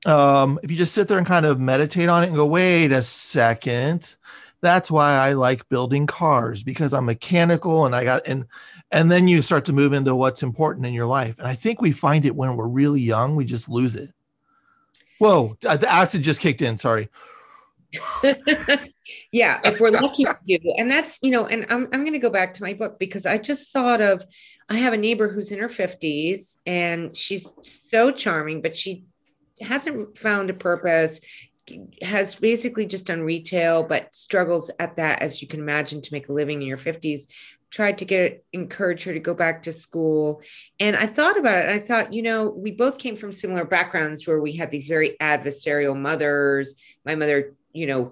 um, 0.06 0.60
if 0.64 0.70
you 0.72 0.78
just 0.78 0.94
sit 0.94 1.08
there 1.08 1.18
and 1.18 1.28
kind 1.28 1.46
of 1.46 1.60
meditate 1.60 2.10
on 2.10 2.24
it 2.24 2.28
and 2.28 2.36
go, 2.36 2.46
wait 2.46 2.92
a 2.92 3.02
second, 3.02 4.16
that's 4.62 4.92
why 4.92 5.14
I 5.14 5.34
like 5.34 5.68
building 5.70 6.06
cars 6.06 6.64
because 6.64 6.94
I'm 6.94 7.06
mechanical 7.06 7.86
and 7.86 7.96
I 7.96 8.04
got 8.04 8.28
and 8.28 8.46
and 8.92 9.12
then 9.12 9.28
you 9.28 9.42
start 9.42 9.66
to 9.66 9.74
move 9.74 9.94
into 9.94 10.16
what's 10.16 10.44
important 10.44 10.86
in 10.86 10.94
your 10.94 11.06
life. 11.06 11.40
And 11.40 11.48
I 11.48 11.56
think 11.56 11.82
we 11.82 11.92
find 11.92 12.26
it 12.26 12.36
when 12.36 12.56
we're 12.56 12.68
really 12.68 13.02
young, 13.02 13.36
we 13.36 13.46
just 13.46 13.70
lose 13.70 13.96
it. 13.96 14.12
Whoa, 15.22 15.56
uh, 15.68 15.78
the 15.78 15.88
acid 15.88 16.24
just 16.24 16.42
kicked 16.42 16.64
in. 16.64 16.80
Sorry. 16.80 17.08
yeah, 19.32 19.60
if 19.64 19.80
we're 19.80 19.92
lucky 19.92 20.26
do. 20.48 20.58
And 20.80 20.90
that's, 20.90 21.20
you 21.22 21.30
know, 21.30 21.46
and 21.46 21.68
I'm, 21.70 21.88
I'm 21.94 22.02
going 22.02 22.14
to 22.14 22.18
go 22.18 22.32
back 22.32 22.56
to 22.56 22.64
my 22.64 22.74
book 22.74 22.98
because 22.98 23.28
I 23.28 23.38
just 23.38 23.72
thought 23.72 24.02
of, 24.02 24.26
I 24.68 24.80
have 24.80 24.94
a 24.94 24.98
neighbor 24.98 25.28
who's 25.28 25.52
in 25.52 25.60
her 25.60 25.68
50s 25.68 26.58
and 26.66 27.16
she's 27.16 27.54
so 27.92 28.10
charming, 28.10 28.64
but 28.64 28.76
she 28.76 29.06
hasn't 29.62 30.18
found 30.18 30.50
a 30.50 30.56
purpose, 30.56 31.22
has 32.02 32.34
basically 32.34 32.88
just 32.88 33.06
done 33.06 33.22
retail, 33.22 33.84
but 33.84 34.16
struggles 34.16 34.72
at 34.80 34.96
that, 34.96 35.22
as 35.22 35.40
you 35.40 35.48
can 35.48 35.60
imagine, 35.60 36.02
to 36.02 36.14
make 36.14 36.30
a 36.30 36.34
living 36.34 36.64
in 36.64 36.68
your 36.68 36.80
50s 36.80 37.32
tried 37.72 37.98
to 38.00 38.06
get 38.06 38.44
encourage 38.54 39.04
her 39.06 39.14
to 39.14 39.20
go 39.20 39.34
back 39.34 39.64
to 39.64 39.72
school. 39.72 40.42
And 40.80 40.96
i 40.96 41.06
thought 41.06 41.40
about 41.40 41.66
it 41.66 41.70
i 41.70 41.80
thought 41.80 42.14
you 42.14 42.22
know 42.22 42.50
we 42.50 42.72
both 42.72 42.98
came 42.98 43.16
from 43.16 43.32
similar 43.32 43.66
backgrounds 43.66 44.28
where 44.28 44.42
we 44.42 44.54
had 44.54 44.70
these 44.72 44.88
very 44.88 45.16
adversarial 45.20 45.98
mothers. 45.98 46.76
My 47.06 47.16
mother 47.16 47.56
you 47.74 47.88
know 47.88 48.12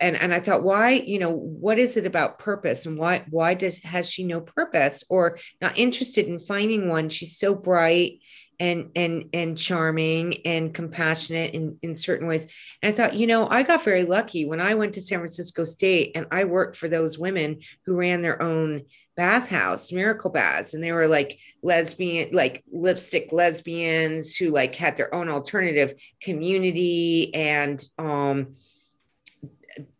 and 0.00 0.16
and 0.16 0.32
i 0.32 0.40
thought 0.40 0.62
why 0.62 0.92
you 0.92 1.18
know 1.18 1.30
what 1.30 1.78
is 1.78 1.96
it 1.96 2.06
about 2.06 2.38
purpose? 2.38 2.86
And 2.86 2.96
why 2.96 3.24
why 3.28 3.54
does 3.54 3.78
has 3.78 4.10
she 4.10 4.24
no 4.24 4.40
purpose? 4.40 5.04
Or 5.10 5.38
not 5.60 5.76
interested 5.76 6.26
in 6.26 6.38
finding 6.38 6.88
one. 6.88 7.08
She's 7.08 7.36
so 7.38 7.54
bright 7.54 8.20
and 8.60 8.90
and 8.96 9.28
and 9.32 9.58
charming 9.58 10.46
and 10.46 10.74
compassionate 10.74 11.54
in 11.54 11.78
in 11.82 11.96
certain 11.96 12.26
ways. 12.26 12.46
And 12.82 12.92
i 12.92 12.96
thought 12.96 13.14
you 13.14 13.26
know 13.26 13.48
i 13.48 13.62
got 13.62 13.84
very 13.84 14.04
lucky 14.04 14.44
when 14.44 14.60
i 14.60 14.74
went 14.74 14.94
to 14.94 15.00
san 15.00 15.18
francisco 15.18 15.64
state 15.64 16.12
and 16.14 16.26
i 16.30 16.44
worked 16.44 16.76
for 16.76 16.88
those 16.88 17.18
women 17.18 17.60
who 17.84 17.96
ran 17.96 18.22
their 18.22 18.40
own 18.40 18.82
bathhouse 19.16 19.92
miracle 19.92 20.30
baths. 20.30 20.74
And 20.74 20.82
they 20.82 20.92
were 20.92 21.06
like 21.06 21.38
lesbian 21.62 22.30
like 22.32 22.64
lipstick 22.72 23.32
lesbians 23.32 24.34
who 24.34 24.50
like 24.50 24.74
had 24.74 24.96
their 24.96 25.14
own 25.14 25.28
alternative 25.28 25.94
community 26.20 27.34
and 27.34 27.82
um 27.98 28.54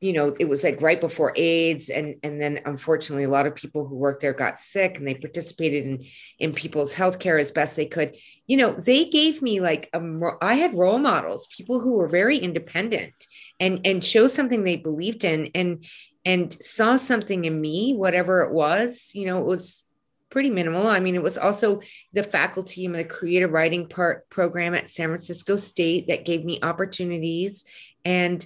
you 0.01 0.13
know 0.13 0.35
it 0.39 0.49
was 0.49 0.65
like 0.65 0.81
right 0.83 1.01
before 1.01 1.33
aids 1.37 1.89
and 1.89 2.17
and 2.23 2.41
then 2.41 2.61
unfortunately 2.67 3.25
a 3.25 3.29
lot 3.29 3.47
of 3.47 3.55
people 3.55 3.87
who 3.87 3.97
worked 3.97 4.21
there 4.21 4.33
got 4.33 4.61
sick 4.61 4.99
and 4.99 5.07
they 5.07 5.15
participated 5.15 5.85
in 5.85 6.05
in 6.39 6.53
people's 6.53 6.95
healthcare 6.95 7.41
as 7.41 7.51
best 7.51 7.77
they 7.77 7.87
could. 7.87 8.17
You 8.47 8.57
know 8.57 8.73
they 8.73 9.07
gave 9.07 9.41
me 9.41 9.61
like 9.61 9.89
a 9.93 10.03
i 10.41 10.55
had 10.55 10.75
role 10.75 10.99
models 10.99 11.49
people 11.57 11.81
who 11.81 11.93
were 11.95 12.09
very 12.09 12.37
independent 12.37 13.15
and 13.61 13.81
and 13.87 14.05
show 14.05 14.27
something 14.27 14.65
they 14.65 14.77
believed 14.77 15.25
in 15.25 15.51
and 15.55 15.85
and 16.25 16.53
saw 16.63 16.97
something 16.97 17.45
in 17.45 17.61
me 17.61 17.95
whatever 17.95 18.43
it 18.43 18.53
was 18.53 19.13
you 19.15 19.27
know 19.27 19.41
it 19.41 19.47
was 19.47 19.83
pretty 20.31 20.51
minimal. 20.51 20.87
I 20.87 20.99
mean 20.99 21.15
it 21.15 21.23
was 21.23 21.37
also 21.37 21.81
the 22.15 22.23
faculty 22.23 22.87
and 22.87 22.95
the 22.95 23.05
creative 23.05 23.53
writing 23.53 23.87
part 23.87 24.29
program 24.31 24.75
at 24.75 24.91
san 24.91 25.09
francisco 25.09 25.57
state 25.57 26.09
that 26.09 26.25
gave 26.25 26.45
me 26.45 26.59
opportunities 26.63 27.65
and 28.05 28.45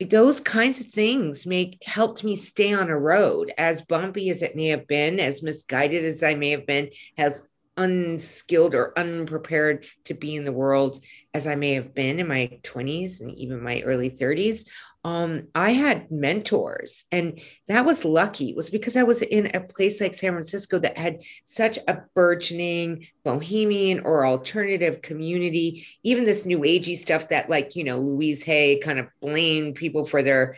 those 0.00 0.40
kinds 0.40 0.78
of 0.78 0.86
things 0.86 1.44
make 1.44 1.82
helped 1.84 2.22
me 2.22 2.36
stay 2.36 2.72
on 2.72 2.88
a 2.88 2.98
road 2.98 3.52
as 3.58 3.82
bumpy 3.82 4.30
as 4.30 4.42
it 4.42 4.54
may 4.54 4.68
have 4.68 4.86
been 4.86 5.18
as 5.18 5.42
misguided 5.42 6.04
as 6.04 6.22
i 6.22 6.34
may 6.34 6.50
have 6.50 6.66
been 6.66 6.88
as 7.16 7.46
unskilled 7.76 8.74
or 8.74 8.96
unprepared 8.96 9.86
to 10.04 10.14
be 10.14 10.36
in 10.36 10.44
the 10.44 10.52
world 10.52 11.02
as 11.34 11.48
i 11.48 11.54
may 11.56 11.72
have 11.72 11.94
been 11.94 12.20
in 12.20 12.28
my 12.28 12.48
20s 12.62 13.20
and 13.20 13.32
even 13.32 13.62
my 13.62 13.80
early 13.82 14.10
30s 14.10 14.68
um, 15.08 15.48
I 15.54 15.70
had 15.70 16.10
mentors, 16.10 17.06
and 17.10 17.40
that 17.66 17.86
was 17.86 18.04
lucky. 18.04 18.50
It 18.50 18.56
was 18.56 18.68
because 18.68 18.94
I 18.94 19.04
was 19.04 19.22
in 19.22 19.50
a 19.54 19.60
place 19.60 20.02
like 20.02 20.12
San 20.12 20.32
Francisco 20.32 20.78
that 20.80 20.98
had 20.98 21.22
such 21.46 21.78
a 21.88 22.02
burgeoning 22.14 23.06
bohemian 23.24 24.00
or 24.00 24.26
alternative 24.26 25.00
community. 25.00 25.86
Even 26.02 26.26
this 26.26 26.44
new 26.44 26.58
agey 26.58 26.94
stuff 26.94 27.30
that, 27.30 27.48
like 27.48 27.74
you 27.74 27.84
know, 27.84 27.98
Louise 27.98 28.42
Hay 28.44 28.80
kind 28.80 28.98
of 28.98 29.06
blamed 29.22 29.76
people 29.76 30.04
for 30.04 30.22
their 30.22 30.56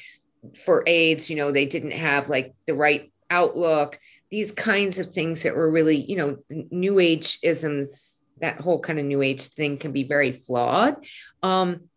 for 0.56 0.82
AIDS. 0.88 1.30
You 1.30 1.36
know, 1.36 1.52
they 1.52 1.66
didn't 1.66 1.92
have 1.92 2.28
like 2.28 2.52
the 2.66 2.74
right 2.74 3.12
outlook. 3.30 4.00
These 4.32 4.50
kinds 4.50 4.98
of 4.98 5.14
things 5.14 5.44
that 5.44 5.54
were 5.54 5.70
really, 5.70 5.96
you 5.96 6.16
know, 6.16 6.38
new 6.72 6.98
age 6.98 7.38
isms. 7.44 8.24
That 8.40 8.60
whole 8.60 8.80
kind 8.80 8.98
of 8.98 9.04
new 9.04 9.22
age 9.22 9.46
thing 9.48 9.76
can 9.76 9.92
be 9.92 10.02
very 10.02 10.32
flawed. 10.32 10.96
Um, 11.40 11.89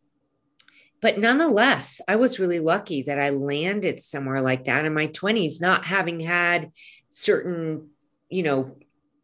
but 1.03 1.17
nonetheless, 1.17 1.99
I 2.07 2.15
was 2.15 2.39
really 2.39 2.61
lucky 2.61 3.03
that 3.03 3.19
I 3.19 3.31
landed 3.31 3.99
somewhere 3.99 4.41
like 4.41 4.63
that 4.65 4.85
in 4.85 4.93
my 4.93 5.07
20s, 5.07 5.59
not 5.59 5.83
having 5.83 6.21
had 6.21 6.71
certain, 7.09 7.89
you 8.29 8.41
know, 8.41 8.77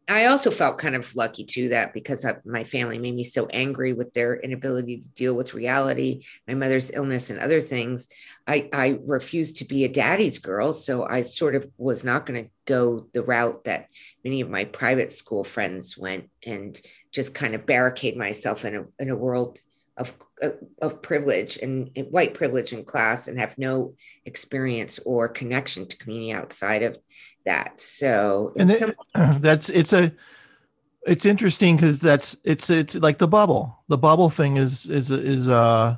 I 0.06 0.26
also 0.26 0.50
felt 0.50 0.76
kind 0.76 0.94
of 0.94 1.14
lucky 1.14 1.44
too 1.44 1.70
that 1.70 1.94
because 1.94 2.26
my 2.44 2.64
family 2.64 2.98
made 2.98 3.14
me 3.14 3.22
so 3.22 3.46
angry 3.46 3.94
with 3.94 4.12
their 4.12 4.36
inability 4.36 5.00
to 5.00 5.08
deal 5.10 5.34
with 5.34 5.54
reality, 5.54 6.22
my 6.46 6.52
mother's 6.52 6.90
illness 6.92 7.30
and 7.30 7.40
other 7.40 7.62
things. 7.62 8.08
I, 8.46 8.68
I 8.74 8.98
refused 9.06 9.58
to 9.58 9.64
be 9.64 9.84
a 9.84 9.88
daddy's 9.88 10.38
girl. 10.38 10.74
So 10.74 11.06
I 11.08 11.22
sort 11.22 11.54
of 11.54 11.66
was 11.78 12.04
not 12.04 12.26
going 12.26 12.44
to 12.44 12.50
go 12.66 13.06
the 13.14 13.22
route 13.22 13.64
that 13.64 13.86
many 14.22 14.42
of 14.42 14.50
my 14.50 14.66
private 14.66 15.12
school 15.12 15.44
friends 15.44 15.96
went 15.96 16.28
and 16.44 16.78
just 17.10 17.32
kind 17.32 17.54
of 17.54 17.64
barricade 17.64 18.18
myself 18.18 18.66
in 18.66 18.76
a, 18.76 18.84
in 18.98 19.08
a 19.08 19.16
world 19.16 19.60
of, 20.00 20.14
of 20.80 21.02
privilege 21.02 21.58
and, 21.58 21.90
and 21.96 22.10
white 22.10 22.34
privilege 22.34 22.72
in 22.72 22.84
class 22.84 23.28
and 23.28 23.38
have 23.38 23.56
no 23.58 23.94
experience 24.24 24.98
or 25.00 25.28
connection 25.28 25.86
to 25.86 25.96
community 25.96 26.32
outside 26.32 26.82
of 26.82 26.98
that. 27.44 27.78
So 27.78 28.52
and 28.56 28.70
some- 28.70 28.94
that's 29.40 29.68
it's 29.68 29.92
a 29.92 30.12
it's 31.06 31.26
interesting 31.26 31.76
because 31.76 32.00
that's 32.00 32.36
it's 32.44 32.70
it's 32.70 32.94
like 32.96 33.18
the 33.18 33.28
bubble. 33.28 33.82
The 33.88 33.98
bubble 33.98 34.30
thing 34.30 34.56
is 34.56 34.86
is 34.86 35.10
is 35.10 35.48
uh 35.48 35.96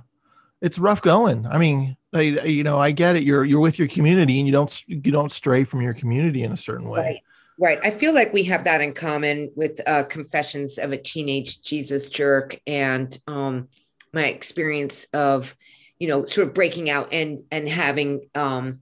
it's 0.61 0.79
rough 0.79 1.03
going. 1.03 1.47
I 1.47 1.59
mean, 1.59 1.97
I, 2.15 2.21
you 2.21 2.63
know, 2.63 2.79
I 2.79 2.93
get 2.93 3.17
it. 3.17 3.25
You're 3.25 3.45
you're 3.45 3.61
with 3.61 3.79
your 3.79 3.89
community 3.89 4.39
and 4.39 4.47
you 4.47 4.53
don't 4.53 4.83
you 4.87 5.13
don't 5.13 5.33
stray 5.33 5.65
from 5.65 5.83
your 5.83 5.95
community 5.95 6.43
in 6.43 6.53
a 6.53 6.57
certain 6.57 6.89
way. 6.89 7.01
Right. 7.01 7.21
Right. 7.59 7.79
I 7.85 7.91
feel 7.91 8.15
like 8.15 8.33
we 8.33 8.43
have 8.45 8.65
that 8.65 8.81
in 8.81 8.95
common 8.95 9.53
with 9.55 9.81
uh, 9.87 10.05
Confessions 10.05 10.79
of 10.79 10.93
a 10.93 10.97
Teenage 10.97 11.63
Jesus 11.63 12.09
Jerk 12.09 12.59
and 12.67 13.17
um, 13.27 13.69
my 14.13 14.27
experience 14.27 15.07
of 15.13 15.57
you 15.99 16.09
know 16.09 16.25
sort 16.27 16.49
of 16.49 16.55
breaking 16.55 16.91
out 16.91 17.13
and 17.13 17.45
and 17.51 17.69
having 17.69 18.29
um 18.35 18.81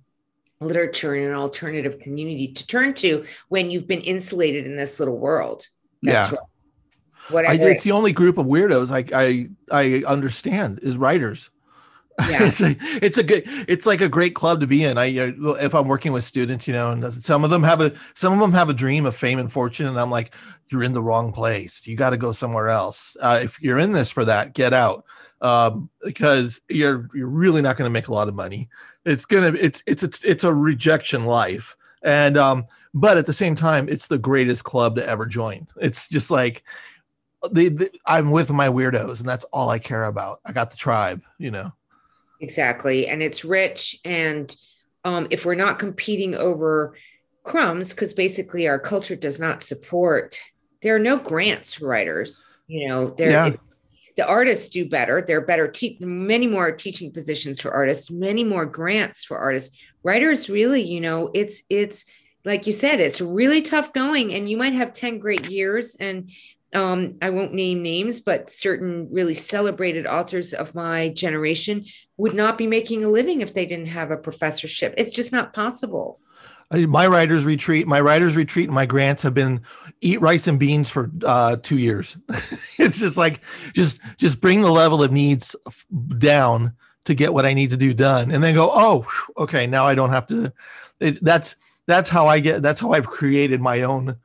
literature 0.60 1.14
in 1.14 1.28
an 1.28 1.34
alternative 1.34 1.98
community 2.00 2.52
to 2.52 2.66
turn 2.66 2.92
to 2.92 3.24
when 3.48 3.70
you've 3.70 3.88
been 3.88 4.02
insulated 4.02 4.66
in 4.66 4.76
this 4.76 4.98
little 4.98 5.16
world 5.16 5.66
That's 6.02 6.32
yeah 6.32 6.38
what, 7.28 7.46
I, 7.46 7.54
it's 7.54 7.84
the 7.84 7.92
only 7.92 8.12
group 8.12 8.38
of 8.38 8.46
weirdos 8.46 8.90
I, 8.90 9.04
I 9.16 9.48
I 9.70 10.02
understand 10.06 10.80
is 10.82 10.96
writers. 10.96 11.50
Yeah. 12.28 12.48
it's 12.48 12.60
a 12.60 12.76
it's 13.02 13.16
a 13.16 13.22
good 13.22 13.44
it's 13.46 13.86
like 13.86 14.02
a 14.02 14.08
great 14.08 14.34
club 14.34 14.60
to 14.60 14.66
be 14.66 14.84
in. 14.84 14.98
I 14.98 15.06
if 15.06 15.74
I'm 15.74 15.88
working 15.88 16.12
with 16.12 16.22
students, 16.22 16.68
you 16.68 16.74
know, 16.74 16.90
and 16.90 17.10
some 17.10 17.44
of 17.44 17.50
them 17.50 17.62
have 17.62 17.80
a 17.80 17.94
some 18.14 18.34
of 18.34 18.40
them 18.40 18.52
have 18.52 18.68
a 18.68 18.74
dream 18.74 19.06
of 19.06 19.16
fame 19.16 19.38
and 19.38 19.50
fortune, 19.50 19.86
and 19.86 19.98
I'm 19.98 20.10
like, 20.10 20.34
you're 20.68 20.84
in 20.84 20.92
the 20.92 21.02
wrong 21.02 21.32
place. 21.32 21.86
You 21.86 21.96
got 21.96 22.10
to 22.10 22.18
go 22.18 22.32
somewhere 22.32 22.68
else. 22.68 23.16
Uh, 23.22 23.40
if 23.42 23.58
you're 23.62 23.78
in 23.78 23.92
this 23.92 24.10
for 24.10 24.26
that, 24.26 24.52
get 24.52 24.74
out 24.74 25.06
um, 25.40 25.88
because 26.02 26.60
you're 26.68 27.08
you're 27.14 27.28
really 27.28 27.62
not 27.62 27.76
going 27.76 27.88
to 27.88 27.92
make 27.92 28.08
a 28.08 28.14
lot 28.14 28.28
of 28.28 28.34
money. 28.34 28.68
It's 29.04 29.24
gonna 29.24 29.52
it's 29.58 29.82
it's 29.86 30.02
it's 30.02 30.24
it's 30.24 30.44
a 30.44 30.52
rejection 30.52 31.24
life, 31.24 31.76
and 32.02 32.36
um, 32.36 32.66
but 32.92 33.16
at 33.16 33.26
the 33.26 33.32
same 33.32 33.54
time, 33.54 33.88
it's 33.88 34.06
the 34.06 34.18
greatest 34.18 34.64
club 34.64 34.96
to 34.96 35.08
ever 35.08 35.26
join. 35.26 35.66
It's 35.80 36.08
just 36.08 36.30
like 36.30 36.62
the, 37.52 37.68
the 37.68 37.90
I'm 38.06 38.30
with 38.30 38.50
my 38.50 38.68
weirdos, 38.68 39.20
and 39.20 39.28
that's 39.28 39.46
all 39.46 39.70
I 39.70 39.78
care 39.78 40.04
about. 40.04 40.40
I 40.44 40.52
got 40.52 40.70
the 40.70 40.76
tribe, 40.76 41.22
you 41.38 41.50
know. 41.50 41.72
Exactly, 42.40 43.08
and 43.08 43.22
it's 43.22 43.44
rich, 43.44 43.98
and 44.04 44.54
um, 45.04 45.26
if 45.30 45.46
we're 45.46 45.54
not 45.54 45.78
competing 45.78 46.34
over 46.34 46.94
crumbs, 47.44 47.90
because 47.90 48.12
basically 48.12 48.68
our 48.68 48.78
culture 48.78 49.16
does 49.16 49.40
not 49.40 49.62
support. 49.62 50.38
There 50.82 50.94
are 50.94 51.00
no 51.00 51.16
grants 51.16 51.74
for 51.74 51.86
writers. 51.86 52.46
You 52.66 52.88
know, 52.88 53.10
there. 53.10 53.30
Yeah. 53.30 53.46
It, 53.48 53.60
the 54.20 54.26
artists 54.26 54.68
do 54.68 54.86
better. 54.86 55.24
There 55.26 55.38
are 55.38 55.46
better, 55.46 55.66
te- 55.66 55.96
many 55.98 56.46
more 56.46 56.70
teaching 56.72 57.10
positions 57.10 57.58
for 57.58 57.72
artists, 57.72 58.10
many 58.10 58.44
more 58.44 58.66
grants 58.66 59.24
for 59.24 59.38
artists. 59.38 59.74
Writers 60.02 60.50
really, 60.50 60.82
you 60.82 61.00
know, 61.00 61.30
it's 61.32 61.62
it's 61.70 62.04
like 62.44 62.66
you 62.66 62.74
said, 62.74 63.00
it's 63.00 63.22
really 63.22 63.62
tough 63.62 63.94
going, 63.94 64.34
and 64.34 64.48
you 64.50 64.58
might 64.58 64.74
have 64.74 64.92
ten 64.92 65.18
great 65.20 65.48
years. 65.48 65.96
And 65.98 66.30
um, 66.74 67.14
I 67.22 67.30
won't 67.30 67.54
name 67.54 67.80
names, 67.82 68.20
but 68.20 68.50
certain 68.50 69.08
really 69.10 69.32
celebrated 69.32 70.06
authors 70.06 70.52
of 70.52 70.74
my 70.74 71.08
generation 71.08 71.86
would 72.18 72.34
not 72.34 72.58
be 72.58 72.66
making 72.66 73.02
a 73.02 73.08
living 73.08 73.40
if 73.40 73.54
they 73.54 73.64
didn't 73.64 73.86
have 73.86 74.10
a 74.10 74.18
professorship. 74.18 74.92
It's 74.98 75.14
just 75.14 75.32
not 75.32 75.54
possible 75.54 76.20
my 76.72 77.06
writers 77.06 77.44
retreat 77.44 77.86
my 77.86 78.00
writers 78.00 78.36
retreat 78.36 78.66
and 78.66 78.74
my 78.74 78.86
grants 78.86 79.22
have 79.22 79.34
been 79.34 79.60
eat 80.00 80.20
rice 80.20 80.46
and 80.46 80.58
beans 80.58 80.88
for 80.88 81.10
uh, 81.24 81.56
two 81.62 81.78
years. 81.78 82.16
It's 82.78 83.00
just 83.00 83.16
like 83.16 83.42
just 83.74 84.00
just 84.16 84.40
bring 84.40 84.62
the 84.62 84.70
level 84.70 85.02
of 85.02 85.12
needs 85.12 85.54
down 86.18 86.72
to 87.04 87.14
get 87.14 87.32
what 87.32 87.46
i 87.46 87.52
need 87.52 87.70
to 87.70 87.76
do 87.76 87.92
done 87.94 88.30
and 88.30 88.42
then 88.44 88.54
go 88.54 88.70
oh 88.72 89.06
okay 89.36 89.66
now 89.66 89.86
i 89.86 89.94
don't 89.94 90.10
have 90.10 90.26
to 90.26 90.52
it, 91.00 91.22
that's 91.24 91.56
that's 91.86 92.08
how 92.08 92.26
i 92.26 92.38
get 92.38 92.62
that's 92.62 92.78
how 92.80 92.92
i've 92.92 93.06
created 93.06 93.60
my 93.60 93.82
own 93.82 94.16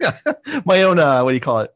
my 0.64 0.82
own 0.82 0.98
uh 0.98 1.22
what 1.22 1.30
do 1.30 1.34
you 1.34 1.40
call 1.40 1.60
it? 1.60 1.74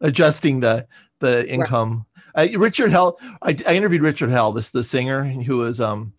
Adjusting 0.00 0.60
the 0.60 0.86
the 1.20 1.50
income. 1.50 2.04
Right. 2.36 2.56
richard 2.56 2.90
hell 2.90 3.18
I, 3.42 3.56
I 3.66 3.74
interviewed 3.74 4.02
richard 4.02 4.30
hell 4.30 4.52
this 4.52 4.70
the 4.70 4.84
singer 4.84 5.24
who 5.24 5.58
was 5.58 5.80
um 5.80 6.12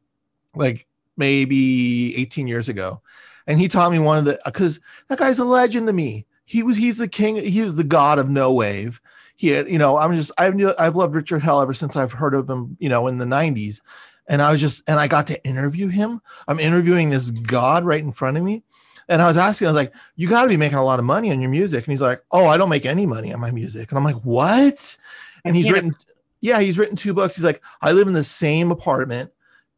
like 0.55 0.87
maybe 1.17 2.15
18 2.17 2.47
years 2.47 2.69
ago. 2.69 3.01
And 3.47 3.59
he 3.59 3.67
taught 3.67 3.91
me 3.91 3.99
one 3.99 4.17
of 4.17 4.25
the 4.25 4.39
because 4.45 4.79
that 5.07 5.19
guy's 5.19 5.39
a 5.39 5.45
legend 5.45 5.87
to 5.87 5.93
me. 5.93 6.25
He 6.45 6.63
was 6.63 6.77
he's 6.77 6.97
the 6.97 7.07
king, 7.07 7.35
he's 7.35 7.75
the 7.75 7.83
god 7.83 8.19
of 8.19 8.29
no 8.29 8.53
wave. 8.53 9.01
He 9.35 9.49
had, 9.49 9.69
you 9.69 9.77
know, 9.77 9.97
I'm 9.97 10.15
just 10.15 10.31
I've 10.37 10.59
I've 10.79 10.95
loved 10.95 11.15
Richard 11.15 11.43
Hell 11.43 11.61
ever 11.61 11.73
since 11.73 11.95
I've 11.95 12.11
heard 12.11 12.33
of 12.33 12.49
him, 12.49 12.77
you 12.79 12.89
know, 12.89 13.07
in 13.07 13.17
the 13.17 13.25
90s. 13.25 13.81
And 14.27 14.41
I 14.41 14.51
was 14.51 14.61
just 14.61 14.81
and 14.87 14.99
I 14.99 15.07
got 15.07 15.27
to 15.27 15.45
interview 15.45 15.87
him. 15.87 16.21
I'm 16.47 16.59
interviewing 16.59 17.09
this 17.09 17.29
god 17.31 17.85
right 17.85 18.01
in 18.01 18.11
front 18.11 18.37
of 18.37 18.43
me. 18.43 18.63
And 19.07 19.21
I 19.21 19.27
was 19.27 19.37
asking, 19.37 19.67
I 19.67 19.69
was 19.69 19.75
like, 19.75 19.93
you 20.15 20.27
got 20.27 20.43
to 20.43 20.49
be 20.49 20.57
making 20.57 20.77
a 20.77 20.83
lot 20.83 20.97
of 20.97 21.05
money 21.05 21.31
on 21.31 21.39
your 21.39 21.49
music. 21.49 21.85
And 21.85 21.91
he's 21.91 22.01
like, 22.01 22.23
oh, 22.31 22.47
I 22.47 22.57
don't 22.57 22.69
make 22.69 22.87
any 22.87 23.05
money 23.05 23.31
on 23.31 23.39
my 23.39 23.51
music. 23.51 23.91
And 23.91 23.99
I'm 23.99 24.03
like, 24.03 24.15
what? 24.23 24.97
And 25.43 25.55
he's 25.55 25.69
written, 25.69 25.95
yeah, 26.41 26.59
he's 26.59 26.79
written 26.79 26.95
two 26.95 27.13
books. 27.13 27.35
He's 27.35 27.45
like, 27.45 27.61
I 27.81 27.91
live 27.91 28.07
in 28.07 28.13
the 28.13 28.23
same 28.23 28.71
apartment 28.71 29.31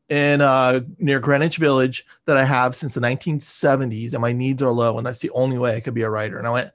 in 0.10 0.42
uh, 0.42 0.82
near 1.00 1.20
Greenwich 1.20 1.58
Village 1.58 2.06
that 2.26 2.38
I 2.38 2.44
have 2.44 2.76
since 2.76 2.94
the 2.94 3.02
1970s, 3.02 4.14
and 4.14 4.22
my 4.22 4.32
needs 4.32 4.62
are 4.62 4.72
low, 4.72 4.98
and 4.98 5.06
that's 5.06 5.20
the 5.20 5.32
only 5.32 5.58
way 5.58 5.76
I 5.76 5.80
could 5.80 5.94
be 5.94 6.04
a 6.04 6.10
writer. 6.10 6.38
And 6.38 6.48
I 6.48 6.52
went, 6.52 6.72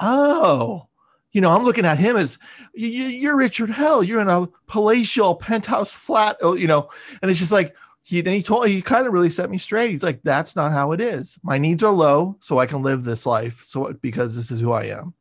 oh, 0.00 0.88
you 1.32 1.40
know, 1.40 1.50
I'm 1.50 1.64
looking 1.64 1.86
at 1.86 1.98
him 1.98 2.16
as 2.16 2.38
you're 2.74 3.36
Richard 3.36 3.70
Hell. 3.70 4.02
You're 4.02 4.20
in 4.20 4.28
a 4.28 4.48
palatial 4.66 5.34
penthouse 5.34 5.94
flat, 5.94 6.36
oh, 6.42 6.54
you 6.54 6.66
know, 6.66 6.90
and 7.20 7.30
it's 7.30 7.40
just 7.40 7.52
like 7.52 7.74
he 8.02 8.20
then 8.20 8.34
he 8.34 8.42
told 8.42 8.68
he 8.68 8.82
kind 8.82 9.06
of 9.06 9.12
really 9.12 9.30
set 9.30 9.50
me 9.50 9.58
straight. 9.58 9.90
He's 9.90 10.02
like, 10.02 10.20
that's 10.22 10.56
not 10.56 10.72
how 10.72 10.92
it 10.92 11.00
is. 11.00 11.38
My 11.42 11.58
needs 11.58 11.82
are 11.82 11.92
low, 11.92 12.36
so 12.40 12.58
I 12.58 12.66
can 12.66 12.82
live 12.82 13.04
this 13.04 13.24
life. 13.24 13.62
So 13.62 13.92
because 14.02 14.34
this 14.36 14.50
is 14.50 14.60
who 14.60 14.72
I 14.72 14.84
am. 14.84 15.14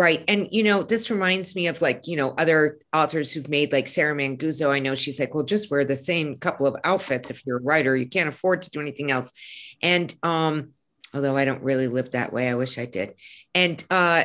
Right. 0.00 0.24
And, 0.28 0.48
you 0.50 0.62
know, 0.62 0.82
this 0.82 1.10
reminds 1.10 1.54
me 1.54 1.66
of 1.66 1.82
like, 1.82 2.06
you 2.06 2.16
know, 2.16 2.30
other 2.38 2.78
authors 2.94 3.30
who've 3.30 3.50
made 3.50 3.70
like 3.70 3.86
Sarah 3.86 4.14
Manguso. 4.16 4.70
I 4.70 4.78
know 4.78 4.94
she's 4.94 5.20
like, 5.20 5.34
well, 5.34 5.44
just 5.44 5.70
wear 5.70 5.84
the 5.84 5.94
same 5.94 6.36
couple 6.36 6.66
of 6.66 6.74
outfits 6.84 7.28
if 7.28 7.44
you're 7.44 7.58
a 7.58 7.62
writer. 7.62 7.94
You 7.94 8.08
can't 8.08 8.26
afford 8.26 8.62
to 8.62 8.70
do 8.70 8.80
anything 8.80 9.10
else. 9.10 9.30
And, 9.82 10.14
um, 10.22 10.70
although 11.12 11.36
I 11.36 11.44
don't 11.44 11.62
really 11.62 11.86
live 11.86 12.12
that 12.12 12.32
way, 12.32 12.48
I 12.48 12.54
wish 12.54 12.78
I 12.78 12.86
did. 12.86 13.12
And, 13.54 13.84
uh, 13.90 14.24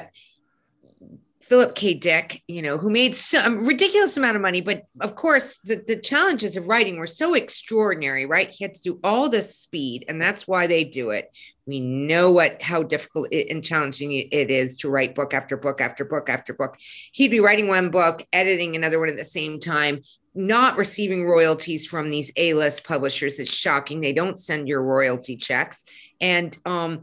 Philip 1.42 1.76
K. 1.76 1.94
Dick, 1.94 2.42
you 2.48 2.62
know, 2.62 2.78
who 2.78 2.90
made 2.90 3.14
some 3.14 3.66
ridiculous 3.66 4.16
amount 4.16 4.38
of 4.38 4.42
money, 4.42 4.62
but 4.62 4.84
of 5.02 5.16
course, 5.16 5.60
the, 5.66 5.84
the 5.86 5.98
challenges 5.98 6.56
of 6.56 6.70
writing 6.70 6.98
were 6.98 7.06
so 7.06 7.34
extraordinary, 7.34 8.26
right? 8.26 8.50
He 8.50 8.64
had 8.64 8.74
to 8.76 8.82
do 8.82 9.00
all 9.04 9.28
this 9.28 9.60
speed, 9.60 10.06
and 10.08 10.22
that's 10.22 10.48
why 10.48 10.68
they 10.68 10.86
do 10.86 11.10
it. 11.10 11.30
We 11.68 11.80
know 11.80 12.32
what 12.32 12.62
how 12.62 12.84
difficult 12.84 13.30
it, 13.32 13.50
and 13.50 13.64
challenging 13.64 14.12
it 14.14 14.52
is 14.52 14.78
to 14.78 14.90
write 14.90 15.16
book 15.16 15.34
after 15.34 15.58
book 15.58 15.82
after 15.82 16.06
book 16.06 16.30
after 16.30 16.54
book. 16.54 16.78
He'd 17.12 17.32
be 17.32 17.40
writing 17.40 17.68
one 17.68 17.90
book, 17.90 18.26
editing 18.32 18.76
another 18.76 19.00
one 19.00 19.10
at 19.10 19.18
the 19.18 19.26
same 19.26 19.60
time, 19.60 20.02
not 20.36 20.78
receiving 20.78 21.26
royalties 21.26 21.86
from 21.88 22.10
these 22.10 22.32
A-list 22.38 22.84
publishers. 22.84 23.40
It's 23.40 23.52
shocking. 23.52 24.02
They 24.02 24.14
don't 24.14 24.38
send 24.38 24.68
your 24.68 24.84
royalty 24.84 25.38
checks. 25.38 25.84
And 26.22 26.56
um, 26.66 27.02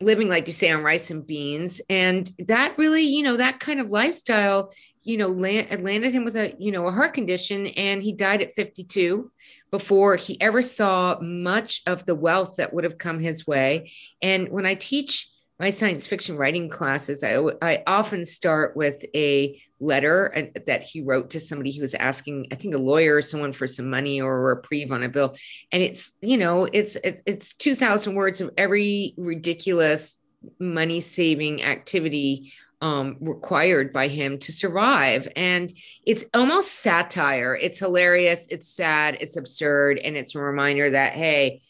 living, 0.00 0.28
like 0.28 0.46
you 0.46 0.52
say, 0.52 0.70
on 0.70 0.82
rice 0.82 1.10
and 1.10 1.26
beans. 1.26 1.82
And 1.90 2.30
that 2.46 2.78
really, 2.78 3.02
you 3.02 3.22
know, 3.22 3.36
that 3.36 3.60
kind 3.60 3.80
of 3.80 3.90
lifestyle, 3.90 4.72
you 5.02 5.16
know, 5.16 5.28
land, 5.28 5.82
landed 5.82 6.12
him 6.12 6.24
with 6.24 6.36
a, 6.36 6.54
you 6.58 6.72
know, 6.72 6.86
a 6.86 6.92
heart 6.92 7.14
condition. 7.14 7.68
And 7.68 8.02
he 8.02 8.12
died 8.12 8.42
at 8.42 8.52
52 8.52 9.30
before 9.70 10.16
he 10.16 10.40
ever 10.40 10.62
saw 10.62 11.18
much 11.20 11.82
of 11.86 12.04
the 12.06 12.14
wealth 12.14 12.56
that 12.56 12.72
would 12.74 12.84
have 12.84 12.98
come 12.98 13.20
his 13.20 13.46
way. 13.46 13.90
And 14.20 14.48
when 14.50 14.66
I 14.66 14.74
teach 14.74 15.30
my 15.58 15.70
science 15.70 16.06
fiction 16.06 16.36
writing 16.36 16.68
classes, 16.68 17.22
I, 17.22 17.36
I 17.62 17.82
often 17.86 18.24
start 18.24 18.76
with 18.76 19.04
a 19.14 19.60
letter 19.78 20.52
that 20.66 20.82
he 20.82 21.02
wrote 21.02 21.30
to 21.30 21.40
somebody 21.40 21.70
he 21.70 21.80
was 21.80 21.94
asking, 21.94 22.48
I 22.52 22.54
think 22.54 22.74
a 22.74 22.78
lawyer 22.78 23.16
or 23.16 23.22
someone 23.22 23.52
for 23.52 23.66
some 23.66 23.88
money 23.88 24.20
or 24.20 24.36
a 24.36 24.54
reprieve 24.54 24.92
on 24.92 25.02
a 25.02 25.08
bill. 25.08 25.34
And 25.72 25.82
it's, 25.82 26.12
you 26.20 26.36
know, 26.36 26.64
it's, 26.64 26.96
it's 27.04 27.54
2000 27.54 28.14
words 28.14 28.40
of 28.40 28.50
every 28.56 29.14
ridiculous 29.16 30.16
money 30.58 31.00
saving 31.00 31.62
activity 31.62 32.52
um, 32.80 33.16
required 33.20 33.92
by 33.92 34.08
him 34.08 34.38
to 34.38 34.52
survive. 34.52 35.28
And 35.36 35.72
it's 36.06 36.24
almost 36.34 36.76
satire. 36.76 37.56
It's 37.60 37.78
hilarious. 37.78 38.48
It's 38.48 38.68
sad. 38.68 39.18
It's 39.20 39.36
absurd. 39.36 39.98
And 39.98 40.16
it's 40.16 40.34
a 40.34 40.40
reminder 40.40 40.90
that, 40.90 41.12
hey, 41.12 41.62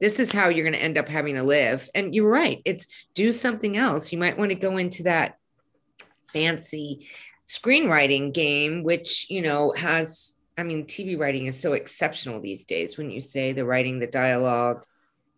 this 0.00 0.20
is 0.20 0.30
how 0.30 0.48
you're 0.48 0.64
going 0.64 0.78
to 0.78 0.82
end 0.82 0.98
up 0.98 1.08
having 1.08 1.34
to 1.34 1.42
live. 1.42 1.88
And 1.94 2.14
you're 2.14 2.30
right. 2.30 2.62
It's 2.64 2.86
do 3.14 3.32
something 3.32 3.76
else. 3.76 4.12
You 4.12 4.18
might 4.18 4.38
want 4.38 4.50
to 4.50 4.54
go 4.54 4.76
into 4.76 5.04
that 5.04 5.38
fancy 6.32 7.08
screenwriting 7.46 8.32
game, 8.32 8.84
which, 8.84 9.28
you 9.30 9.42
know, 9.42 9.72
has, 9.76 10.38
I 10.56 10.62
mean, 10.62 10.84
TV 10.84 11.18
writing 11.18 11.46
is 11.46 11.58
so 11.58 11.72
exceptional 11.72 12.40
these 12.40 12.64
days 12.64 12.96
when 12.96 13.10
you 13.10 13.20
say 13.20 13.52
the 13.52 13.64
writing, 13.64 13.98
the 13.98 14.06
dialogue. 14.06 14.84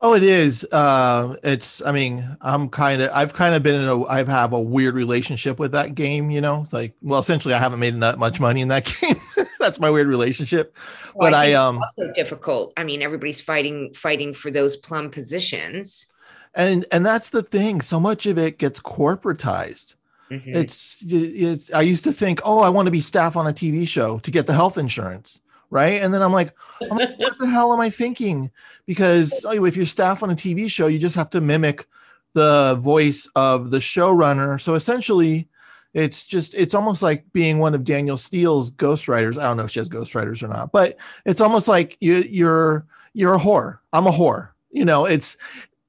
Oh, 0.02 0.14
it 0.14 0.22
is. 0.22 0.66
Uh, 0.72 1.36
it's. 1.42 1.82
I 1.82 1.92
mean, 1.92 2.24
I'm 2.40 2.70
kind 2.70 3.02
of. 3.02 3.10
I've 3.12 3.34
kind 3.34 3.54
of 3.54 3.62
been 3.62 3.74
in 3.74 3.86
a. 3.86 4.04
I 4.06 4.18
have 4.18 4.28
have 4.28 4.52
a 4.54 4.60
weird 4.60 4.94
relationship 4.94 5.58
with 5.58 5.72
that 5.72 5.94
game. 5.94 6.30
You 6.30 6.40
know, 6.40 6.66
like, 6.72 6.94
well, 7.02 7.20
essentially, 7.20 7.52
I 7.52 7.58
haven't 7.58 7.80
made 7.80 8.00
that 8.00 8.18
much 8.18 8.40
money 8.40 8.62
in 8.62 8.68
that 8.68 8.86
game. 9.00 9.20
That's 9.58 9.78
my 9.78 9.90
weird 9.90 10.08
relationship. 10.08 10.74
Well, 11.14 11.30
but 11.30 11.34
I, 11.34 11.52
I 11.52 11.54
um. 11.54 11.78
Also 11.78 12.12
difficult. 12.14 12.72
I 12.78 12.84
mean, 12.84 13.02
everybody's 13.02 13.42
fighting 13.42 13.92
fighting 13.92 14.32
for 14.32 14.50
those 14.50 14.76
plum 14.76 15.10
positions. 15.10 16.10
And 16.54 16.86
and 16.92 17.04
that's 17.04 17.28
the 17.28 17.42
thing. 17.42 17.82
So 17.82 18.00
much 18.00 18.24
of 18.24 18.38
it 18.38 18.58
gets 18.58 18.80
corporatized. 18.80 19.96
Mm-hmm. 20.30 20.56
It's 20.56 21.04
it's. 21.08 21.70
I 21.74 21.82
used 21.82 22.04
to 22.04 22.12
think, 22.12 22.40
oh, 22.42 22.60
I 22.60 22.70
want 22.70 22.86
to 22.86 22.92
be 22.92 23.00
staff 23.00 23.36
on 23.36 23.46
a 23.46 23.52
TV 23.52 23.86
show 23.86 24.18
to 24.20 24.30
get 24.30 24.46
the 24.46 24.54
health 24.54 24.78
insurance 24.78 25.42
right? 25.70 26.02
And 26.02 26.12
then 26.12 26.22
I'm 26.22 26.32
like, 26.32 26.54
I'm 26.82 26.98
like 26.98 27.18
what 27.18 27.38
the 27.38 27.46
hell 27.50 27.72
am 27.72 27.80
I 27.80 27.90
thinking? 27.90 28.50
Because 28.86 29.44
oh, 29.48 29.64
if 29.64 29.76
you're 29.76 29.86
staff 29.86 30.22
on 30.22 30.30
a 30.30 30.34
TV 30.34 30.70
show, 30.70 30.86
you 30.86 30.98
just 30.98 31.16
have 31.16 31.30
to 31.30 31.40
mimic 31.40 31.86
the 32.34 32.76
voice 32.80 33.28
of 33.34 33.70
the 33.70 33.78
showrunner. 33.78 34.60
So 34.60 34.74
essentially, 34.74 35.48
it's 35.94 36.24
just 36.24 36.54
it's 36.54 36.74
almost 36.74 37.02
like 37.02 37.24
being 37.32 37.58
one 37.58 37.74
of 37.74 37.84
Danielle 37.84 38.16
Steel's 38.16 38.70
ghostwriters. 38.72 39.38
I 39.38 39.44
don't 39.44 39.56
know 39.56 39.64
if 39.64 39.70
she 39.70 39.80
has 39.80 39.88
ghostwriters 39.88 40.42
or 40.42 40.48
not, 40.48 40.72
but 40.72 40.96
it's 41.24 41.40
almost 41.40 41.66
like 41.66 41.96
you, 42.00 42.18
you're 42.28 42.86
you're 43.12 43.34
a 43.34 43.38
whore. 43.38 43.78
I'm 43.92 44.06
a 44.06 44.12
whore. 44.12 44.50
You 44.70 44.84
know, 44.84 45.04
it's 45.04 45.36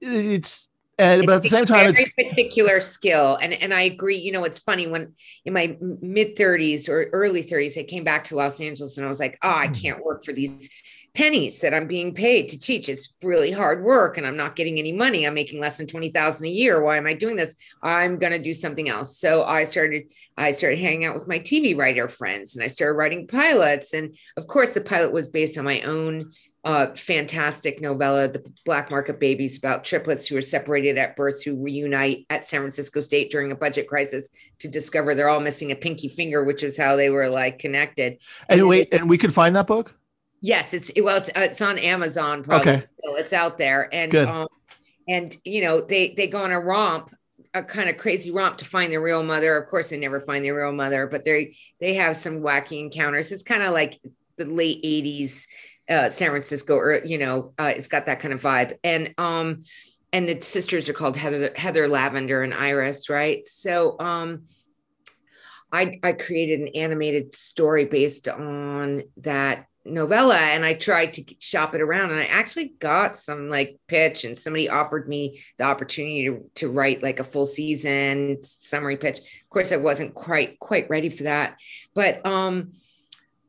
it's 0.02 0.70
and, 1.02 1.26
but 1.26 1.36
at 1.36 1.44
the 1.44 1.50
same 1.50 1.66
time, 1.66 1.88
it's 1.88 2.00
a 2.00 2.06
very 2.16 2.30
particular 2.30 2.80
skill. 2.80 3.38
And 3.42 3.54
and 3.54 3.74
I 3.74 3.82
agree. 3.82 4.18
You 4.18 4.32
know, 4.32 4.44
it's 4.44 4.60
funny 4.60 4.88
when 4.88 5.14
in 5.46 5.54
my 5.54 5.76
mid 5.80 6.36
30s 6.36 6.88
or 6.88 7.06
early 7.12 7.44
30s, 7.44 7.78
I 7.78 7.84
came 7.84 8.04
back 8.04 8.26
to 8.26 8.36
Los 8.36 8.62
Angeles 8.62 8.98
and 8.98 9.06
I 9.06 9.10
was 9.10 9.20
like, 9.20 9.38
oh, 9.44 9.50
I 9.50 9.68
mm. 9.68 9.82
can't 9.82 10.04
work 10.04 10.24
for 10.24 10.34
these 10.34 10.70
pennies 11.14 11.60
that 11.60 11.74
I'm 11.74 11.88
being 11.88 12.14
paid 12.14 12.48
to 12.50 12.60
teach. 12.60 12.88
It's 12.88 13.14
really 13.22 13.52
hard 13.52 13.84
work 13.84 14.18
and 14.18 14.26
I'm 14.26 14.38
not 14.38 14.56
getting 14.56 14.80
any 14.80 14.94
money. 14.94 15.28
I'm 15.28 15.34
making 15.34 15.60
less 15.60 15.78
than 15.78 15.88
20,000 15.88 16.46
a 16.46 16.50
year. 16.50 16.82
Why 16.82 16.98
am 16.98 17.06
I 17.06 17.14
doing 17.14 17.36
this? 17.36 17.56
I'm 17.84 18.18
going 18.18 18.32
to 18.32 18.40
do 18.40 18.54
something 18.54 18.88
else. 18.88 19.18
So 19.18 19.44
I 19.44 19.64
started 19.64 20.12
I 20.38 20.54
started 20.54 20.80
hanging 20.80 21.06
out 21.06 21.14
with 21.14 21.28
my 21.28 21.40
TV 21.40 21.78
writer 21.78 22.08
friends 22.08 22.56
and 22.56 22.64
I 22.64 22.68
started 22.68 22.94
writing 22.94 23.28
pilots 23.28 23.94
and 23.94 24.16
of 24.38 24.48
course 24.48 24.72
the 24.72 24.82
pilot 24.82 25.12
was 25.12 25.28
based 25.28 25.58
on 25.58 25.66
my 25.66 25.82
own 25.82 26.32
uh, 26.64 26.88
fantastic 26.96 27.82
novella, 27.82 28.28
The 28.28 28.44
Black 28.66 28.92
Market 28.92 29.20
Babies, 29.20 29.58
about 29.58 29.84
triplets 29.84 30.28
who 30.28 30.38
are 30.38 30.42
separated 30.42 30.98
at 30.98 31.16
birth 31.16 31.44
who 31.44 31.56
reunite 31.56 32.26
at 32.30 32.46
San 32.46 32.62
Francisco 32.62 33.00
State 33.00 33.32
during 33.32 33.52
a 33.52 33.56
budget 33.56 33.88
crisis 33.88 34.30
to 34.60 34.68
discover 34.68 35.16
they're 35.16 35.30
all 35.30 35.40
missing 35.40 35.72
a 35.72 35.76
pinky 35.76 36.08
finger, 36.08 36.44
which 36.44 36.64
is 36.64 36.78
how 36.78 36.96
they 36.96 37.10
were 37.10 37.30
like 37.30 37.58
connected. 37.58 38.20
And, 38.48 38.60
and 38.60 38.70
wait, 38.70 38.94
and 38.94 39.10
we 39.10 39.18
could 39.18 39.34
find 39.34 39.56
that 39.56 39.68
book. 39.68 39.96
Yes, 40.42 40.74
it's 40.74 40.92
well, 41.02 41.18
it's 41.18 41.30
uh, 41.30 41.42
it's 41.42 41.62
on 41.62 41.78
Amazon. 41.78 42.44
Probably 42.44 42.72
okay. 42.72 42.80
Still. 42.80 43.16
it's 43.16 43.34
out 43.34 43.58
there, 43.58 43.90
and 43.94 44.12
Good. 44.12 44.28
Um, 44.28 44.48
and 45.08 45.36
you 45.44 45.62
know 45.62 45.82
they 45.82 46.14
they 46.16 46.28
go 46.28 46.40
on 46.44 46.52
a 46.52 46.60
romp 46.60 47.12
a 47.54 47.62
kind 47.62 47.90
of 47.90 47.98
crazy 47.98 48.32
romp 48.32 48.58
to 48.58 48.66
find 48.66 48.92
their 48.92 49.02
real 49.02 49.24
mother. 49.24 49.58
Of 49.58 49.70
course, 49.70 49.90
they 49.90 49.98
never 49.98 50.20
find 50.20 50.44
their 50.44 50.56
real 50.56 50.72
mother, 50.72 51.08
but 51.08 51.24
they 51.24 51.56
they 51.80 51.96
have 51.96 52.16
some 52.16 52.40
wacky 52.40 52.80
encounters. 52.80 53.32
It's 53.32 53.44
kind 53.44 53.64
of 53.64 53.74
like 53.74 54.00
the 54.38 54.46
late 54.46 54.84
'80s 54.84 55.48
uh, 55.92 56.10
San 56.10 56.30
Francisco, 56.30 56.76
or 56.76 57.04
you 57.04 57.18
know, 57.18 57.54
uh, 57.60 57.74
it's 57.76 57.88
got 57.88 58.06
that 58.06 58.20
kind 58.20 58.34
of 58.34 58.42
vibe. 58.42 58.78
And 58.84 59.14
um, 59.18 59.60
and 60.14 60.28
the 60.28 60.42
sisters 60.42 60.90
are 60.90 60.94
called 60.94 61.18
Heather, 61.18 61.52
Heather 61.56 61.88
Lavender 61.88 62.44
and 62.44 62.54
Iris, 62.54 63.10
right? 63.10 63.46
So 63.46 64.00
um, 64.00 64.44
I 65.72 65.94
I 66.04 66.14
created 66.14 66.62
an 66.62 66.70
animated 66.70 67.34
story 67.34 67.86
based 67.86 68.28
on 68.28 69.04
that 69.18 69.68
novella 69.84 70.38
and 70.38 70.64
I 70.64 70.76
tried 70.76 71.14
to 71.16 71.24
shop 71.40 71.74
it 71.74 71.82
around 71.82 72.12
and 72.12 72.20
I 72.20 72.26
actually 72.26 72.74
got 72.80 73.18
some 73.18 73.50
like 73.50 73.80
pitch 73.88 74.26
and 74.26 74.38
somebody 74.38 74.70
offered 74.70 75.08
me 75.08 75.42
the 75.58 75.64
opportunity 75.64 76.26
to, 76.26 76.44
to 76.56 76.70
write 76.70 77.02
like 77.02 77.20
a 77.20 77.24
full 77.24 77.48
season 77.48 78.38
summary 78.44 78.98
pitch. 78.98 79.18
Of 79.18 79.50
course 79.50 79.72
I 79.72 79.78
wasn't 79.78 80.14
quite 80.14 80.60
quite 80.60 80.88
ready 80.90 81.10
for 81.10 81.24
that. 81.24 81.60
But 81.96 82.24
um 82.26 82.74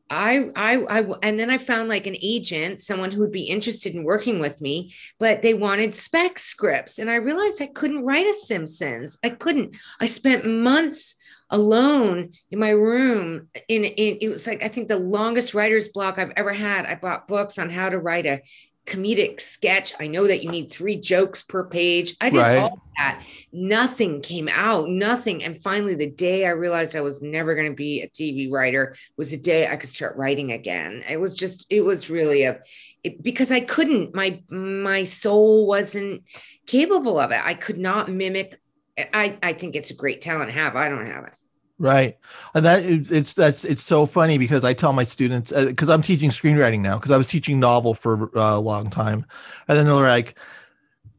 I, 0.09 0.49
I, 0.55 0.99
I, 0.99 1.05
and 1.23 1.39
then 1.39 1.49
I 1.49 1.57
found 1.57 1.89
like 1.89 2.05
an 2.05 2.17
agent, 2.21 2.79
someone 2.79 3.11
who 3.11 3.21
would 3.21 3.31
be 3.31 3.43
interested 3.43 3.95
in 3.95 4.03
working 4.03 4.39
with 4.39 4.61
me, 4.61 4.93
but 5.19 5.41
they 5.41 5.53
wanted 5.53 5.95
spec 5.95 6.37
scripts. 6.37 6.99
And 6.99 7.09
I 7.09 7.15
realized 7.15 7.61
I 7.61 7.67
couldn't 7.67 8.05
write 8.05 8.27
a 8.27 8.33
Simpsons. 8.33 9.17
I 9.23 9.29
couldn't. 9.29 9.75
I 9.99 10.05
spent 10.05 10.45
months 10.45 11.15
alone 11.49 12.33
in 12.51 12.59
my 12.59 12.69
room. 12.69 13.47
In, 13.67 13.85
in 13.85 14.17
it 14.21 14.29
was 14.29 14.45
like, 14.45 14.63
I 14.63 14.67
think 14.67 14.87
the 14.87 14.99
longest 14.99 15.53
writer's 15.53 15.87
block 15.87 16.19
I've 16.19 16.33
ever 16.35 16.53
had. 16.53 16.85
I 16.85 16.95
bought 16.95 17.27
books 17.27 17.57
on 17.57 17.69
how 17.69 17.89
to 17.89 17.99
write 17.99 18.25
a 18.25 18.41
comedic 18.85 19.39
sketch. 19.39 19.93
I 19.99 20.07
know 20.07 20.27
that 20.27 20.43
you 20.43 20.49
need 20.49 20.71
three 20.71 20.97
jokes 20.97 21.41
per 21.41 21.63
page. 21.63 22.15
I 22.19 22.29
did 22.29 22.39
right. 22.39 22.57
all 22.57 22.81
that. 22.97 23.23
Nothing 23.51 24.21
came 24.21 24.49
out, 24.51 24.89
nothing. 24.89 25.43
And 25.43 25.61
finally, 25.61 25.95
the 25.95 26.11
day 26.11 26.45
I 26.45 26.49
realized 26.49 26.95
I 26.95 27.01
was 27.01 27.21
never 27.21 27.55
going 27.55 27.69
to 27.69 27.75
be 27.75 28.01
a 28.01 28.09
TV 28.09 28.51
writer 28.51 28.95
was 29.17 29.31
the 29.31 29.37
day 29.37 29.67
I 29.67 29.77
could 29.77 29.89
start 29.89 30.17
writing 30.17 30.51
again. 30.51 31.03
It 31.07 31.17
was 31.17 31.35
just, 31.35 31.65
it 31.69 31.81
was 31.81 32.09
really 32.09 32.43
a, 32.43 32.59
it, 33.03 33.23
because 33.23 33.51
I 33.51 33.61
couldn't, 33.61 34.13
my, 34.13 34.41
my 34.49 35.03
soul 35.03 35.65
wasn't 35.65 36.23
capable 36.67 37.19
of 37.19 37.31
it. 37.31 37.39
I 37.43 37.53
could 37.53 37.77
not 37.77 38.09
mimic. 38.09 38.59
I, 38.97 39.37
I 39.41 39.53
think 39.53 39.75
it's 39.75 39.91
a 39.91 39.95
great 39.95 40.21
talent 40.21 40.51
to 40.51 40.55
have. 40.55 40.75
I 40.75 40.89
don't 40.89 41.07
have 41.07 41.25
it. 41.25 41.33
Right. 41.79 42.17
And 42.53 42.65
that 42.65 42.83
it's 42.85 43.33
that's 43.33 43.65
it's 43.65 43.81
so 43.81 44.05
funny 44.05 44.37
because 44.37 44.63
I 44.63 44.73
tell 44.73 44.93
my 44.93 45.03
students 45.03 45.51
because 45.51 45.89
uh, 45.89 45.93
I'm 45.93 46.01
teaching 46.01 46.29
screenwriting 46.29 46.81
now 46.81 46.97
because 46.97 47.11
I 47.11 47.17
was 47.17 47.27
teaching 47.27 47.59
novel 47.59 47.93
for 47.95 48.35
uh, 48.37 48.55
a 48.55 48.59
long 48.59 48.89
time, 48.89 49.25
and 49.67 49.77
then 49.77 49.85
they're 49.85 49.95
like, 49.95 50.37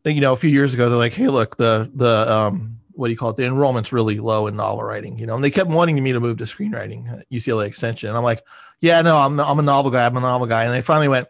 you 0.05 0.21
know, 0.21 0.33
a 0.33 0.37
few 0.37 0.51
years 0.51 0.73
ago 0.73 0.89
they're 0.89 0.99
like, 0.99 1.13
hey, 1.13 1.29
look, 1.29 1.57
the 1.57 1.91
the 1.95 2.33
um 2.33 2.79
what 2.93 3.09
do 3.09 3.13
you 3.13 3.17
call 3.17 3.31
it? 3.31 3.37
The 3.37 3.45
enrollment's 3.45 3.93
really 3.93 4.21
low 4.21 4.47
in 4.47 4.55
novel 4.55 4.85
writing, 4.85 5.19
you 5.19 5.27
know, 5.27 5.35
and 5.35 5.43
they 5.43 5.51
kept 5.51 5.69
wanting 5.69 6.01
me 6.01 6.13
to 6.13 6.21
move 6.21 6.39
to 6.39 6.45
screenwriting 6.45 7.13
at 7.13 7.29
UCLA 7.31 7.67
Extension, 7.67 8.09
and 8.09 8.17
I'm 8.17 8.25
like, 8.25 8.43
yeah, 8.81 9.03
no, 9.03 9.17
I'm 9.17 9.41
I'm 9.41 9.59
a 9.59 9.63
novel 9.63 9.91
guy, 9.91 10.07
I'm 10.07 10.17
a 10.17 10.21
novel 10.21 10.47
guy, 10.47 10.65
and 10.65 10.73
they 10.73 10.83
finally 10.83 11.09
went. 11.09 11.29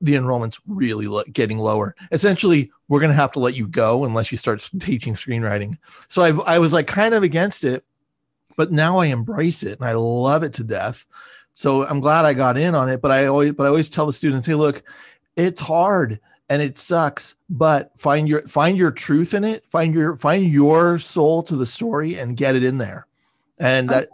The 0.00 0.16
enrollment's 0.16 0.60
really 0.66 1.06
lo- 1.06 1.22
getting 1.32 1.58
lower. 1.58 1.94
Essentially, 2.10 2.72
we're 2.88 2.98
going 2.98 3.12
to 3.12 3.16
have 3.16 3.30
to 3.32 3.38
let 3.38 3.54
you 3.54 3.68
go 3.68 4.04
unless 4.04 4.32
you 4.32 4.38
start 4.38 4.68
teaching 4.80 5.14
screenwriting. 5.14 5.78
So 6.08 6.22
I 6.22 6.54
I 6.54 6.58
was 6.58 6.72
like 6.72 6.86
kind 6.86 7.14
of 7.14 7.22
against 7.22 7.62
it, 7.62 7.84
but 8.56 8.72
now 8.72 8.98
I 8.98 9.06
embrace 9.06 9.62
it 9.62 9.78
and 9.78 9.88
I 9.88 9.94
love 9.94 10.42
it 10.42 10.52
to 10.54 10.64
death. 10.64 11.06
So 11.54 11.86
I'm 11.86 12.00
glad 12.00 12.24
I 12.24 12.34
got 12.34 12.56
in 12.56 12.74
on 12.74 12.88
it. 12.88 13.02
But 13.02 13.10
I 13.10 13.26
always, 13.26 13.52
but 13.52 13.64
I 13.64 13.68
always 13.68 13.90
tell 13.90 14.06
the 14.06 14.12
students, 14.12 14.46
hey, 14.46 14.54
look, 14.54 14.82
it's 15.36 15.60
hard 15.60 16.20
and 16.48 16.60
it 16.60 16.76
sucks, 16.76 17.34
but 17.48 17.92
find 17.98 18.28
your 18.28 18.42
find 18.42 18.76
your 18.76 18.90
truth 18.90 19.32
in 19.32 19.44
it. 19.44 19.64
Find 19.66 19.94
your 19.94 20.16
find 20.16 20.44
your 20.46 20.98
soul 20.98 21.42
to 21.44 21.56
the 21.56 21.64
story 21.64 22.18
and 22.18 22.36
get 22.36 22.56
it 22.56 22.64
in 22.64 22.78
there. 22.78 23.06
And 23.58 23.90
okay. 23.90 24.00
that 24.00 24.08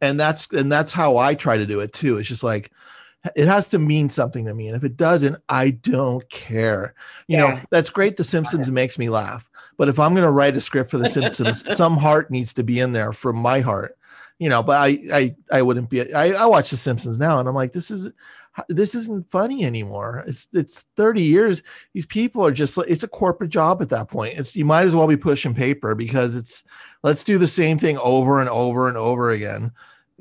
and 0.00 0.20
that's 0.20 0.48
and 0.52 0.70
that's 0.70 0.92
how 0.92 1.16
I 1.16 1.34
try 1.34 1.58
to 1.58 1.66
do 1.66 1.80
it 1.80 1.92
too. 1.92 2.18
It's 2.18 2.28
just 2.28 2.44
like 2.44 2.70
it 3.34 3.48
has 3.48 3.68
to 3.68 3.78
mean 3.78 4.08
something 4.08 4.44
to 4.46 4.54
me. 4.54 4.68
And 4.68 4.76
if 4.76 4.84
it 4.84 4.96
doesn't, 4.96 5.36
I 5.48 5.70
don't 5.70 6.28
care. 6.30 6.94
You 7.26 7.38
yeah. 7.38 7.44
know, 7.44 7.60
that's 7.70 7.90
great. 7.90 8.16
The 8.16 8.24
Simpsons 8.24 8.70
makes 8.70 8.96
me 8.96 9.08
laugh. 9.08 9.49
But 9.80 9.88
if 9.88 9.98
I'm 9.98 10.12
going 10.12 10.26
to 10.26 10.30
write 10.30 10.58
a 10.58 10.60
script 10.60 10.90
for 10.90 10.98
The 10.98 11.08
Simpsons, 11.16 11.64
some 11.74 11.96
heart 11.96 12.30
needs 12.30 12.52
to 12.52 12.62
be 12.62 12.80
in 12.80 12.92
there 12.92 13.14
from 13.14 13.38
my 13.38 13.60
heart. 13.60 13.96
you 14.38 14.50
know, 14.50 14.62
but 14.62 14.76
I 14.76 14.98
I 15.10 15.34
I 15.50 15.62
wouldn't 15.62 15.88
be. 15.88 16.12
I 16.12 16.32
I 16.32 16.44
watch 16.44 16.68
The 16.68 16.76
Simpsons 16.76 17.18
now, 17.18 17.40
and 17.40 17.48
I'm 17.48 17.54
like, 17.54 17.72
this 17.72 17.90
is 17.90 18.10
this 18.68 18.94
isn't 18.94 19.30
funny 19.30 19.64
anymore. 19.64 20.22
It's 20.26 20.48
it's 20.52 20.84
30 20.96 21.22
years. 21.22 21.62
These 21.94 22.04
people 22.04 22.44
are 22.44 22.52
just 22.52 22.76
it's 22.88 23.04
a 23.04 23.08
corporate 23.08 23.48
job 23.48 23.80
at 23.80 23.88
that 23.88 24.08
point. 24.08 24.38
It's 24.38 24.54
you 24.54 24.66
might 24.66 24.84
as 24.84 24.94
well 24.94 25.06
be 25.06 25.16
pushing 25.16 25.54
paper 25.54 25.94
because 25.94 26.36
it's 26.36 26.62
let's 27.02 27.24
do 27.24 27.38
the 27.38 27.46
same 27.46 27.78
thing 27.78 27.96
over 28.04 28.38
and 28.38 28.50
over 28.50 28.86
and 28.86 28.98
over 28.98 29.30
again. 29.30 29.72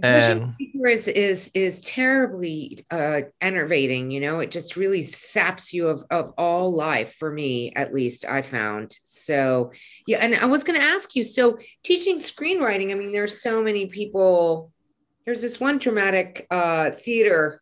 And 0.01 0.55
is 0.85 1.07
is 1.07 1.51
is 1.53 1.81
terribly 1.81 2.79
uh 2.91 3.21
enervating, 3.41 4.11
you 4.11 4.19
know, 4.19 4.39
it 4.39 4.51
just 4.51 4.75
really 4.75 5.01
saps 5.01 5.73
you 5.73 5.87
of, 5.87 6.03
of 6.09 6.33
all 6.37 6.73
life 6.73 7.15
for 7.15 7.31
me, 7.31 7.73
at 7.75 7.93
least 7.93 8.25
I 8.25 8.41
found. 8.41 8.97
So 9.03 9.71
yeah, 10.07 10.19
and 10.19 10.35
I 10.35 10.45
was 10.45 10.63
gonna 10.63 10.79
ask 10.79 11.15
you, 11.15 11.23
so 11.23 11.57
teaching 11.83 12.17
screenwriting, 12.17 12.91
I 12.91 12.95
mean, 12.95 13.11
there's 13.11 13.41
so 13.41 13.61
many 13.61 13.87
people. 13.87 14.71
There's 15.25 15.41
this 15.41 15.59
one 15.59 15.77
dramatic 15.77 16.47
uh 16.49 16.91
theater 16.91 17.61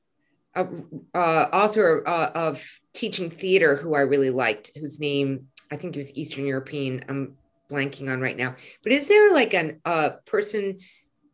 uh, 0.56 1.50
author 1.54 2.04
uh, 2.08 2.32
of 2.34 2.80
teaching 2.94 3.30
theater 3.30 3.76
who 3.76 3.94
I 3.94 4.02
really 4.02 4.32
liked, 4.32 4.72
whose 4.76 5.00
name 5.00 5.48
I 5.72 5.76
think 5.76 5.96
he 5.96 6.00
was 6.00 6.16
Eastern 6.16 6.46
European. 6.46 7.06
I'm 7.10 7.38
blanking 7.70 8.12
on 8.12 8.22
right 8.22 8.38
now. 8.38 8.56
But 8.84 8.92
is 8.92 9.08
there 9.08 9.34
like 9.34 9.54
an 9.54 9.82
a 9.86 9.90
uh, 9.90 10.10
person? 10.26 10.80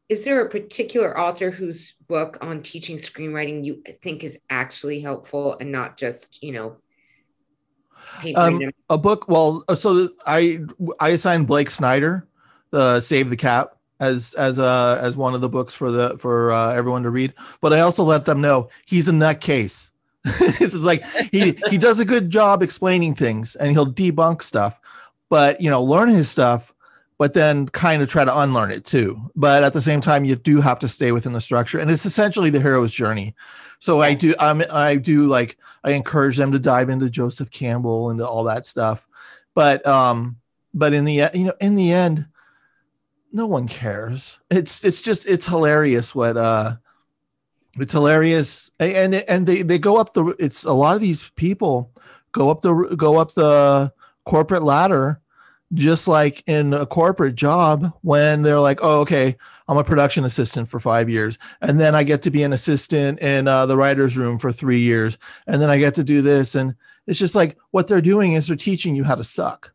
Is 0.10 0.26
there 0.26 0.42
a 0.42 0.50
particular 0.50 1.18
author 1.18 1.50
whose 1.50 1.96
book 2.08 2.38
on 2.42 2.62
teaching 2.62 2.98
screenwriting 2.98 3.64
you 3.64 3.82
think 4.02 4.24
is 4.24 4.38
actually 4.50 5.00
helpful 5.00 5.58
and 5.60 5.72
not 5.72 5.98
just 5.98 6.44
you 6.44 6.52
know? 6.52 6.78
Um, 8.36 8.72
a 8.90 8.98
book. 8.98 9.28
Well, 9.28 9.64
so 9.76 10.10
I 10.28 10.60
I 11.00 11.10
assigned 11.10 11.48
Blake 11.48 11.72
Snyder 11.72 12.28
the 12.72 13.00
Save 13.00 13.30
the 13.30 13.38
Cat 13.38 13.76
as 14.00 14.34
as 14.34 14.60
uh 14.60 15.00
as 15.02 15.16
one 15.16 15.34
of 15.34 15.42
the 15.42 15.50
books 15.50 15.74
for 15.74 15.90
the 15.90 16.18
for 16.18 16.52
uh, 16.52 16.74
everyone 16.74 17.04
to 17.04 17.10
read. 17.10 17.34
But 17.62 17.74
I 17.74 17.80
also 17.80 18.04
let 18.04 18.26
them 18.26 18.42
know 18.42 18.70
he's 18.86 19.08
in 19.08 19.20
that 19.20 19.42
case 19.42 19.92
this 20.40 20.74
is 20.74 20.86
like 20.86 21.04
he 21.32 21.58
he 21.70 21.78
does 21.78 22.00
a 22.00 22.06
good 22.06 22.30
job 22.30 22.64
explaining 22.64 23.14
things 23.14 23.56
and 23.58 23.72
he'll 23.72 23.92
debunk 23.92 24.42
stuff, 24.42 24.80
but 25.30 25.60
you 25.60 25.70
know 25.70 25.84
learn 25.84 26.08
his 26.08 26.32
stuff, 26.32 26.73
but 27.24 27.34
then 27.34 27.70
kind 27.70 28.02
of 28.02 28.10
try 28.10 28.26
to 28.26 28.40
unlearn 28.40 28.70
it 28.70 28.84
too. 28.84 29.18
But 29.34 29.64
at 29.64 29.72
the 29.72 29.82
same 29.82 30.02
time, 30.02 30.26
you 30.26 30.36
do 30.36 30.60
have 30.60 30.78
to 30.80 30.90
stay 30.90 31.14
within 31.14 31.32
the 31.32 31.40
structure, 31.40 31.80
and 31.80 31.90
it's 31.90 32.06
essentially 32.06 32.50
the 32.50 32.60
hero's 32.60 32.92
journey. 32.92 33.34
So 33.80 34.02
I 34.02 34.14
do 34.14 34.36
um 34.40 34.62
I 34.70 34.98
do 34.98 35.28
like 35.28 35.58
I 35.86 35.92
encourage 35.92 36.36
them 36.36 36.52
to 36.52 36.60
dive 36.60 36.90
into 36.90 37.10
Joseph 37.10 37.50
Campbell 37.50 38.10
and 38.10 38.22
all 38.22 38.44
that 38.44 38.66
stuff, 38.66 39.08
but 39.54 39.88
um 39.88 40.36
but 40.74 40.92
in 40.92 41.06
the 41.06 41.30
you 41.34 41.46
know 41.46 41.54
in 41.62 41.76
the 41.76 41.94
end 41.94 42.26
no 43.32 43.48
one 43.48 43.70
cares. 43.70 44.40
It's 44.52 44.84
it's 44.84 45.02
just 45.02 45.26
it's 45.26 45.48
hilarious 45.48 46.14
what 46.14 46.36
uh 46.36 46.76
it's 47.80 47.94
hilarious 47.94 48.70
and 48.82 49.16
and 49.16 49.48
they 49.48 49.62
they 49.62 49.80
go 49.80 49.96
up 49.96 50.12
the 50.12 50.36
it's 50.40 50.66
a 50.66 50.74
lot 50.74 50.98
of 50.98 51.02
these 51.02 51.30
people 51.38 51.90
go 52.34 52.52
up 52.52 52.60
the 52.60 52.74
go 52.98 53.16
up 53.18 53.32
the 53.32 53.94
corporate 54.26 54.64
ladder 54.64 55.22
just 55.74 56.08
like 56.08 56.44
in 56.48 56.74
a 56.74 56.86
corporate 56.86 57.36
job 57.36 57.92
when 58.02 58.44
they're 58.44 58.60
like 58.60 58.80
oh 58.84 59.02
okay 59.02 59.36
i'm 59.68 59.78
a 59.78 59.84
production 59.84 60.24
assistant 60.24 60.68
for 60.68 60.80
five 60.80 61.10
years 61.10 61.38
and 61.62 61.80
then 61.80 61.96
i 61.96 62.04
get 62.04 62.22
to 62.22 62.30
be 62.30 62.44
an 62.44 62.54
assistant 62.54 63.20
in 63.22 63.48
uh, 63.48 63.66
the 63.66 63.78
writers 63.78 64.18
room 64.18 64.38
for 64.38 64.52
three 64.52 64.80
years 64.80 65.18
and 65.48 65.62
then 65.62 65.70
i 65.70 65.78
get 65.78 65.96
to 65.96 66.04
do 66.04 66.22
this 66.22 66.56
and 66.56 66.76
it's 67.08 67.20
just 67.20 67.36
like 67.36 67.58
what 67.72 67.88
they're 67.88 68.02
doing 68.02 68.34
is 68.34 68.48
they're 68.48 68.56
teaching 68.56 68.96
you 68.96 69.04
how 69.04 69.16
to 69.16 69.24
suck 69.24 69.74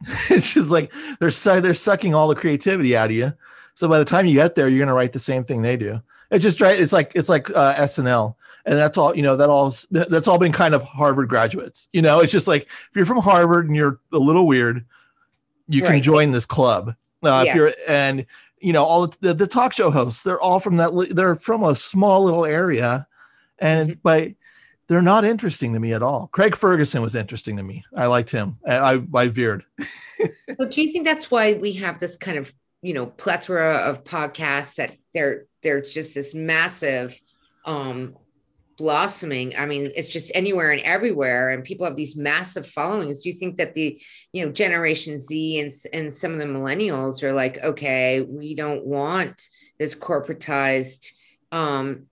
it's 0.30 0.52
just 0.52 0.70
like 0.70 0.92
they're 1.20 1.30
su- 1.30 1.60
they're 1.60 1.74
sucking 1.74 2.14
all 2.14 2.28
the 2.28 2.34
creativity 2.34 2.96
out 2.96 3.10
of 3.10 3.16
you. 3.16 3.32
So 3.74 3.88
by 3.88 3.98
the 3.98 4.04
time 4.04 4.26
you 4.26 4.34
get 4.34 4.54
there, 4.54 4.68
you're 4.68 4.84
gonna 4.84 4.94
write 4.94 5.12
the 5.12 5.18
same 5.18 5.44
thing 5.44 5.62
they 5.62 5.76
do. 5.76 6.00
It 6.30 6.40
just 6.40 6.60
it's 6.60 6.92
like 6.92 7.12
it's 7.14 7.28
like 7.28 7.50
uh, 7.50 7.74
SNL, 7.74 8.34
and 8.64 8.76
that's 8.76 8.98
all 8.98 9.16
you 9.16 9.22
know. 9.22 9.36
That 9.36 9.48
all 9.48 9.72
that's 9.90 10.28
all 10.28 10.38
been 10.38 10.52
kind 10.52 10.74
of 10.74 10.82
Harvard 10.82 11.28
graduates. 11.28 11.88
You 11.92 12.02
know, 12.02 12.20
it's 12.20 12.32
just 12.32 12.48
like 12.48 12.64
if 12.64 12.90
you're 12.94 13.06
from 13.06 13.18
Harvard 13.18 13.66
and 13.66 13.76
you're 13.76 14.00
a 14.12 14.18
little 14.18 14.46
weird, 14.46 14.84
you 15.68 15.82
right. 15.82 15.92
can 15.92 16.02
join 16.02 16.30
this 16.30 16.46
club. 16.46 16.94
Uh, 17.22 17.42
yeah. 17.44 17.50
If 17.50 17.56
you're 17.56 17.72
and 17.88 18.26
you 18.58 18.72
know 18.72 18.84
all 18.84 19.06
the, 19.20 19.34
the 19.34 19.46
talk 19.46 19.72
show 19.72 19.90
hosts, 19.90 20.22
they're 20.22 20.40
all 20.40 20.60
from 20.60 20.76
that. 20.76 20.92
They're 21.10 21.36
from 21.36 21.64
a 21.64 21.74
small 21.74 22.24
little 22.24 22.44
area, 22.44 23.06
and 23.58 23.90
mm-hmm. 23.90 24.00
but 24.02 24.32
they're 24.88 25.02
not 25.02 25.24
interesting 25.24 25.72
to 25.74 25.80
me 25.80 25.92
at 25.92 26.02
all. 26.02 26.28
Craig 26.28 26.54
Ferguson 26.54 27.02
was 27.02 27.16
interesting 27.16 27.56
to 27.56 27.62
me. 27.62 27.84
I 27.96 28.06
liked 28.06 28.30
him. 28.30 28.58
I, 28.66 29.02
I 29.14 29.28
veered. 29.28 29.64
well, 30.58 30.68
do 30.68 30.80
you 30.80 30.92
think 30.92 31.04
that's 31.04 31.30
why 31.30 31.54
we 31.54 31.72
have 31.72 31.98
this 31.98 32.16
kind 32.16 32.38
of 32.38 32.52
you 32.82 32.94
know 32.94 33.06
plethora 33.06 33.78
of 33.78 34.04
podcasts 34.04 34.76
that 34.76 34.96
they're 35.14 35.46
they're 35.62 35.80
just 35.80 36.14
this 36.14 36.34
massive 36.34 37.18
um 37.64 38.16
blossoming 38.76 39.54
i 39.56 39.64
mean 39.66 39.90
it's 39.96 40.08
just 40.08 40.30
anywhere 40.34 40.70
and 40.70 40.82
everywhere 40.82 41.50
and 41.50 41.64
people 41.64 41.86
have 41.86 41.96
these 41.96 42.16
massive 42.16 42.66
followings 42.66 43.22
do 43.22 43.28
you 43.28 43.34
think 43.34 43.56
that 43.56 43.74
the 43.74 43.98
you 44.32 44.44
know 44.44 44.52
generation 44.52 45.18
z 45.18 45.60
and, 45.60 45.72
and 45.92 46.12
some 46.12 46.32
of 46.32 46.38
the 46.38 46.44
millennials 46.44 47.22
are 47.22 47.32
like 47.32 47.58
okay 47.64 48.20
we 48.20 48.54
don't 48.54 48.84
want 48.84 49.48
this 49.78 49.96
corporatized 49.96 51.12
um 51.52 52.06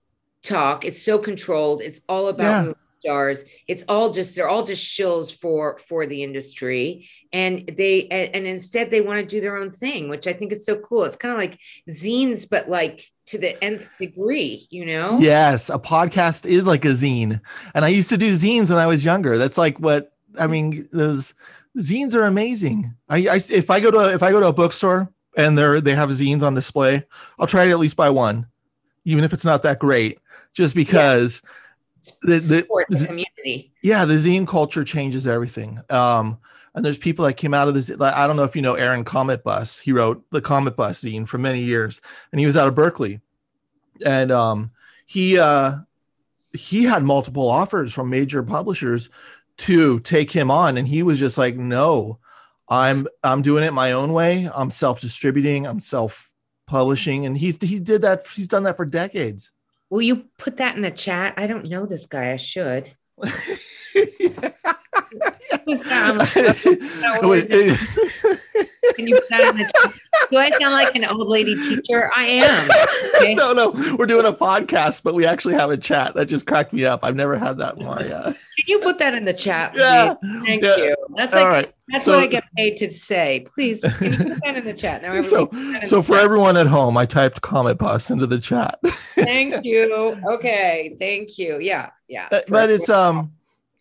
talk. 0.45 0.85
It's 0.85 1.01
so 1.01 1.17
controlled. 1.17 1.81
It's 1.81 2.01
all 2.07 2.27
about 2.27 2.67
yeah. 2.67 2.73
stars. 3.01 3.45
It's 3.67 3.83
all 3.89 4.11
just 4.13 4.35
they're 4.35 4.47
all 4.47 4.63
just 4.63 4.85
shills 4.85 5.35
for 5.35 5.77
for 5.89 6.05
the 6.05 6.23
industry, 6.23 7.09
and 7.33 7.67
they 7.75 8.07
and, 8.07 8.35
and 8.35 8.47
instead 8.47 8.91
they 8.91 9.01
want 9.01 9.19
to 9.19 9.25
do 9.25 9.41
their 9.41 9.57
own 9.57 9.71
thing, 9.71 10.07
which 10.07 10.27
I 10.27 10.33
think 10.33 10.53
is 10.53 10.65
so 10.65 10.77
cool. 10.77 11.03
It's 11.03 11.15
kind 11.15 11.33
of 11.33 11.39
like 11.39 11.59
zines, 11.89 12.47
but 12.49 12.69
like 12.69 13.05
to 13.27 13.37
the 13.37 13.61
nth 13.63 13.89
degree, 13.97 14.67
you 14.69 14.85
know? 14.85 15.17
Yes, 15.19 15.69
a 15.69 15.79
podcast 15.79 16.45
is 16.45 16.67
like 16.67 16.85
a 16.85 16.89
zine, 16.89 17.39
and 17.73 17.85
I 17.85 17.89
used 17.89 18.09
to 18.09 18.17
do 18.17 18.35
zines 18.35 18.69
when 18.69 18.79
I 18.79 18.87
was 18.87 19.03
younger. 19.03 19.37
That's 19.37 19.57
like 19.57 19.79
what 19.79 20.13
I 20.39 20.47
mean. 20.47 20.87
Those 20.91 21.33
zines 21.77 22.15
are 22.15 22.25
amazing. 22.25 22.93
I, 23.09 23.27
I 23.27 23.35
if 23.49 23.69
I 23.69 23.79
go 23.79 23.91
to 23.91 24.13
if 24.13 24.23
I 24.23 24.31
go 24.31 24.39
to 24.39 24.47
a 24.47 24.53
bookstore 24.53 25.11
and 25.37 25.57
they're 25.57 25.81
they 25.81 25.95
have 25.95 26.09
zines 26.09 26.43
on 26.43 26.53
display, 26.53 27.03
I'll 27.39 27.47
try 27.47 27.65
to 27.65 27.71
at 27.71 27.79
least 27.79 27.95
buy 27.95 28.09
one, 28.09 28.47
even 29.05 29.23
if 29.23 29.33
it's 29.33 29.45
not 29.45 29.63
that 29.63 29.79
great 29.79 30.19
just 30.55 30.73
because 30.73 31.41
yeah. 31.43 32.11
the, 32.23 32.39
the, 32.39 32.85
the, 32.89 33.05
community. 33.05 33.73
Yeah, 33.83 34.05
the 34.05 34.15
zine 34.15 34.47
culture 34.47 34.83
changes 34.83 35.27
everything. 35.27 35.79
Um, 35.89 36.39
and 36.75 36.83
there's 36.83 36.97
people 36.97 37.25
that 37.25 37.33
came 37.33 37.53
out 37.53 37.67
of 37.67 37.73
this. 37.73 37.89
Like, 37.89 38.13
I 38.13 38.27
don't 38.27 38.35
know 38.35 38.43
if 38.43 38.55
you 38.55 38.61
know 38.61 38.75
Aaron 38.75 39.05
Cometbus. 39.05 39.79
He 39.79 39.93
wrote 39.93 40.23
the 40.31 40.41
Cometbus 40.41 41.03
zine 41.03 41.27
for 41.27 41.37
many 41.37 41.61
years, 41.61 42.01
and 42.31 42.39
he 42.39 42.45
was 42.45 42.57
out 42.57 42.67
of 42.67 42.75
Berkeley, 42.75 43.21
and 44.05 44.31
um, 44.31 44.71
he 45.05 45.39
uh, 45.39 45.77
he 46.53 46.83
had 46.83 47.03
multiple 47.03 47.47
offers 47.49 47.93
from 47.93 48.09
major 48.09 48.43
publishers 48.43 49.09
to 49.57 50.01
take 50.01 50.29
him 50.29 50.51
on, 50.51 50.77
and 50.77 50.87
he 50.87 51.01
was 51.01 51.19
just 51.19 51.37
like, 51.37 51.55
no. 51.55 52.19
I'm 52.67 53.05
I'm 53.23 53.43
doing 53.43 53.63
it 53.63 53.73
my 53.73 53.91
own 53.91 54.11
way. 54.11 54.49
I'm 54.51 54.71
self-distributing. 54.71 55.67
I'm 55.67 55.79
self-publishing, 55.79 57.27
and 57.27 57.37
he's 57.37 57.61
he 57.61 57.79
did 57.79 58.01
that. 58.01 58.25
He's 58.25 58.47
done 58.47 58.63
that 58.63 58.75
for 58.75 58.85
decades. 58.85 59.51
Will 59.91 60.01
you 60.01 60.25
put 60.39 60.57
that 60.57 60.75
in 60.75 60.81
the 60.81 60.89
chat? 60.89 61.35
I 61.37 61.45
don't 61.45 61.69
know 61.69 61.85
this 61.85 62.07
guy. 62.07 62.31
I 62.31 62.37
should. 62.37 62.89
Can 68.95 69.07
you 69.07 69.15
put 69.15 69.29
that 69.29 69.41
in 69.41 69.57
the 69.57 69.71
chat? 69.75 69.93
Do 70.29 70.37
I 70.37 70.49
sound 70.51 70.73
like 70.73 70.95
an 70.95 71.05
old 71.05 71.27
lady 71.27 71.55
teacher? 71.55 72.09
I 72.15 72.25
am. 72.25 72.69
Okay. 73.17 73.35
no, 73.35 73.53
no, 73.53 73.71
we're 73.97 74.05
doing 74.05 74.25
a 74.25 74.31
podcast, 74.31 75.03
but 75.03 75.13
we 75.13 75.25
actually 75.25 75.55
have 75.55 75.69
a 75.69 75.77
chat. 75.77 76.13
That 76.15 76.27
just 76.27 76.45
cracked 76.45 76.73
me 76.73 76.85
up. 76.85 77.01
I've 77.03 77.15
never 77.15 77.37
had 77.37 77.57
that. 77.57 77.77
My, 77.77 77.93
uh... 77.93 78.23
Can 78.23 78.65
you 78.67 78.79
put 78.79 78.99
that 78.99 79.13
in 79.13 79.25
the 79.25 79.33
chat? 79.33 79.73
Yeah. 79.75 80.15
Thank 80.45 80.63
yeah. 80.63 80.77
you. 80.77 80.95
That's 81.15 81.33
like, 81.33 81.45
right. 81.45 81.73
That's 81.89 82.05
so, 82.05 82.13
what 82.13 82.21
I 82.21 82.27
get 82.27 82.43
paid 82.55 82.77
to 82.77 82.91
say. 82.91 83.45
Please, 83.53 83.81
can 83.81 84.11
you 84.11 84.17
put 84.17 84.43
that 84.43 84.57
in 84.57 84.65
the 84.65 84.73
chat? 84.73 85.01
Now, 85.01 85.21
so, 85.21 85.49
so 85.85 86.01
for 86.01 86.15
chat. 86.15 86.23
everyone 86.23 86.57
at 86.57 86.67
home, 86.67 86.97
I 86.97 87.05
typed 87.05 87.41
Cometbus 87.41 88.09
into 88.09 88.25
the 88.25 88.39
chat. 88.39 88.79
thank 88.85 89.63
you. 89.63 90.19
Okay. 90.27 90.95
Thank 90.99 91.37
you. 91.37 91.59
Yeah. 91.59 91.91
Yeah. 92.07 92.29
Uh, 92.31 92.41
but 92.47 92.69
it's, 92.69 92.89
um, 92.89 93.33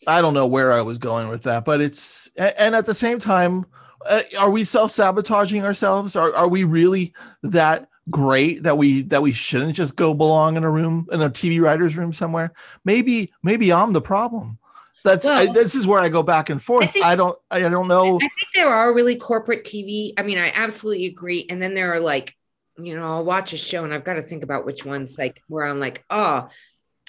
I 0.06 0.20
don't 0.20 0.34
know 0.34 0.46
where 0.46 0.72
I 0.72 0.82
was 0.82 0.98
going 0.98 1.28
with 1.28 1.42
that, 1.44 1.64
but 1.64 1.80
it's, 1.80 2.30
and 2.36 2.74
at 2.74 2.86
the 2.86 2.94
same 2.94 3.18
time, 3.18 3.66
uh, 4.06 4.20
are 4.38 4.50
we 4.50 4.64
self-sabotaging 4.64 5.64
ourselves? 5.64 6.16
Are, 6.16 6.34
are 6.34 6.48
we 6.48 6.64
really 6.64 7.14
that 7.42 7.88
great 8.10 8.62
that 8.62 8.76
we 8.76 9.00
that 9.02 9.22
we 9.22 9.32
shouldn't 9.32 9.74
just 9.74 9.96
go 9.96 10.12
belong 10.12 10.56
in 10.58 10.64
a 10.64 10.70
room 10.70 11.08
in 11.10 11.22
a 11.22 11.30
tv 11.30 11.60
writer's 11.60 11.96
room 11.96 12.12
somewhere? 12.12 12.52
Maybe 12.84 13.32
maybe 13.42 13.72
i'm 13.72 13.92
the 13.92 14.00
problem. 14.00 14.58
That's 15.04 15.26
well, 15.26 15.48
I, 15.48 15.52
this 15.52 15.74
is 15.74 15.86
where 15.86 16.00
i 16.00 16.08
go 16.08 16.22
back 16.22 16.50
and 16.50 16.62
forth. 16.62 16.84
I, 16.84 16.86
think, 16.88 17.04
I, 17.04 17.16
don't 17.16 17.38
i 17.50 17.60
don't 17.60 17.88
know. 17.88 18.16
I 18.16 18.18
think 18.18 18.32
there 18.54 18.68
are 18.68 18.94
really 18.94 19.16
corporate 19.16 19.64
tv 19.64 20.12
i 20.18 20.22
mean 20.22 20.38
i 20.38 20.52
absolutely 20.54 21.06
agree 21.06 21.46
and 21.48 21.60
then 21.60 21.74
there 21.74 21.94
are 21.94 22.00
like 22.00 22.34
you 22.78 22.94
know 22.96 23.04
i'll 23.04 23.24
watch 23.24 23.52
a 23.52 23.56
show 23.56 23.84
and 23.84 23.94
i've 23.94 24.04
got 24.04 24.14
to 24.14 24.22
think 24.22 24.42
about 24.42 24.66
which 24.66 24.84
ones 24.84 25.16
like 25.16 25.40
where 25.48 25.64
i'm 25.64 25.80
like 25.80 26.04
oh 26.10 26.48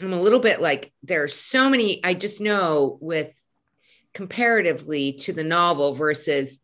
i'm 0.02 0.14
a 0.14 0.22
little 0.22 0.40
bit 0.40 0.62
like 0.62 0.92
there 1.04 1.24
are 1.24 1.28
so 1.28 1.70
many 1.70 2.04
i 2.04 2.14
just 2.14 2.42
know 2.42 2.98
with 3.02 3.32
comparatively 4.14 5.14
to 5.14 5.34
the 5.34 5.44
novel 5.44 5.94
versus 5.94 6.60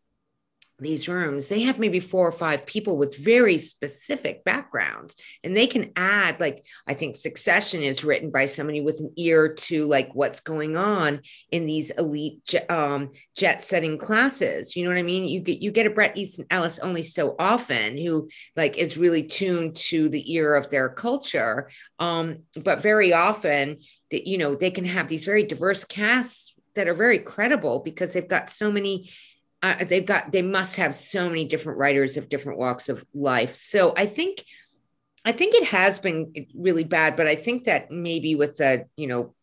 these 0.82 1.07
rooms, 1.07 1.47
they 1.47 1.61
have 1.61 1.79
maybe 1.79 1.99
four 1.99 2.27
or 2.27 2.32
five 2.32 2.65
people 2.65 2.97
with 2.97 3.17
very 3.17 3.57
specific 3.57 4.43
backgrounds, 4.43 5.15
and 5.43 5.55
they 5.55 5.67
can 5.67 5.91
add, 5.95 6.39
like, 6.39 6.65
I 6.88 6.93
think 6.93 7.15
Succession 7.15 7.82
is 7.82 8.03
written 8.03 8.32
by 8.32 8.45
somebody 8.45 8.82
with 8.82 8.99
an 8.99 9.13
ear 9.15 9.53
to 9.53 9.86
like 9.86 10.13
what's 10.13 10.39
going 10.39 10.75
on 10.75 11.21
in 11.51 11.65
these 11.65 11.91
elite 11.91 12.53
um, 12.69 13.11
jet 13.38 13.61
setting 13.61 13.97
classes. 13.97 14.75
You 14.75 14.84
know 14.84 14.89
what 14.89 14.99
I 14.99 15.03
mean? 15.03 15.25
You 15.25 15.39
get 15.39 15.61
you 15.61 15.71
get 15.71 15.86
a 15.86 15.91
Bret 15.91 16.17
Easton 16.17 16.45
Ellis 16.49 16.79
only 16.79 17.03
so 17.03 17.36
often, 17.39 17.97
who 17.97 18.27
like 18.55 18.77
is 18.77 18.97
really 18.97 19.23
tuned 19.23 19.75
to 19.75 20.09
the 20.09 20.34
ear 20.34 20.55
of 20.55 20.69
their 20.69 20.89
culture, 20.89 21.69
um, 21.99 22.39
but 22.63 22.82
very 22.82 23.13
often 23.13 23.77
that 24.11 24.27
you 24.27 24.38
know 24.38 24.55
they 24.55 24.71
can 24.71 24.86
have 24.86 25.07
these 25.07 25.25
very 25.25 25.43
diverse 25.43 25.86
casts 25.86 26.55
that 26.75 26.88
are 26.88 26.93
very 26.93 27.19
credible 27.19 27.79
because 27.79 28.13
they've 28.13 28.27
got 28.27 28.49
so 28.49 28.71
many 28.71 29.09
uh, 29.64 29.84
they've 29.86 30.05
got 30.05 30.32
they 30.32 30.41
must 30.41 30.76
have 30.78 30.93
so 30.93 31.30
many 31.30 31.45
different 31.45 31.80
writers 31.80 32.18
of 32.18 32.30
different 32.30 32.59
walks 32.59 32.89
of 32.89 33.05
life. 33.14 33.55
So 33.55 33.93
i 33.95 34.05
think 34.05 34.43
i 35.24 35.32
think 35.32 35.55
it 35.55 35.66
has 35.66 35.99
been 35.99 36.34
really 36.55 36.84
bad 36.84 37.16
but 37.16 37.28
i 37.28 37.36
think 37.36 37.66
that 37.66 37.91
maybe 37.91 38.36
with 38.36 38.57
the 38.57 38.86
you 38.95 39.07
know 39.07 39.36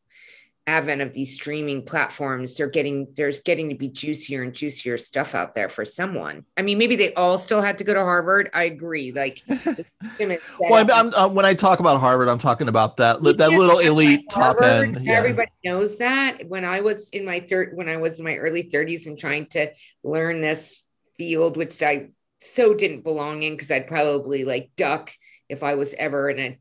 advent 0.68 1.00
of 1.00 1.14
these 1.14 1.32
streaming 1.32 1.82
platforms 1.82 2.54
they're 2.54 2.68
getting 2.68 3.08
there's 3.16 3.40
getting 3.40 3.70
to 3.70 3.74
be 3.74 3.88
juicier 3.88 4.42
and 4.42 4.52
juicier 4.52 4.98
stuff 4.98 5.34
out 5.34 5.54
there 5.54 5.70
for 5.70 5.84
someone. 5.84 6.44
I 6.58 6.62
mean 6.62 6.76
maybe 6.76 6.94
they 6.94 7.14
all 7.14 7.38
still 7.38 7.62
had 7.62 7.78
to 7.78 7.84
go 7.84 7.94
to 7.94 8.00
harvard. 8.00 8.50
I 8.52 8.64
agree. 8.64 9.10
Like 9.10 9.42
well 9.48 10.74
I'm, 10.74 10.90
I'm, 10.90 11.14
uh, 11.14 11.28
when 11.28 11.46
i 11.46 11.54
talk 11.54 11.80
about 11.80 12.00
harvard 12.00 12.28
i'm 12.28 12.38
talking 12.38 12.68
about 12.68 12.98
that 12.98 13.22
that 13.22 13.50
little 13.50 13.78
elite 13.78 14.28
top 14.30 14.60
end. 14.60 14.98
Yeah. 15.00 15.14
everybody 15.14 15.50
knows 15.64 15.96
that. 15.98 16.46
When 16.46 16.64
i 16.64 16.80
was 16.80 17.08
in 17.10 17.24
my 17.24 17.40
third 17.40 17.74
when 17.74 17.88
i 17.88 17.96
was 17.96 18.18
in 18.18 18.24
my 18.26 18.36
early 18.36 18.62
30s 18.62 19.06
and 19.06 19.18
trying 19.18 19.46
to 19.46 19.72
learn 20.04 20.42
this 20.42 20.84
field 21.16 21.56
which 21.56 21.82
i 21.82 22.08
so 22.40 22.74
didn't 22.74 23.02
belong 23.02 23.42
in 23.42 23.54
because 23.54 23.70
i'd 23.70 23.88
probably 23.88 24.44
like 24.44 24.70
duck 24.76 25.10
if 25.48 25.62
i 25.64 25.74
was 25.74 25.94
ever 25.94 26.30
in 26.30 26.38
a 26.38 26.58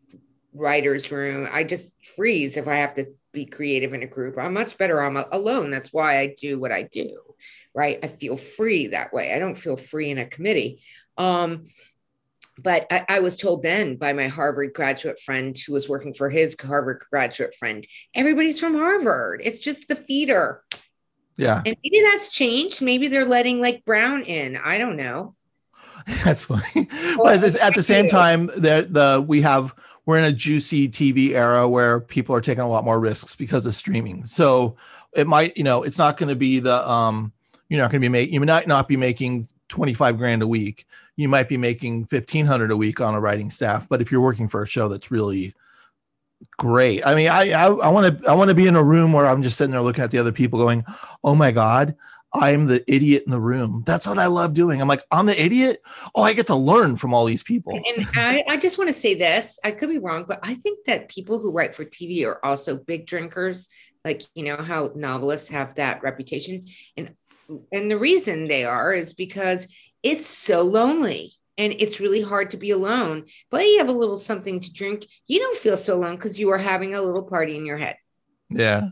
writer's 0.58 1.12
room. 1.12 1.47
I 1.51 1.64
just 1.64 1.93
freeze 2.16 2.58
if 2.58 2.68
i 2.68 2.76
have 2.76 2.95
to 2.95 3.08
be 3.38 3.45
creative 3.45 3.93
in 3.93 4.01
a 4.01 4.07
group. 4.07 4.38
I'm 4.38 4.53
much 4.53 4.77
better 4.79 4.99
I'm 4.99 5.15
alone. 5.31 5.69
That's 5.69 5.93
why 5.93 6.19
I 6.19 6.33
do 6.39 6.59
what 6.59 6.71
I 6.71 6.83
do, 6.83 7.19
right? 7.75 7.99
I 8.01 8.07
feel 8.07 8.35
free 8.35 8.88
that 8.88 9.13
way. 9.13 9.31
I 9.31 9.38
don't 9.38 9.55
feel 9.55 9.77
free 9.77 10.09
in 10.09 10.17
a 10.17 10.25
committee. 10.25 10.81
Um, 11.17 11.65
but 12.63 12.88
I, 12.91 13.05
I, 13.07 13.19
was 13.19 13.38
told 13.38 13.61
then 13.61 13.97
by 13.97 14.13
my 14.13 14.27
Harvard 14.27 14.73
graduate 14.73 15.19
friend 15.19 15.55
who 15.55 15.73
was 15.73 15.88
working 15.88 16.15
for 16.15 16.27
his 16.27 16.55
Harvard 16.59 17.03
graduate 17.11 17.53
friend, 17.53 17.85
everybody's 18.15 18.59
from 18.59 18.73
Harvard. 18.73 19.41
It's 19.43 19.59
just 19.59 19.88
the 19.88 19.95
feeder. 19.95 20.63
Yeah. 21.38 21.61
And 21.63 21.77
maybe 21.83 22.01
that's 22.11 22.29
changed. 22.29 22.81
Maybe 22.81 23.07
they're 23.07 23.25
letting 23.25 23.61
like 23.61 23.85
Brown 23.85 24.23
in. 24.23 24.57
I 24.57 24.79
don't 24.79 24.97
know. 24.97 25.35
That's 26.23 26.45
funny. 26.45 26.88
Well, 27.17 27.38
but 27.38 27.55
at 27.57 27.75
the 27.75 27.83
same 27.83 28.07
time, 28.07 28.47
the 28.47 28.88
the 28.89 29.23
we 29.27 29.41
have 29.41 29.75
we're 30.08 30.18
in 30.18 30.24
a 30.24 30.32
juicy 30.32 30.88
TV 30.88 31.32
era 31.32 31.68
where 31.68 31.99
people 31.99 32.34
are 32.34 32.41
taking 32.41 32.64
a 32.64 32.68
lot 32.68 32.86
more 32.86 32.99
risks 32.99 33.36
because 33.36 33.66
of 33.66 33.76
streaming. 33.76 34.26
So 34.26 34.78
it 35.14 35.28
might, 35.28 35.55
you 35.58 35.66
know, 35.66 35.84
it's 35.84 35.97
not 35.97 36.16
going 36.16 36.30
to 36.30 36.36
be 36.36 36.60
the 36.60 36.89
um, 36.89 37.34
you're 37.68 37.82
not 37.82 37.91
going 37.91 38.01
to 38.01 38.05
be 38.05 38.10
making 38.10 38.34
you 38.34 38.39
might 38.39 38.68
not 38.68 38.88
be 38.88 38.95
making 38.95 39.47
25 39.68 40.18
grand 40.18 40.41
a 40.41 40.47
week. 40.47 40.86
You 41.18 41.28
might 41.28 41.49
be 41.49 41.58
making 41.58 42.08
1500 42.10 42.72
a 42.72 42.78
week 42.78 43.01
on 43.01 43.16
a 43.16 43.20
writing 43.20 43.51
staff, 43.51 43.89
but 43.89 44.01
if 44.01 44.10
you're 44.10 44.22
working 44.22 44.47
for 44.47 44.64
a 44.64 44.68
show 44.68 44.88
that's 44.88 45.12
really 45.12 45.53
great. 46.58 47.05
I 47.05 47.14
mean, 47.14 47.28
I 47.28 47.51
I 47.51 47.89
want 47.89 48.24
to 48.24 48.30
I 48.30 48.34
want 48.34 48.47
to 48.47 48.55
be 48.55 48.68
in 48.68 48.78
a 48.78 48.84
room 48.84 49.12
where 49.12 49.28
I'm 49.28 49.43
just 49.43 49.58
sitting 49.58 49.72
there 49.72 49.82
looking 49.82 50.05
at 50.05 50.12
the 50.12 50.20
other 50.20 50.32
people 50.32 50.58
going, 50.58 50.86
"Oh 51.24 51.36
my 51.36 51.51
god, 51.51 51.95
I'm 52.39 52.65
the 52.65 52.83
idiot 52.91 53.23
in 53.25 53.31
the 53.31 53.39
room. 53.39 53.83
That's 53.85 54.07
what 54.07 54.19
I 54.19 54.27
love 54.27 54.53
doing. 54.53 54.81
I'm 54.81 54.88
like, 54.88 55.03
I'm 55.11 55.25
the 55.25 55.41
idiot. 55.41 55.81
Oh, 56.15 56.23
I 56.23 56.33
get 56.33 56.47
to 56.47 56.55
learn 56.55 56.95
from 56.95 57.13
all 57.13 57.25
these 57.25 57.43
people. 57.43 57.73
And 57.73 58.07
I, 58.15 58.43
I 58.47 58.57
just 58.57 58.77
want 58.77 58.88
to 58.89 58.93
say 58.93 59.13
this. 59.13 59.59
I 59.63 59.71
could 59.71 59.89
be 59.89 59.97
wrong, 59.97 60.25
but 60.27 60.39
I 60.43 60.53
think 60.53 60.85
that 60.85 61.09
people 61.09 61.39
who 61.39 61.51
write 61.51 61.75
for 61.75 61.85
TV 61.85 62.25
are 62.25 62.43
also 62.45 62.77
big 62.77 63.05
drinkers. 63.05 63.69
Like, 64.05 64.23
you 64.35 64.43
know, 64.43 64.57
how 64.57 64.91
novelists 64.95 65.49
have 65.49 65.75
that 65.75 66.01
reputation. 66.01 66.67
And 66.95 67.13
and 67.71 67.89
the 67.89 67.97
reason 67.97 68.45
they 68.45 68.65
are 68.65 68.93
is 68.93 69.13
because 69.13 69.67
it's 70.03 70.27
so 70.27 70.61
lonely 70.61 71.33
and 71.57 71.73
it's 71.79 71.99
really 71.99 72.21
hard 72.21 72.51
to 72.51 72.57
be 72.57 72.71
alone. 72.71 73.25
But 73.49 73.65
you 73.65 73.79
have 73.79 73.89
a 73.89 73.93
little 73.93 74.15
something 74.15 74.59
to 74.59 74.73
drink. 74.73 75.07
You 75.25 75.39
don't 75.39 75.57
feel 75.57 75.77
so 75.77 75.95
alone 75.95 76.15
because 76.15 76.39
you 76.39 76.49
are 76.51 76.57
having 76.57 76.93
a 76.93 77.01
little 77.01 77.23
party 77.23 77.57
in 77.57 77.65
your 77.65 77.77
head. 77.77 77.97
Yeah. 78.49 78.89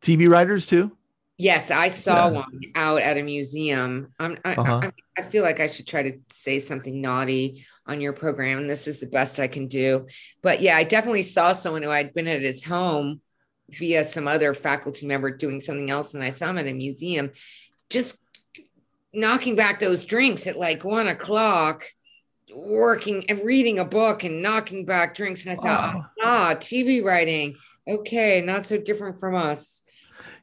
TV 0.00 0.28
writers 0.28 0.66
too? 0.66 0.96
Yes, 1.38 1.70
I 1.70 1.88
saw 1.88 2.28
yeah. 2.28 2.32
one 2.32 2.60
out 2.74 3.02
at 3.02 3.16
a 3.16 3.22
museum. 3.22 4.12
I, 4.18 4.36
uh-huh. 4.44 4.80
I, 4.84 4.92
I, 5.20 5.22
feel 5.22 5.42
like 5.42 5.60
I 5.60 5.66
should 5.66 5.88
try 5.88 6.02
to 6.02 6.18
say 6.30 6.58
something 6.58 7.00
naughty 7.00 7.64
on 7.86 8.00
your 8.00 8.12
program. 8.12 8.68
This 8.68 8.86
is 8.86 9.00
the 9.00 9.06
best 9.06 9.40
I 9.40 9.48
can 9.48 9.66
do. 9.66 10.06
But 10.42 10.60
yeah, 10.60 10.76
I 10.76 10.84
definitely 10.84 11.24
saw 11.24 11.52
someone 11.52 11.82
who 11.82 11.90
I'd 11.90 12.14
been 12.14 12.28
at 12.28 12.42
his 12.42 12.62
home 12.62 13.20
via 13.70 14.04
some 14.04 14.28
other 14.28 14.54
faculty 14.54 15.06
member 15.06 15.30
doing 15.30 15.58
something 15.58 15.90
else. 15.90 16.14
And 16.14 16.22
I 16.22 16.30
saw 16.30 16.50
him 16.50 16.58
at 16.58 16.66
a 16.66 16.72
museum 16.72 17.32
just 17.90 18.18
knocking 19.12 19.56
back 19.56 19.80
those 19.80 20.04
drinks 20.04 20.46
at 20.46 20.56
like 20.56 20.84
one 20.84 21.08
o'clock 21.08 21.84
working 22.54 23.24
and 23.28 23.44
reading 23.44 23.78
a 23.78 23.84
book 23.84 24.24
and 24.24 24.42
knocking 24.42 24.84
back 24.84 25.14
drinks. 25.14 25.46
And 25.46 25.58
I 25.58 25.62
thought, 25.62 25.96
oh. 25.96 26.04
ah, 26.22 26.54
TV 26.56 27.02
writing. 27.02 27.56
Okay, 27.88 28.40
not 28.42 28.64
so 28.64 28.76
different 28.76 29.18
from 29.18 29.34
us. 29.34 29.82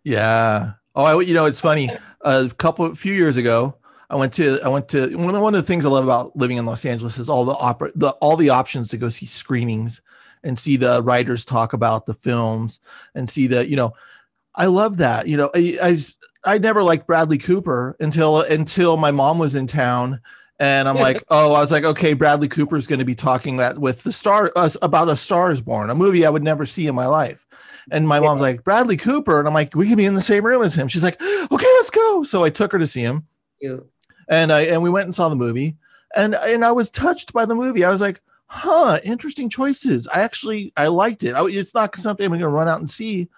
Yeah. 0.04 0.74
Oh, 1.00 1.06
I, 1.06 1.22
you 1.22 1.34
know, 1.34 1.46
it's 1.46 1.62
funny. 1.62 1.90
A 2.24 2.52
couple, 2.58 2.86
a 2.86 2.94
few 2.94 3.14
years 3.14 3.38
ago, 3.38 3.74
I 4.10 4.18
went 4.18 4.34
to, 4.34 4.60
I 4.66 4.68
went 4.68 4.90
to 4.90 5.16
one 5.16 5.34
of, 5.34 5.42
one 5.42 5.56
of 5.56 5.62
the 5.62 5.66
things 5.66 5.86
I 5.86 5.90
love 5.90 6.04
about 6.04 6.36
living 6.36 6.58
in 6.58 6.66
Los 6.66 6.84
Angeles 6.84 7.18
is 7.18 7.30
all 7.30 7.46
the 7.46 7.54
opera, 7.54 7.92
the 7.96 8.10
all 8.20 8.36
the 8.36 8.50
options 8.50 8.90
to 8.90 8.98
go 8.98 9.08
see 9.08 9.26
screenings 9.26 10.02
and 10.44 10.60
see 10.60 10.76
the 10.76 11.02
writers 11.04 11.46
talk 11.46 11.72
about 11.72 12.06
the 12.06 12.14
films 12.14 12.82
and 13.16 13.30
see 13.30 13.48
the, 13.48 13.66
you 13.66 13.78
know, 13.78 13.94
I 14.56 14.66
love 14.66 14.98
that. 14.98 15.26
You 15.26 15.38
know, 15.38 15.50
I, 15.56 15.78
I, 15.82 15.98
I 16.44 16.58
never 16.58 16.84
liked 16.84 17.08
Bradley 17.08 17.38
Cooper 17.38 17.96
until 18.02 18.42
until 18.42 18.98
my 18.98 19.12
mom 19.12 19.40
was 19.40 19.56
in 19.56 19.68
town 19.68 20.20
and 20.60 20.90
I'm 20.90 20.98
like, 20.98 21.24
oh, 21.30 21.54
I 21.54 21.62
was 21.62 21.72
like, 21.72 21.86
okay, 21.86 22.12
Bradley 22.12 22.50
Cooper 22.50 22.76
is 22.76 22.88
going 22.88 23.00
to 23.00 23.06
be 23.06 23.16
talking 23.16 23.56
that 23.58 23.80
with 23.80 24.04
the 24.04 24.12
star 24.12 24.52
uh, 24.58 24.70
about 24.82 25.08
a 25.08 25.16
Star 25.16 25.54
is 25.54 25.62
Born, 25.62 25.92
a 25.92 25.96
movie 25.96 26.26
I 26.26 26.30
would 26.30 26.44
never 26.44 26.66
see 26.66 26.88
in 26.88 26.96
my 26.96 27.06
life. 27.06 27.48
And 27.92 28.08
my 28.08 28.20
mom's 28.20 28.42
like, 28.42 28.64
Bradley 28.64 28.98
Cooper. 28.98 29.40
And 29.40 29.48
I'm 29.48 29.54
like, 29.54 29.76
we 29.76 29.88
can 29.88 29.98
be 29.98 30.06
in 30.06 30.14
the 30.14 30.22
same 30.22 30.46
room 30.46 30.62
as 30.62 30.76
him. 30.76 30.88
She's 30.88 31.04
like, 31.04 31.22
okay, 31.22 31.50
let's 31.52 31.90
go. 31.90 32.24
So 32.24 32.44
I 32.44 32.50
took 32.50 32.72
her 32.72 32.80
to 32.80 32.88
see 32.88 33.02
him. 33.02 33.26
Yeah. 33.62 33.78
And 34.28 34.52
I 34.52 34.62
and 34.62 34.84
we 34.84 34.90
went 34.90 35.06
and 35.06 35.16
saw 35.16 35.30
the 35.30 35.36
movie. 35.36 35.76
And 36.16 36.36
and 36.36 36.64
I 36.64 36.72
was 36.72 36.90
touched 36.90 37.34
by 37.34 37.46
the 37.46 37.56
movie. 37.56 37.84
I 37.84 37.90
was 37.90 38.02
like, 38.02 38.22
huh, 38.48 39.00
interesting 39.04 39.50
choices. 39.50 40.08
I 40.08 40.22
actually 40.22 40.74
I 40.78 40.88
liked 40.88 41.24
it. 41.24 41.34
I, 41.34 41.46
it's 41.48 41.74
not 41.74 41.96
something 41.96 42.26
I'm 42.26 42.32
gonna 42.32 42.50
run 42.50 42.68
out 42.68 42.80
and 42.80 42.90
see, 42.90 43.30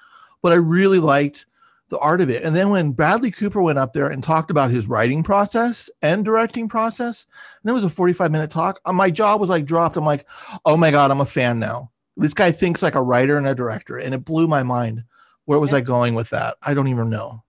but 0.41 0.51
I 0.51 0.55
really 0.55 0.99
liked 0.99 1.45
the 1.91 1.99
art 1.99 2.21
of 2.21 2.29
it. 2.29 2.43
And 2.43 2.55
then 2.55 2.69
when 2.69 2.93
Bradley 2.93 3.31
Cooper 3.31 3.61
went 3.61 3.77
up 3.77 3.93
there 3.93 4.09
and 4.09 4.23
talked 4.23 4.49
about 4.49 4.71
his 4.71 4.87
writing 4.87 5.21
process 5.21 5.89
and 6.01 6.25
directing 6.25 6.67
process, 6.67 7.27
and 7.61 7.69
it 7.69 7.73
was 7.73 7.83
a 7.83 7.89
45 7.89 8.31
minute 8.31 8.49
talk, 8.49 8.79
uh, 8.85 8.93
my 8.93 9.11
jaw 9.11 9.35
was 9.35 9.49
like 9.49 9.65
dropped. 9.65 9.97
I'm 9.97 10.05
like, 10.05 10.25
oh 10.65 10.77
my 10.77 10.89
God, 10.89 11.11
I'm 11.11 11.21
a 11.21 11.25
fan 11.25 11.59
now. 11.59 11.91
This 12.21 12.33
guy 12.33 12.51
thinks 12.51 12.83
like 12.83 12.95
a 12.95 13.01
writer 13.01 13.37
and 13.37 13.47
a 13.47 13.55
director, 13.55 13.97
and 13.97 14.13
it 14.13 14.23
blew 14.23 14.47
my 14.47 14.63
mind. 14.63 15.03
Where 15.45 15.59
was 15.59 15.73
I 15.73 15.81
going 15.81 16.13
with 16.13 16.29
that? 16.29 16.57
I 16.61 16.73
don't 16.73 16.87
even 16.87 17.09
know. 17.09 17.43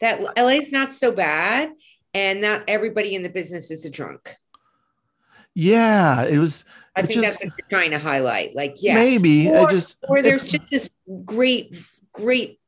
That 0.00 0.20
LA's 0.36 0.72
not 0.72 0.92
so 0.92 1.10
bad, 1.10 1.72
and 2.14 2.40
not 2.40 2.62
everybody 2.68 3.14
in 3.14 3.22
the 3.22 3.28
business 3.28 3.70
is 3.70 3.84
a 3.84 3.90
drunk. 3.90 4.36
Yeah, 5.54 6.24
it 6.24 6.38
was. 6.38 6.64
I 6.94 7.02
think 7.02 7.14
just, 7.14 7.40
that's 7.40 7.44
what 7.44 7.52
you're 7.58 7.68
trying 7.68 7.90
to 7.90 7.98
highlight. 7.98 8.54
Like, 8.54 8.76
yeah, 8.80 8.94
maybe 8.94 9.50
or, 9.50 9.66
I 9.66 9.70
just 9.70 9.98
or 10.08 10.22
there's 10.22 10.46
it, 10.46 10.60
just 10.60 10.70
this 10.70 10.90
great, 11.24 11.76
great 12.12 12.60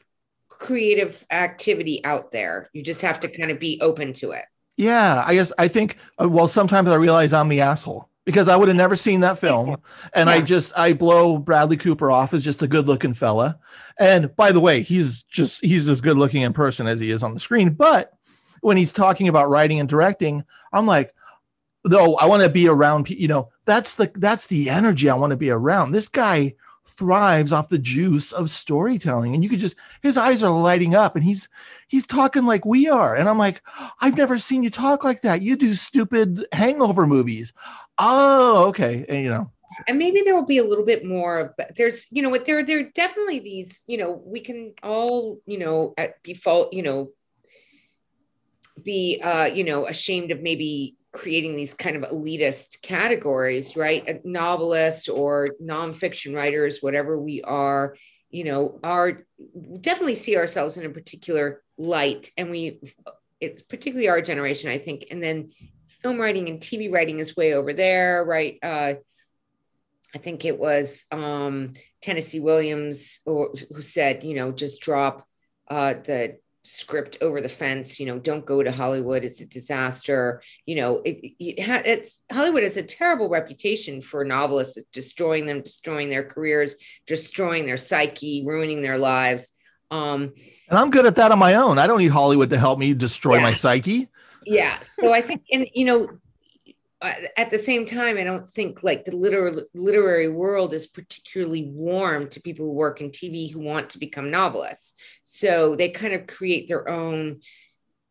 creative 0.48 1.24
activity 1.30 2.04
out 2.04 2.32
there. 2.32 2.68
You 2.72 2.82
just 2.82 3.02
have 3.02 3.20
to 3.20 3.28
kind 3.28 3.50
of 3.50 3.60
be 3.60 3.80
open 3.80 4.12
to 4.14 4.32
it. 4.32 4.44
Yeah, 4.76 5.22
I 5.26 5.34
guess 5.34 5.52
I 5.58 5.68
think. 5.68 5.98
Uh, 6.20 6.28
well, 6.28 6.48
sometimes 6.48 6.88
I 6.88 6.96
realize 6.96 7.32
I'm 7.32 7.48
the 7.48 7.60
asshole 7.60 8.08
because 8.28 8.50
I 8.50 8.56
would 8.56 8.68
have 8.68 8.76
never 8.76 8.94
seen 8.94 9.20
that 9.20 9.38
film. 9.38 9.80
And 10.12 10.28
yeah. 10.28 10.34
I 10.36 10.40
just 10.42 10.78
I 10.78 10.92
blow 10.92 11.38
Bradley 11.38 11.78
Cooper 11.78 12.10
off 12.10 12.34
as 12.34 12.44
just 12.44 12.62
a 12.62 12.68
good 12.68 12.86
looking 12.86 13.14
fella. 13.14 13.58
And 13.98 14.36
by 14.36 14.52
the 14.52 14.60
way, 14.60 14.82
he's 14.82 15.22
just 15.22 15.64
he's 15.64 15.88
as 15.88 16.02
good 16.02 16.18
looking 16.18 16.42
in 16.42 16.52
person 16.52 16.86
as 16.86 17.00
he 17.00 17.10
is 17.10 17.22
on 17.22 17.32
the 17.32 17.40
screen. 17.40 17.70
But 17.70 18.12
when 18.60 18.76
he's 18.76 18.92
talking 18.92 19.28
about 19.28 19.48
writing 19.48 19.80
and 19.80 19.88
directing, 19.88 20.44
I'm 20.74 20.84
like, 20.84 21.14
though 21.84 22.16
I 22.16 22.26
want 22.26 22.42
to 22.42 22.50
be 22.50 22.68
around 22.68 23.08
you 23.08 23.28
know, 23.28 23.48
that's 23.64 23.94
the 23.94 24.12
that's 24.16 24.48
the 24.48 24.68
energy 24.68 25.08
I 25.08 25.14
want 25.14 25.30
to 25.30 25.36
be 25.38 25.48
around. 25.48 25.92
This 25.92 26.08
guy 26.08 26.54
thrives 26.88 27.52
off 27.52 27.68
the 27.68 27.78
juice 27.78 28.32
of 28.32 28.50
storytelling 28.50 29.34
and 29.34 29.44
you 29.44 29.50
could 29.50 29.58
just 29.58 29.76
his 30.02 30.16
eyes 30.16 30.42
are 30.42 30.50
lighting 30.50 30.94
up 30.94 31.14
and 31.14 31.24
he's 31.24 31.48
he's 31.86 32.06
talking 32.06 32.44
like 32.44 32.64
we 32.64 32.88
are 32.88 33.14
and 33.14 33.28
i'm 33.28 33.38
like 33.38 33.62
i've 34.00 34.16
never 34.16 34.38
seen 34.38 34.62
you 34.62 34.70
talk 34.70 35.04
like 35.04 35.20
that. 35.22 35.42
You 35.42 35.56
do 35.56 35.74
stupid 35.74 36.46
hangover 36.52 37.06
movies. 37.06 37.52
Oh 37.98 38.66
okay 38.68 39.04
and 39.08 39.22
you 39.22 39.30
know. 39.30 39.50
And 39.86 39.98
maybe 39.98 40.22
there 40.22 40.34
will 40.34 40.46
be 40.46 40.58
a 40.58 40.64
little 40.64 40.84
bit 40.84 41.04
more 41.04 41.38
of 41.38 41.56
but 41.56 41.74
there's 41.76 42.06
you 42.10 42.22
know 42.22 42.30
what 42.30 42.46
there 42.46 42.64
there 42.64 42.80
are 42.80 42.90
definitely 42.94 43.40
these 43.40 43.84
you 43.86 43.98
know 43.98 44.22
we 44.24 44.40
can 44.40 44.72
all 44.82 45.40
you 45.46 45.58
know 45.58 45.94
at 45.98 46.22
default 46.22 46.72
you 46.72 46.82
know 46.82 47.10
be 48.82 49.20
uh, 49.22 49.46
you 49.46 49.64
know 49.64 49.86
ashamed 49.86 50.30
of 50.30 50.40
maybe 50.40 50.97
creating 51.12 51.56
these 51.56 51.74
kind 51.74 51.96
of 51.96 52.02
elitist 52.02 52.82
categories, 52.82 53.76
right? 53.76 54.06
A 54.08 54.20
novelist 54.24 55.08
or 55.08 55.50
nonfiction 55.62 56.34
writers, 56.34 56.78
whatever 56.80 57.18
we 57.18 57.42
are, 57.42 57.96
you 58.30 58.44
know, 58.44 58.78
are 58.82 59.24
definitely 59.80 60.14
see 60.14 60.36
ourselves 60.36 60.76
in 60.76 60.84
a 60.84 60.90
particular 60.90 61.62
light, 61.78 62.30
and 62.36 62.50
we 62.50 62.80
it's 63.40 63.62
particularly 63.62 64.08
our 64.08 64.20
generation, 64.20 64.70
I 64.70 64.78
think, 64.78 65.06
and 65.10 65.22
then 65.22 65.50
film 66.02 66.18
writing 66.18 66.48
and 66.48 66.60
TV 66.60 66.92
writing 66.92 67.18
is 67.18 67.36
way 67.36 67.54
over 67.54 67.72
there, 67.72 68.24
right? 68.24 68.58
Uh, 68.62 68.94
I 70.14 70.18
think 70.18 70.44
it 70.44 70.58
was 70.58 71.04
um, 71.10 71.74
Tennessee 72.02 72.40
Williams 72.40 73.20
or, 73.26 73.54
who 73.72 73.82
said, 73.82 74.24
you 74.24 74.34
know, 74.34 74.52
just 74.52 74.80
drop 74.80 75.26
uh, 75.68 75.94
the 75.94 76.38
script 76.64 77.18
over 77.20 77.40
the 77.40 77.48
fence. 77.48 77.98
You 77.98 78.06
know, 78.06 78.18
don't 78.18 78.44
go 78.44 78.62
to 78.62 78.70
Hollywood; 78.70 79.24
it's 79.24 79.40
a 79.40 79.46
disaster. 79.46 80.42
You 80.66 80.76
know, 80.76 81.02
it, 81.04 81.34
it 81.38 81.62
ha- 81.62 81.82
it's 81.84 82.20
Hollywood 82.30 82.62
has 82.62 82.76
a 82.76 82.82
terrible 82.82 83.28
reputation 83.28 84.00
for 84.00 84.24
novelists 84.24 84.78
destroying 84.92 85.46
them, 85.46 85.62
destroying 85.62 86.10
their 86.10 86.24
careers, 86.24 86.76
destroying 87.06 87.66
their 87.66 87.76
psyche, 87.76 88.44
ruining 88.46 88.82
their 88.82 88.98
lives. 88.98 89.52
Um, 89.90 90.34
and 90.68 90.78
I'm 90.78 90.90
good 90.90 91.06
at 91.06 91.16
that 91.16 91.32
on 91.32 91.38
my 91.38 91.54
own. 91.54 91.78
I 91.78 91.86
don't 91.86 91.98
need 91.98 92.08
Hollywood 92.08 92.50
to 92.50 92.58
help 92.58 92.78
me 92.78 92.92
destroy 92.94 93.36
yeah. 93.36 93.42
my 93.42 93.52
psyche. 93.52 94.08
Yeah. 94.44 94.78
So 95.00 95.12
I 95.12 95.20
think, 95.20 95.42
and 95.52 95.66
you 95.74 95.84
know, 95.84 96.08
at 97.00 97.50
the 97.50 97.58
same 97.58 97.86
time, 97.86 98.18
I 98.18 98.24
don't 98.24 98.48
think 98.48 98.82
like 98.82 99.04
the 99.04 99.16
literary 99.16 99.62
literary 99.72 100.28
world 100.28 100.74
is 100.74 100.86
particularly 100.86 101.70
warm 101.70 102.28
to 102.30 102.40
people 102.40 102.66
who 102.66 102.72
work 102.72 103.00
in 103.00 103.10
TV 103.10 103.52
who 103.52 103.60
want 103.60 103.90
to 103.90 103.98
become 103.98 104.30
novelists. 104.30 104.94
So 105.22 105.76
they 105.76 105.90
kind 105.90 106.14
of 106.14 106.26
create 106.26 106.66
their 106.66 106.88
own 106.88 107.40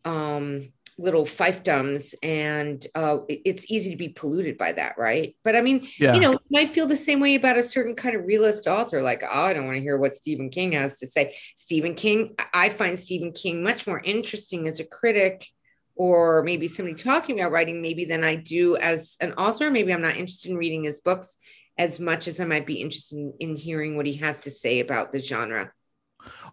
um, 0.06 0.72
little 0.98 1.26
fiefdoms, 1.26 2.16
and 2.24 2.86
uh, 2.96 3.18
it's 3.28 3.70
easy 3.70 3.92
to 3.92 3.98
be 3.98 4.10
polluted 4.10 4.58
by 4.58 4.72
that, 4.72 4.98
right? 4.98 5.36
But 5.44 5.58
I 5.58 5.62
mean, 5.62 5.88
yeah. 6.00 6.14
you 6.14 6.22
know, 6.22 6.32
you 6.32 6.40
might 6.50 6.70
feel 6.70 6.88
the 6.88 6.96
same 6.96 7.20
way 7.20 7.36
about 7.36 7.58
a 7.58 7.64
certain 7.64 7.94
kind 7.94 8.16
of 8.16 8.26
realist 8.26 8.68
author. 8.68 9.02
Like, 9.02 9.22
oh, 9.22 9.42
I 9.42 9.54
don't 9.54 9.66
want 9.66 9.76
to 9.76 9.82
hear 9.82 9.98
what 9.98 10.16
Stephen 10.16 10.50
King 10.50 10.72
has 10.72 10.98
to 11.00 11.08
say. 11.08 11.36
Stephen 11.58 11.94
King, 11.94 12.36
I 12.54 12.70
find 12.70 12.98
Stephen 12.98 13.34
King 13.34 13.64
much 13.64 13.86
more 13.86 14.00
interesting 14.00 14.66
as 14.66 14.80
a 14.80 14.86
critic 14.86 15.46
or 15.98 16.44
maybe 16.44 16.68
somebody 16.68 16.96
talking 16.96 17.40
about 17.40 17.52
writing 17.52 17.82
maybe 17.82 18.06
than 18.06 18.24
I 18.24 18.36
do 18.36 18.78
as 18.78 19.18
an 19.20 19.34
author. 19.34 19.70
Maybe 19.72 19.94
I'm 19.94 20.02
not 20.02 20.16
interested 20.16 20.52
in 20.52 20.58
reading 20.58 20.84
his 20.84 21.00
books 21.00 21.38
as 21.78 22.00
much 22.00 22.28
as 22.28 22.40
I 22.40 22.46
might 22.46 22.66
be 22.66 22.82
interested 22.82 23.18
in, 23.18 23.34
in 23.40 23.56
hearing 23.56 23.98
what 23.98 24.06
he 24.06 24.14
has 24.16 24.42
to 24.42 24.50
say 24.50 24.80
about 24.80 25.12
the 25.12 25.20
genre. 25.20 25.72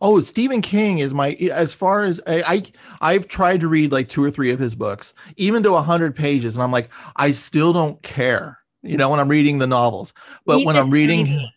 Oh, 0.01 0.21
Stephen 0.21 0.63
King 0.63 0.99
is 0.99 1.15
my 1.15 1.31
as 1.33 1.75
far 1.75 2.05
as 2.05 2.21
I, 2.27 2.63
I 3.01 3.13
have 3.15 3.29
tried 3.29 3.61
to 3.61 3.69
read 3.69 3.93
like 3.93 4.09
two 4.09 4.23
or 4.23 4.31
three 4.31 4.51
of 4.51 4.59
his 4.59 4.75
books, 4.75 5.15
even 5.37 5.63
to 5.65 5.75
a 5.75 5.83
hundred 5.83 6.15
pages, 6.15 6.57
and 6.57 6.63
I'm 6.63 6.71
like, 6.73 6.91
I 7.17 7.31
still 7.31 7.73
don't 7.73 8.01
care. 8.03 8.59
You 8.83 8.99
know, 8.99 9.09
when 9.09 9.19
I'm 9.19 9.31
reading 9.31 9.59
the 9.59 9.67
novels, 9.67 10.13
but 10.45 10.63
when 10.65 10.77
I'm 10.77 10.91
reading, 10.91 11.49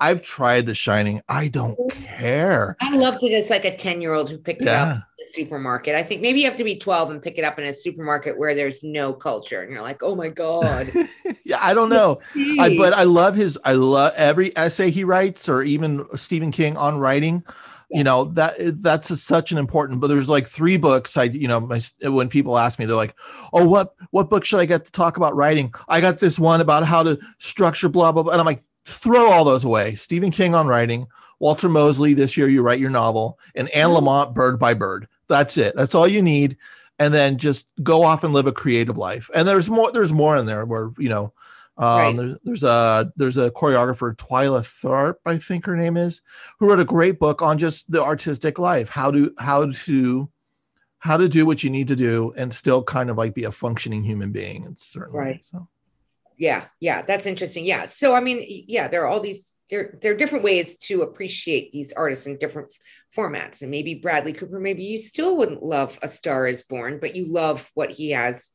I've 0.00 0.22
tried 0.22 0.66
The 0.66 0.74
Shining. 0.74 1.20
I 1.28 1.48
don't 1.48 1.78
mm. 1.78 1.90
care. 1.90 2.76
I 2.80 2.96
loved 2.96 3.22
it 3.22 3.32
as 3.32 3.50
like 3.50 3.64
a 3.64 3.76
10 3.76 4.00
year 4.00 4.14
old 4.14 4.30
who 4.30 4.38
picked 4.38 4.64
yeah. 4.64 4.70
it 4.70 4.76
up 4.82 4.96
in 4.96 5.26
the 5.26 5.30
supermarket. 5.30 5.94
I 5.94 6.02
think 6.02 6.22
maybe 6.22 6.40
you 6.40 6.46
have 6.46 6.56
to 6.56 6.64
be 6.64 6.76
12 6.76 7.10
and 7.10 7.22
pick 7.22 7.38
it 7.38 7.44
up 7.44 7.58
in 7.58 7.66
a 7.66 7.72
supermarket 7.72 8.38
where 8.38 8.54
there's 8.54 8.82
no 8.82 9.12
culture. 9.12 9.62
And 9.62 9.70
you're 9.70 9.82
like, 9.82 10.02
oh 10.02 10.14
my 10.16 10.28
God. 10.28 10.90
yeah, 11.44 11.58
I 11.60 11.74
don't 11.74 11.90
know. 11.90 12.20
I, 12.34 12.76
but 12.78 12.94
I 12.94 13.04
love 13.04 13.34
his, 13.34 13.58
I 13.64 13.74
love 13.74 14.12
every 14.16 14.56
essay 14.56 14.90
he 14.90 15.04
writes 15.04 15.48
or 15.48 15.62
even 15.62 16.04
Stephen 16.16 16.50
King 16.50 16.76
on 16.76 16.98
writing. 16.98 17.44
Yes. 17.90 17.98
You 17.98 18.04
know 18.04 18.24
that 18.26 18.54
that's 18.82 19.10
a, 19.10 19.16
such 19.16 19.50
an 19.50 19.58
important. 19.58 20.00
But 20.00 20.06
there's 20.06 20.28
like 20.28 20.46
three 20.46 20.76
books. 20.76 21.16
I 21.16 21.24
you 21.24 21.48
know 21.48 21.58
my, 21.58 21.80
when 22.02 22.28
people 22.28 22.56
ask 22.56 22.78
me, 22.78 22.86
they're 22.86 22.94
like, 22.94 23.16
"Oh, 23.52 23.66
what 23.66 23.96
what 24.12 24.30
book 24.30 24.44
should 24.44 24.60
I 24.60 24.64
get 24.64 24.84
to 24.84 24.92
talk 24.92 25.16
about 25.16 25.34
writing?" 25.34 25.74
I 25.88 26.00
got 26.00 26.20
this 26.20 26.38
one 26.38 26.60
about 26.60 26.84
how 26.84 27.02
to 27.02 27.18
structure 27.38 27.88
blah 27.88 28.12
blah 28.12 28.22
blah, 28.22 28.30
and 28.30 28.40
I'm 28.40 28.46
like, 28.46 28.62
throw 28.90 29.30
all 29.30 29.44
those 29.44 29.64
away. 29.64 29.94
Stephen 29.94 30.30
King 30.30 30.54
on 30.54 30.66
writing, 30.66 31.06
Walter 31.38 31.68
Mosley, 31.68 32.14
this 32.14 32.36
year 32.36 32.48
you 32.48 32.62
write 32.62 32.80
your 32.80 32.90
novel, 32.90 33.38
and 33.54 33.68
Anne 33.70 33.90
mm-hmm. 33.90 34.32
Bird 34.32 34.58
by 34.58 34.74
Bird. 34.74 35.08
That's 35.28 35.56
it. 35.56 35.74
That's 35.76 35.94
all 35.94 36.08
you 36.08 36.22
need. 36.22 36.56
And 36.98 37.14
then 37.14 37.38
just 37.38 37.70
go 37.82 38.02
off 38.02 38.24
and 38.24 38.34
live 38.34 38.46
a 38.46 38.52
creative 38.52 38.98
life. 38.98 39.30
And 39.34 39.48
there's 39.48 39.70
more, 39.70 39.90
there's 39.90 40.12
more 40.12 40.36
in 40.36 40.44
there 40.44 40.66
where, 40.66 40.90
you 40.98 41.08
know, 41.08 41.32
um, 41.78 41.88
right. 41.88 42.16
there's, 42.16 42.36
there's 42.44 42.62
a 42.62 43.12
there's 43.16 43.38
a 43.38 43.50
choreographer 43.52 44.14
Twyla 44.14 44.60
Tharp, 44.60 45.14
I 45.24 45.38
think 45.38 45.64
her 45.64 45.76
name 45.76 45.96
is, 45.96 46.20
who 46.58 46.68
wrote 46.68 46.78
a 46.78 46.84
great 46.84 47.18
book 47.18 47.40
on 47.40 47.56
just 47.56 47.90
the 47.90 48.02
artistic 48.02 48.58
life, 48.58 48.90
how 48.90 49.10
to 49.10 49.32
how 49.38 49.64
to 49.64 50.28
how 50.98 51.16
to 51.16 51.26
do 51.26 51.46
what 51.46 51.64
you 51.64 51.70
need 51.70 51.88
to 51.88 51.96
do 51.96 52.34
and 52.36 52.52
still 52.52 52.82
kind 52.82 53.08
of 53.08 53.16
like 53.16 53.32
be 53.32 53.44
a 53.44 53.52
functioning 53.52 54.04
human 54.04 54.30
being 54.30 54.64
in 54.64 54.76
certain 54.76 55.14
right. 55.14 55.36
Ways, 55.36 55.48
so 55.50 55.66
yeah 56.40 56.64
yeah 56.80 57.02
that's 57.02 57.26
interesting. 57.26 57.64
Yeah 57.64 57.86
so 57.86 58.14
i 58.14 58.20
mean 58.20 58.44
yeah 58.66 58.88
there 58.88 59.02
are 59.02 59.06
all 59.06 59.20
these 59.20 59.54
there, 59.70 59.96
there 60.02 60.12
are 60.12 60.16
different 60.16 60.42
ways 60.42 60.76
to 60.78 61.02
appreciate 61.02 61.70
these 61.70 61.92
artists 61.92 62.26
in 62.26 62.38
different 62.38 62.72
formats 63.16 63.62
and 63.62 63.70
maybe 63.70 63.94
bradley 63.94 64.32
cooper 64.32 64.58
maybe 64.58 64.82
you 64.82 64.98
still 64.98 65.36
wouldn't 65.36 65.62
love 65.62 65.98
a 66.02 66.08
star 66.08 66.48
is 66.48 66.62
born 66.62 66.98
but 67.00 67.14
you 67.14 67.26
love 67.26 67.70
what 67.74 67.90
he 67.90 68.10
has 68.10 68.50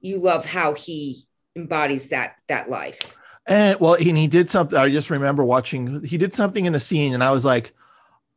you 0.00 0.18
love 0.18 0.44
how 0.44 0.74
he 0.74 1.22
embodies 1.54 2.08
that 2.08 2.36
that 2.48 2.68
life. 2.68 3.00
And 3.46 3.78
well 3.80 3.94
and 3.94 4.18
he 4.18 4.26
did 4.26 4.50
something 4.50 4.78
i 4.78 4.90
just 4.90 5.08
remember 5.08 5.44
watching 5.44 6.02
he 6.04 6.18
did 6.18 6.34
something 6.34 6.66
in 6.66 6.74
a 6.74 6.80
scene 6.80 7.14
and 7.14 7.24
i 7.24 7.30
was 7.30 7.44
like 7.44 7.72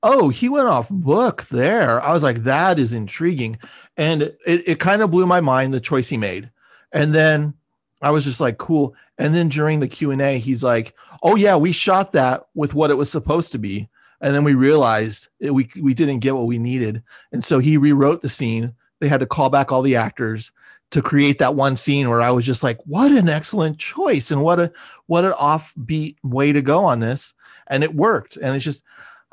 oh 0.05 0.29
he 0.29 0.47
went 0.47 0.67
off 0.67 0.87
book 0.89 1.43
there. 1.45 1.99
I 2.01 2.13
was 2.13 2.23
like 2.23 2.43
that 2.43 2.79
is 2.79 2.93
intriguing. 2.93 3.57
And 3.97 4.21
it, 4.21 4.69
it 4.69 4.79
kind 4.79 5.01
of 5.01 5.11
blew 5.11 5.25
my 5.25 5.41
mind 5.41 5.73
the 5.73 5.79
choice 5.79 6.07
he 6.07 6.17
made. 6.17 6.51
And 6.91 7.13
then 7.13 7.55
I 8.05 8.11
was 8.11 8.23
just 8.23 8.39
like, 8.39 8.59
cool. 8.59 8.93
And 9.17 9.33
then 9.33 9.49
during 9.49 9.79
the 9.79 9.87
Q 9.87 10.11
and 10.11 10.21
A, 10.21 10.37
he's 10.37 10.63
like, 10.63 10.93
"Oh 11.23 11.35
yeah, 11.35 11.55
we 11.55 11.71
shot 11.71 12.13
that 12.13 12.45
with 12.53 12.75
what 12.75 12.91
it 12.91 12.97
was 12.97 13.09
supposed 13.09 13.51
to 13.53 13.57
be." 13.57 13.89
And 14.21 14.35
then 14.35 14.43
we 14.43 14.53
realized 14.53 15.29
it, 15.39 15.55
we 15.55 15.67
we 15.81 15.95
didn't 15.95 16.19
get 16.19 16.35
what 16.35 16.45
we 16.45 16.59
needed, 16.59 17.01
and 17.31 17.43
so 17.43 17.57
he 17.57 17.77
rewrote 17.77 18.21
the 18.21 18.29
scene. 18.29 18.75
They 18.99 19.07
had 19.07 19.21
to 19.21 19.25
call 19.25 19.49
back 19.49 19.71
all 19.71 19.81
the 19.81 19.95
actors 19.95 20.51
to 20.91 21.01
create 21.01 21.39
that 21.39 21.55
one 21.55 21.77
scene 21.77 22.07
where 22.07 22.21
I 22.21 22.29
was 22.29 22.45
just 22.45 22.61
like, 22.61 22.77
"What 22.85 23.11
an 23.11 23.27
excellent 23.27 23.79
choice!" 23.79 24.29
and 24.29 24.43
what 24.43 24.59
a 24.59 24.71
what 25.07 25.25
an 25.25 25.31
offbeat 25.31 26.17
way 26.21 26.51
to 26.51 26.61
go 26.61 26.83
on 26.83 26.99
this, 26.99 27.33
and 27.67 27.83
it 27.83 27.95
worked. 27.95 28.37
And 28.37 28.55
it's 28.55 28.65
just, 28.65 28.83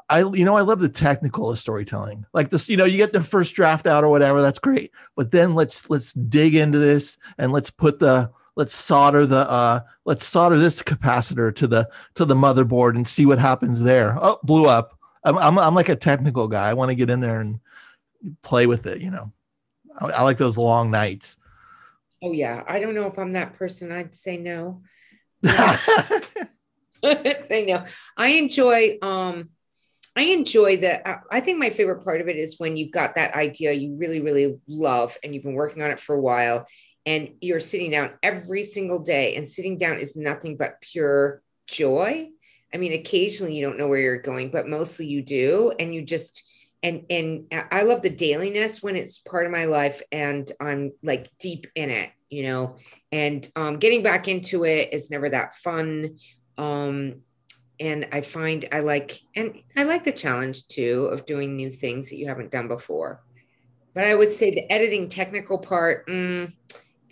I 0.09 0.20
you 0.20 0.47
know 0.47 0.57
I 0.57 0.62
love 0.62 0.81
the 0.81 0.89
technical 0.89 1.51
of 1.51 1.59
storytelling. 1.59 2.25
Like 2.33 2.49
this, 2.49 2.70
you 2.70 2.79
know, 2.79 2.87
you 2.87 2.97
get 2.97 3.12
the 3.12 3.23
first 3.23 3.55
draft 3.55 3.87
out 3.87 4.03
or 4.03 4.09
whatever, 4.09 4.41
that's 4.41 4.59
great. 4.59 4.93
But 5.14 5.31
then 5.31 5.55
let's 5.55 5.91
let's 5.91 6.14
dig 6.14 6.55
into 6.55 6.79
this 6.79 7.18
and 7.37 7.53
let's 7.53 7.70
put 7.70 7.99
the 7.99 8.31
let's 8.57 8.75
solder 8.75 9.27
the 9.27 9.51
uh 9.51 9.81
let's 10.05 10.25
solder 10.25 10.59
this 10.59 10.83
capacitor 10.83 11.55
to 11.55 11.67
the 11.67 11.89
to 12.15 12.25
the 12.25 12.35
motherboard 12.35 12.97
and 12.97 13.07
see 13.07 13.27
what 13.27 13.39
happens 13.39 13.81
there. 13.83 14.17
Oh 14.21 14.39
blew 14.43 14.67
up. 14.67 14.99
I'm 15.25 15.39
i'm, 15.39 15.59
I'm 15.59 15.75
like 15.75 15.89
a 15.89 15.97
technical 15.97 16.49
guy. 16.49 16.69
I 16.69 16.75
want 16.75 16.91
to 16.91 16.95
get 16.95 17.11
in 17.11 17.21
there 17.21 17.41
and 17.41 17.61
play 18.43 18.67
with 18.67 18.87
it 18.87 19.01
you 19.01 19.11
know? 19.11 19.33
I, 19.99 20.07
I 20.07 20.23
like 20.23 20.39
those 20.39 20.59
long 20.59 20.91
nights. 20.91 21.39
Oh 22.23 22.33
yeah. 22.33 22.63
I 22.67 22.79
don't 22.79 22.95
know 22.95 23.07
if 23.07 23.19
i'm 23.19 23.33
that 23.33 23.55
person. 23.55 23.93
I'd 23.93 24.15
say 24.15 24.37
no. 24.37 24.83
Say 27.43 27.65
no. 27.67 27.85
I 28.17 28.29
enjoy 28.29 28.99
um 29.03 29.45
I 30.15 30.25
enjoy 30.25 30.77
the. 30.77 31.01
I 31.33 31.41
think 31.41 31.59
my 31.59 31.71
favorite 31.71 32.05
part 32.05 32.21
of 32.21 32.29
it 32.29 32.37
is 32.37 32.59
when 32.59 32.77
you've 32.77 32.93
got 32.93 33.15
that 33.15 33.35
idea 33.35 33.73
you 33.73 33.95
really, 33.97 34.21
really 34.21 34.59
love 34.69 35.17
and 35.25 35.35
you've 35.35 35.43
been 35.43 35.55
working 35.55 35.83
on 35.83 35.91
it 35.91 35.99
for 35.99 36.15
a 36.15 36.21
while 36.21 36.67
and 37.07 37.31
you're 37.41 37.61
sitting 37.61 37.91
down 37.91 38.13
every 38.23 38.63
single 38.63 39.01
day 39.01 39.35
and 39.37 39.47
sitting 39.47 39.77
down 39.77 39.99
is 39.99 40.17
nothing 40.17 40.57
but 40.57 40.81
pure 40.81 41.43
joy. 41.67 42.29
I 42.73 42.79
mean 42.79 42.93
occasionally 42.93 43.55
you 43.55 43.65
don't 43.65 43.79
know 43.79 43.89
where 43.89 44.01
you're 44.01 44.23
going 44.23 44.51
but 44.51 44.67
mostly 44.67 45.07
you 45.07 45.23
do 45.23 45.73
and 45.79 45.95
you 45.95 46.03
just 46.03 46.43
and 46.83 47.05
and 47.11 47.53
i 47.71 47.83
love 47.83 48.01
the 48.01 48.09
dailiness 48.09 48.83
when 48.83 48.97
it's 48.97 49.19
part 49.19 49.45
of 49.45 49.53
my 49.53 49.67
life 49.67 50.01
and 50.11 50.51
i'm 50.59 50.93
like 51.03 51.31
deep 51.39 51.67
in 51.75 51.91
it 51.91 52.11
you 52.33 52.45
know? 52.45 52.77
And 53.13 53.47
um, 53.55 53.79
getting 53.79 54.03
back 54.03 54.27
into 54.27 54.65
it 54.65 54.93
is 54.93 55.11
never 55.11 55.29
that 55.29 55.55
fun 55.55 56.17
um, 56.59 57.21
and 57.81 58.07
i 58.13 58.21
find 58.21 58.67
i 58.71 58.81
like 58.81 59.19
and 59.35 59.59
i 59.77 59.83
like 59.83 60.05
the 60.05 60.13
challenge 60.13 60.67
too 60.69 61.09
of 61.11 61.25
doing 61.25 61.57
new 61.57 61.71
things 61.71 62.11
that 62.11 62.17
you 62.17 62.27
haven't 62.27 62.51
done 62.51 62.69
before. 62.69 63.23
But 63.95 64.05
i 64.05 64.15
would 64.15 64.33
say 64.33 64.51
the 64.51 64.71
editing 64.73 65.09
technical 65.09 65.59
part 65.59 66.07
mm, 66.07 66.53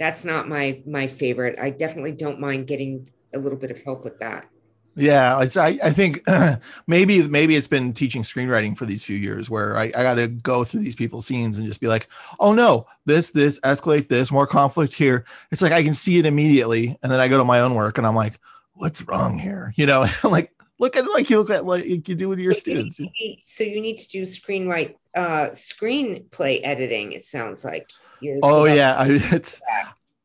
that's 0.01 0.25
not 0.25 0.49
my 0.49 0.83
my 0.87 1.07
favorite. 1.07 1.61
I 1.61 1.71
definitely 1.71 2.13
don't 2.13 2.41
mind 2.41 2.67
getting 2.67 3.07
a 3.35 3.39
little 3.39 3.59
bit 3.59 3.71
of 3.71 3.79
help 3.85 4.03
with 4.03 4.19
that. 4.19 4.49
Yeah, 4.97 5.37
I, 5.37 5.79
I 5.85 5.91
think 5.93 6.23
maybe 6.89 7.29
maybe 7.29 7.55
it's 7.55 7.69
been 7.69 7.93
teaching 7.93 8.23
screenwriting 8.23 8.77
for 8.77 8.87
these 8.87 9.05
few 9.05 9.17
years 9.17 9.49
where 9.49 9.77
I, 9.77 9.85
I 9.85 10.03
got 10.03 10.15
to 10.15 10.27
go 10.27 10.65
through 10.65 10.81
these 10.81 10.97
people's 10.97 11.27
scenes 11.27 11.59
and 11.59 11.67
just 11.67 11.81
be 11.81 11.87
like, 11.87 12.09
oh 12.41 12.53
no, 12.53 12.87
this 13.05 13.31
this 13.31 13.61
escalate 13.61 14.09
this 14.09 14.33
more 14.33 14.47
conflict 14.47 14.95
here. 14.95 15.27
It's 15.53 15.63
like 15.63 15.73
I 15.73 15.85
can 15.85 15.95
see 15.95 16.19
it 16.19 16.27
immediately, 16.27 16.99
and 17.03 17.13
then 17.13 17.21
I 17.21 17.29
go 17.29 17.39
to 17.39 17.45
my 17.45 17.61
own 17.61 17.75
work 17.75 17.99
and 17.99 18.07
I'm 18.07 18.17
like, 18.17 18.41
what's 18.73 19.03
wrong 19.03 19.39
here? 19.39 19.73
You 19.77 19.87
know, 19.87 20.07
like 20.25 20.53
Look 20.81 20.97
at 20.97 21.05
it 21.05 21.11
like 21.11 21.29
you 21.29 21.37
look 21.37 21.51
at 21.51 21.63
what 21.63 21.87
you 21.87 21.99
do 21.99 22.27
with 22.31 22.39
your 22.39 22.55
students. 22.55 22.99
So 23.43 23.65
you 23.65 23.83
need 23.83 23.99
to 23.99 24.09
do 24.09 24.23
screenwrite 24.23 24.95
uh 25.15 25.49
screenplay 25.53 26.61
editing, 26.63 27.13
it 27.13 27.25
sounds 27.25 27.65
like. 27.65 27.91
You're 28.21 28.39
oh 28.43 28.65
yeah. 28.65 28.97
I, 28.97 29.07
it's 29.09 29.61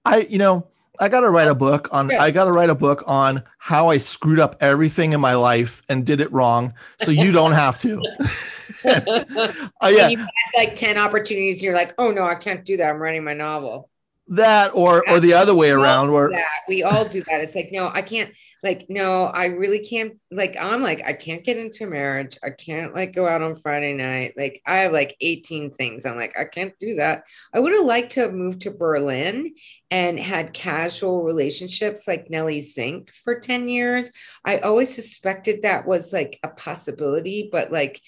I 0.03 0.19
you 0.21 0.37
know 0.37 0.67
I 0.99 1.09
got 1.09 1.21
to 1.21 1.29
write 1.29 1.47
a 1.47 1.55
book 1.55 1.89
on. 1.91 2.11
I 2.11 2.31
got 2.31 2.45
to 2.45 2.51
write 2.51 2.69
a 2.69 2.75
book 2.75 3.03
on 3.07 3.43
how 3.57 3.89
I 3.89 3.97
screwed 3.97 4.39
up 4.39 4.57
everything 4.61 5.13
in 5.13 5.19
my 5.19 5.35
life 5.35 5.81
and 5.89 6.05
did 6.05 6.21
it 6.21 6.31
wrong, 6.31 6.73
so 7.03 7.11
you 7.11 7.31
don't 7.31 7.51
have 7.51 7.79
to. 7.79 8.01
uh, 8.85 9.87
yeah, 9.87 10.07
you 10.07 10.17
had 10.17 10.27
like 10.55 10.75
ten 10.75 10.97
opportunities, 10.97 11.57
and 11.57 11.63
you're 11.63 11.75
like, 11.75 11.93
"Oh 11.97 12.11
no, 12.11 12.23
I 12.23 12.35
can't 12.35 12.65
do 12.65 12.77
that. 12.77 12.89
I'm 12.89 13.01
writing 13.01 13.23
my 13.23 13.33
novel." 13.33 13.89
That 14.27 14.73
or 14.73 15.07
or 15.07 15.19
the 15.19 15.33
other 15.33 15.53
way 15.53 15.69
around 15.69 16.11
where 16.11 16.31
we 16.67 16.81
all 16.81 17.05
do 17.05 17.21
that. 17.23 17.41
It's 17.41 17.55
like 17.55 17.69
no 17.71 17.91
i 17.93 18.01
can't 18.01 18.33
like 18.63 18.87
no 18.89 19.25
i 19.25 19.45
really 19.45 19.85
can't 19.85 20.13
like 20.31 20.57
i'm 20.59 20.81
like 20.81 21.03
i 21.05 21.13
can't 21.13 21.43
get 21.43 21.57
into 21.57 21.83
a 21.83 21.87
marriage. 21.87 22.37
I 22.43 22.49
can't 22.49 22.95
like 22.95 23.13
go 23.13 23.27
out 23.27 23.43
on 23.43 23.55
friday 23.55 23.93
night. 23.93 24.33
Like 24.35 24.63
i 24.65 24.77
have 24.77 24.91
like 24.91 25.15
18 25.21 25.71
things. 25.71 26.05
I'm 26.05 26.15
like 26.15 26.35
i 26.37 26.45
can't 26.45 26.73
do 26.79 26.95
that. 26.95 27.25
I 27.53 27.59
would 27.59 27.73
have 27.73 27.85
liked 27.85 28.13
to 28.13 28.21
have 28.21 28.33
moved 28.33 28.61
to 28.61 28.71
berlin 28.71 29.53
and 29.91 30.19
had 30.19 30.53
casual 30.53 31.23
relationships 31.23 32.07
like 32.07 32.29
nelly 32.31 32.61
zink 32.61 33.11
for 33.23 33.39
10 33.39 33.69
years. 33.69 34.11
I 34.43 34.57
always 34.57 34.93
suspected 34.93 35.61
that 35.61 35.85
was 35.85 36.11
like 36.11 36.39
a 36.41 36.47
possibility 36.49 37.49
but 37.51 37.71
like 37.71 38.01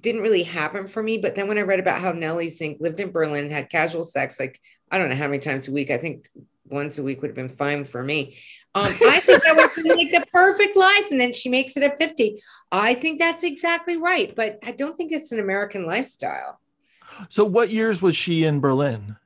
didn't 0.00 0.22
really 0.22 0.42
happen 0.42 0.88
for 0.88 1.00
me. 1.00 1.18
But 1.18 1.34
then 1.34 1.48
when 1.48 1.58
i 1.58 1.62
read 1.62 1.80
about 1.80 2.00
how 2.00 2.12
nelly 2.12 2.48
zink 2.48 2.78
lived 2.80 3.00
in 3.00 3.10
berlin 3.10 3.46
and 3.46 3.52
had 3.52 3.70
casual 3.70 4.04
sex 4.04 4.38
like 4.38 4.60
I 4.90 4.98
don't 4.98 5.08
know 5.08 5.16
how 5.16 5.26
many 5.26 5.38
times 5.38 5.68
a 5.68 5.72
week. 5.72 5.90
I 5.90 5.98
think 5.98 6.28
once 6.70 6.98
a 6.98 7.02
week 7.02 7.22
would 7.22 7.28
have 7.28 7.36
been 7.36 7.48
fine 7.48 7.84
for 7.84 8.02
me. 8.02 8.36
Um, 8.74 8.86
I 9.06 9.20
think 9.20 9.42
that 9.42 9.56
would 9.56 9.82
be 9.82 9.90
like 9.90 10.10
the 10.10 10.24
perfect 10.30 10.76
life. 10.76 11.10
And 11.10 11.20
then 11.20 11.32
she 11.32 11.48
makes 11.48 11.76
it 11.76 11.82
at 11.82 11.98
50. 11.98 12.42
I 12.70 12.94
think 12.94 13.18
that's 13.18 13.42
exactly 13.42 13.96
right. 13.96 14.34
But 14.34 14.58
I 14.64 14.72
don't 14.72 14.96
think 14.96 15.12
it's 15.12 15.32
an 15.32 15.40
American 15.40 15.86
lifestyle. 15.86 16.60
So 17.28 17.44
what 17.44 17.70
years 17.70 18.02
was 18.02 18.14
she 18.14 18.44
in 18.44 18.60
Berlin? 18.60 19.16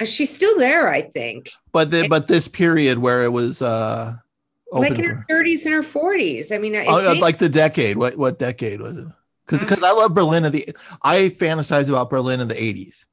Uh, 0.00 0.04
she's 0.04 0.34
still 0.34 0.56
there, 0.58 0.88
I 0.88 1.02
think. 1.02 1.50
But 1.72 1.90
the, 1.90 2.06
but 2.08 2.28
this 2.28 2.48
period 2.48 2.98
where 2.98 3.24
it 3.24 3.32
was 3.32 3.60
uh 3.60 4.14
like 4.70 4.98
in 4.98 5.04
her 5.04 5.24
30s 5.30 5.64
and 5.64 5.74
her 5.74 5.82
40s. 5.82 6.54
I 6.54 6.58
mean, 6.58 6.76
oh, 6.76 7.18
like 7.20 7.38
the 7.38 7.48
decade. 7.48 7.96
What 7.96 8.16
what 8.16 8.38
decade 8.38 8.80
was 8.80 8.98
it? 8.98 9.06
Because 9.46 9.60
because 9.60 9.82
uh-huh. 9.82 9.94
I 9.94 9.98
love 9.98 10.14
Berlin 10.14 10.44
in 10.44 10.52
the 10.52 10.76
I 11.02 11.30
fantasize 11.30 11.88
about 11.88 12.10
Berlin 12.10 12.40
in 12.40 12.48
the 12.48 12.54
80s. 12.54 13.06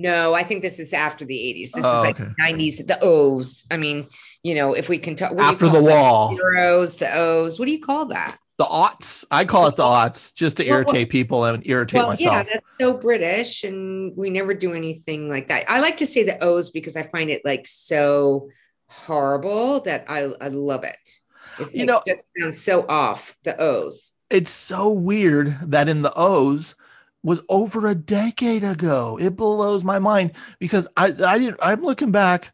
No, 0.00 0.32
I 0.32 0.44
think 0.44 0.62
this 0.62 0.80
is 0.80 0.94
after 0.94 1.26
the 1.26 1.34
80s. 1.34 1.72
This 1.72 1.84
oh, 1.84 1.98
is 1.98 2.02
like 2.04 2.18
okay. 2.18 2.32
90s, 2.40 2.86
the 2.86 2.98
O's. 3.02 3.66
I 3.70 3.76
mean, 3.76 4.06
you 4.42 4.54
know, 4.54 4.72
if 4.72 4.88
we 4.88 4.96
can 4.96 5.14
talk 5.14 5.32
after 5.38 5.68
the 5.68 5.82
wall, 5.82 6.30
the 6.30 6.36
zeros, 6.36 6.96
the 6.96 7.14
O's. 7.14 7.58
What 7.58 7.66
do 7.66 7.72
you 7.72 7.82
call 7.82 8.06
that? 8.06 8.38
The 8.56 8.64
aughts. 8.64 9.26
I 9.30 9.44
call 9.44 9.66
it 9.66 9.76
the 9.76 9.82
aughts 9.82 10.34
just 10.34 10.56
to 10.56 10.66
irritate 10.66 11.08
well, 11.08 11.10
people 11.10 11.44
and 11.44 11.66
irritate 11.66 11.98
well, 11.98 12.08
myself. 12.08 12.34
Yeah, 12.34 12.42
that's 12.44 12.78
so 12.78 12.96
British, 12.96 13.62
and 13.62 14.16
we 14.16 14.30
never 14.30 14.54
do 14.54 14.72
anything 14.72 15.28
like 15.28 15.48
that. 15.48 15.66
I 15.68 15.80
like 15.80 15.98
to 15.98 16.06
say 16.06 16.24
the 16.24 16.42
O's 16.42 16.70
because 16.70 16.96
I 16.96 17.02
find 17.02 17.28
it 17.28 17.42
like 17.44 17.66
so 17.66 18.48
horrible 18.88 19.80
that 19.80 20.06
I, 20.08 20.32
I 20.40 20.48
love 20.48 20.84
it. 20.84 21.20
It's 21.58 21.74
you 21.74 21.80
like, 21.80 21.88
know, 21.88 22.02
just 22.06 22.24
sounds 22.38 22.58
so 22.58 22.86
off 22.88 23.36
the 23.44 23.60
O's. 23.60 24.12
It's 24.30 24.50
so 24.50 24.90
weird 24.90 25.58
that 25.66 25.90
in 25.90 26.00
the 26.00 26.12
O's 26.16 26.74
was 27.22 27.42
over 27.48 27.86
a 27.86 27.94
decade 27.94 28.64
ago. 28.64 29.18
It 29.20 29.36
blows 29.36 29.84
my 29.84 29.98
mind 29.98 30.32
because 30.58 30.88
I 30.96 31.06
I 31.24 31.38
didn't 31.38 31.58
I'm 31.62 31.82
looking 31.82 32.10
back 32.10 32.52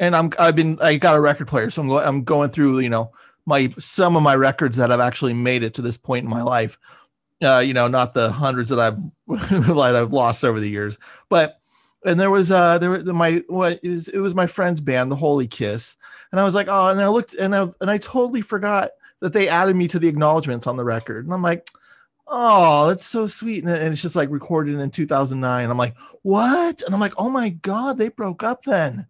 and 0.00 0.16
I'm 0.16 0.30
I've 0.38 0.56
been 0.56 0.78
I 0.80 0.96
got 0.96 1.16
a 1.16 1.20
record 1.20 1.48
player 1.48 1.70
so 1.70 1.82
I'm 1.82 1.88
going 1.88 2.06
I'm 2.06 2.24
going 2.24 2.50
through 2.50 2.80
you 2.80 2.88
know 2.88 3.12
my 3.46 3.72
some 3.78 4.16
of 4.16 4.22
my 4.22 4.34
records 4.34 4.76
that 4.76 4.92
I've 4.92 5.00
actually 5.00 5.32
made 5.32 5.62
it 5.62 5.74
to 5.74 5.82
this 5.82 5.96
point 5.96 6.24
in 6.24 6.30
my 6.30 6.42
life. 6.42 6.78
Uh, 7.40 7.62
you 7.64 7.72
know, 7.72 7.86
not 7.86 8.14
the 8.14 8.30
hundreds 8.30 8.68
that 8.68 8.80
I've 8.80 8.98
that 9.28 9.94
I've 9.96 10.12
lost 10.12 10.44
over 10.44 10.60
the 10.60 10.68
years, 10.68 10.98
but 11.28 11.60
and 12.04 12.18
there 12.18 12.30
was 12.30 12.50
uh 12.50 12.78
there 12.78 12.90
was 12.90 13.04
my 13.04 13.42
what 13.48 13.80
is 13.82 14.08
it 14.08 14.18
was 14.18 14.34
my 14.34 14.46
friend's 14.46 14.80
band, 14.80 15.10
the 15.10 15.16
Holy 15.16 15.46
Kiss, 15.46 15.96
and 16.30 16.40
I 16.40 16.44
was 16.44 16.54
like, 16.54 16.66
oh, 16.68 16.88
and 16.88 17.00
I 17.00 17.08
looked 17.08 17.34
and 17.34 17.54
I 17.54 17.68
and 17.80 17.90
I 17.90 17.98
totally 17.98 18.40
forgot 18.40 18.90
that 19.20 19.32
they 19.32 19.48
added 19.48 19.76
me 19.76 19.88
to 19.88 19.98
the 19.98 20.08
acknowledgments 20.08 20.66
on 20.66 20.76
the 20.76 20.84
record, 20.84 21.24
and 21.24 21.32
I'm 21.32 21.42
like, 21.42 21.70
oh, 22.28 22.88
that's 22.88 23.06
so 23.06 23.26
sweet. 23.26 23.64
And, 23.64 23.72
it's 23.72 24.02
just 24.02 24.16
like 24.16 24.30
recorded 24.30 24.78
in 24.78 24.90
2009. 24.90 25.70
I'm 25.70 25.76
like, 25.76 25.96
what? 26.22 26.82
And 26.82 26.94
I'm 26.94 27.00
like, 27.00 27.14
oh 27.16 27.28
my 27.28 27.50
God, 27.50 27.98
they 27.98 28.08
broke 28.08 28.42
up 28.42 28.62
then. 28.64 29.06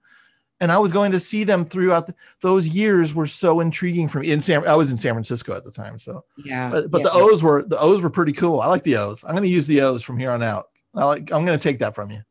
And 0.60 0.72
I 0.72 0.78
was 0.78 0.90
going 0.90 1.12
to 1.12 1.20
see 1.20 1.44
them 1.44 1.64
throughout 1.64 2.08
the, 2.08 2.14
those 2.40 2.66
years 2.66 3.14
were 3.14 3.26
so 3.26 3.60
intriguing 3.60 4.08
for 4.08 4.18
me. 4.18 4.32
In 4.32 4.40
San, 4.40 4.66
I 4.66 4.74
was 4.74 4.90
in 4.90 4.96
San 4.96 5.14
Francisco 5.14 5.54
at 5.54 5.64
the 5.64 5.70
time, 5.70 6.00
so 6.00 6.24
yeah. 6.36 6.68
But, 6.68 6.90
but 6.90 6.98
yeah. 6.98 7.04
the 7.04 7.12
O's 7.12 7.44
were 7.44 7.62
the 7.62 7.78
O's 7.78 8.02
were 8.02 8.10
pretty 8.10 8.32
cool. 8.32 8.60
I 8.60 8.66
like 8.66 8.82
the 8.82 8.96
O's. 8.96 9.22
I'm 9.22 9.30
going 9.30 9.44
to 9.44 9.48
use 9.48 9.68
the 9.68 9.82
O's 9.82 10.02
from 10.02 10.18
here 10.18 10.32
on 10.32 10.42
out. 10.42 10.66
I 10.96 11.04
like. 11.04 11.30
I'm 11.30 11.44
going 11.44 11.56
to 11.56 11.62
take 11.62 11.78
that 11.78 11.94
from 11.94 12.10
you. 12.10 12.22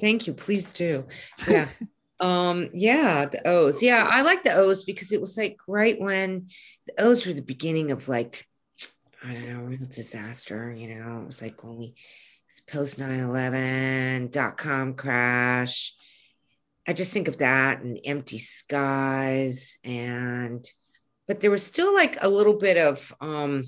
Thank 0.00 0.28
you. 0.28 0.32
Please 0.32 0.70
do. 0.72 1.04
Yeah. 1.48 1.66
um. 2.20 2.70
Yeah. 2.72 3.24
The 3.24 3.44
O's. 3.48 3.82
Yeah, 3.82 4.08
I 4.08 4.22
like 4.22 4.44
the 4.44 4.54
O's 4.54 4.84
because 4.84 5.10
it 5.10 5.20
was 5.20 5.36
like 5.36 5.56
right 5.66 6.00
when 6.00 6.50
the 6.86 7.02
O's 7.02 7.26
were 7.26 7.32
the 7.32 7.42
beginning 7.42 7.90
of 7.90 8.06
like 8.06 8.46
I 9.24 9.34
don't 9.34 9.48
know, 9.48 9.60
real 9.60 9.86
disaster. 9.88 10.72
You 10.72 10.94
know, 10.96 11.20
it 11.20 11.26
was 11.26 11.42
like 11.42 11.62
when 11.62 11.78
we 11.78 11.94
post 12.68 12.98
9-11, 12.98 14.30
dot 14.30 14.56
com 14.56 14.94
crash. 14.94 15.94
I 16.86 16.92
just 16.92 17.12
think 17.12 17.28
of 17.28 17.38
that 17.38 17.80
and 17.82 17.98
empty 18.04 18.38
skies 18.38 19.78
and 19.84 20.64
but 21.28 21.40
there 21.40 21.50
was 21.50 21.64
still 21.64 21.94
like 21.94 22.18
a 22.20 22.28
little 22.28 22.54
bit 22.54 22.76
of 22.76 23.14
um 23.20 23.62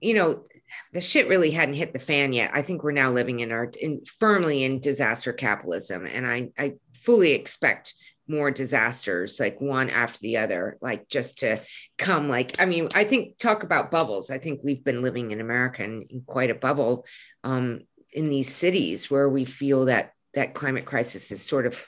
you 0.00 0.14
know 0.14 0.44
the 0.92 1.00
shit 1.00 1.28
really 1.28 1.50
hadn't 1.50 1.74
hit 1.74 1.92
the 1.92 1.98
fan 1.98 2.32
yet. 2.32 2.52
I 2.54 2.62
think 2.62 2.84
we're 2.84 2.92
now 2.92 3.10
living 3.10 3.40
in 3.40 3.50
our 3.50 3.70
in 3.80 4.02
firmly 4.04 4.62
in 4.62 4.78
disaster 4.78 5.32
capitalism 5.32 6.06
and 6.06 6.24
I 6.26 6.50
I 6.56 6.74
fully 6.94 7.32
expect 7.32 7.94
more 8.30 8.50
disasters 8.50 9.40
like 9.40 9.60
one 9.60 9.90
after 9.90 10.20
the 10.20 10.36
other 10.36 10.78
like 10.80 11.08
just 11.08 11.40
to 11.40 11.60
come 11.98 12.28
like 12.28 12.60
i 12.60 12.64
mean 12.64 12.88
i 12.94 13.04
think 13.04 13.36
talk 13.38 13.62
about 13.62 13.90
bubbles. 13.90 14.30
I 14.30 14.38
think 14.38 14.60
we've 14.62 14.84
been 14.84 15.02
living 15.02 15.32
in 15.32 15.40
america 15.40 15.82
in, 15.82 16.06
in 16.10 16.22
quite 16.22 16.50
a 16.50 16.54
bubble 16.54 17.06
um, 17.44 17.80
in 18.12 18.28
these 18.28 18.54
cities 18.54 19.10
where 19.10 19.28
we 19.28 19.44
feel 19.44 19.86
that 19.86 20.12
that 20.34 20.54
climate 20.54 20.84
crisis 20.84 21.32
is 21.32 21.42
sort 21.42 21.66
of 21.66 21.86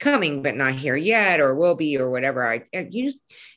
coming 0.00 0.42
but 0.42 0.56
not 0.56 0.74
here 0.74 0.96
yet 0.96 1.40
or 1.40 1.54
will 1.54 1.74
be 1.74 1.96
or 1.98 2.10
whatever. 2.10 2.46
I 2.46 2.64
you 2.72 3.12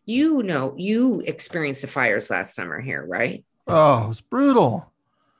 you 0.06 0.44
know 0.44 0.74
you 0.78 1.22
experienced 1.22 1.82
the 1.82 1.88
fires 1.88 2.30
last 2.30 2.56
summer 2.56 2.80
here 2.80 3.06
right? 3.06 3.44
Oh 3.68 4.06
it 4.06 4.08
was 4.08 4.22
brutal. 4.22 4.92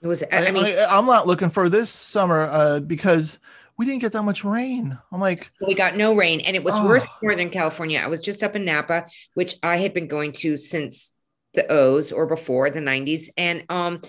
It 0.02 0.08
was 0.08 0.24
i, 0.32 0.48
I 0.48 0.52
mean 0.52 0.66
I, 0.66 0.98
am 0.98 1.06
not 1.06 1.28
looking 1.28 1.50
for 1.50 1.70
this 1.70 1.90
summer 1.90 2.48
uh, 2.52 2.80
because 2.80 3.40
we 3.78 3.86
didn't 3.86 4.02
get 4.02 4.12
that 4.14 4.24
much 4.24 4.44
rain. 4.44 4.98
I'm 5.12 5.22
like, 5.22 5.52
we 5.66 5.76
got 5.76 5.96
no 5.96 6.16
rain, 6.16 6.42
and 6.42 6.56
it 6.56 6.64
was 6.64 6.76
oh. 6.76 6.86
worse 6.86 7.08
Northern 7.22 7.50
California. 7.50 8.00
I 8.00 8.08
was 8.08 8.22
just 8.22 8.44
up 8.44 8.56
in 8.56 8.66
Napa, 8.66 9.06
which 9.36 9.56
I 9.62 9.78
had 9.78 9.94
been 9.94 10.08
going 10.08 10.32
to 10.34 10.58
since 10.58 11.12
the 11.54 11.72
O's 11.72 12.12
or 12.12 12.26
before 12.26 12.70
the 12.70 12.80
90s, 12.80 13.30
and 13.38 13.64
um, 13.70 14.02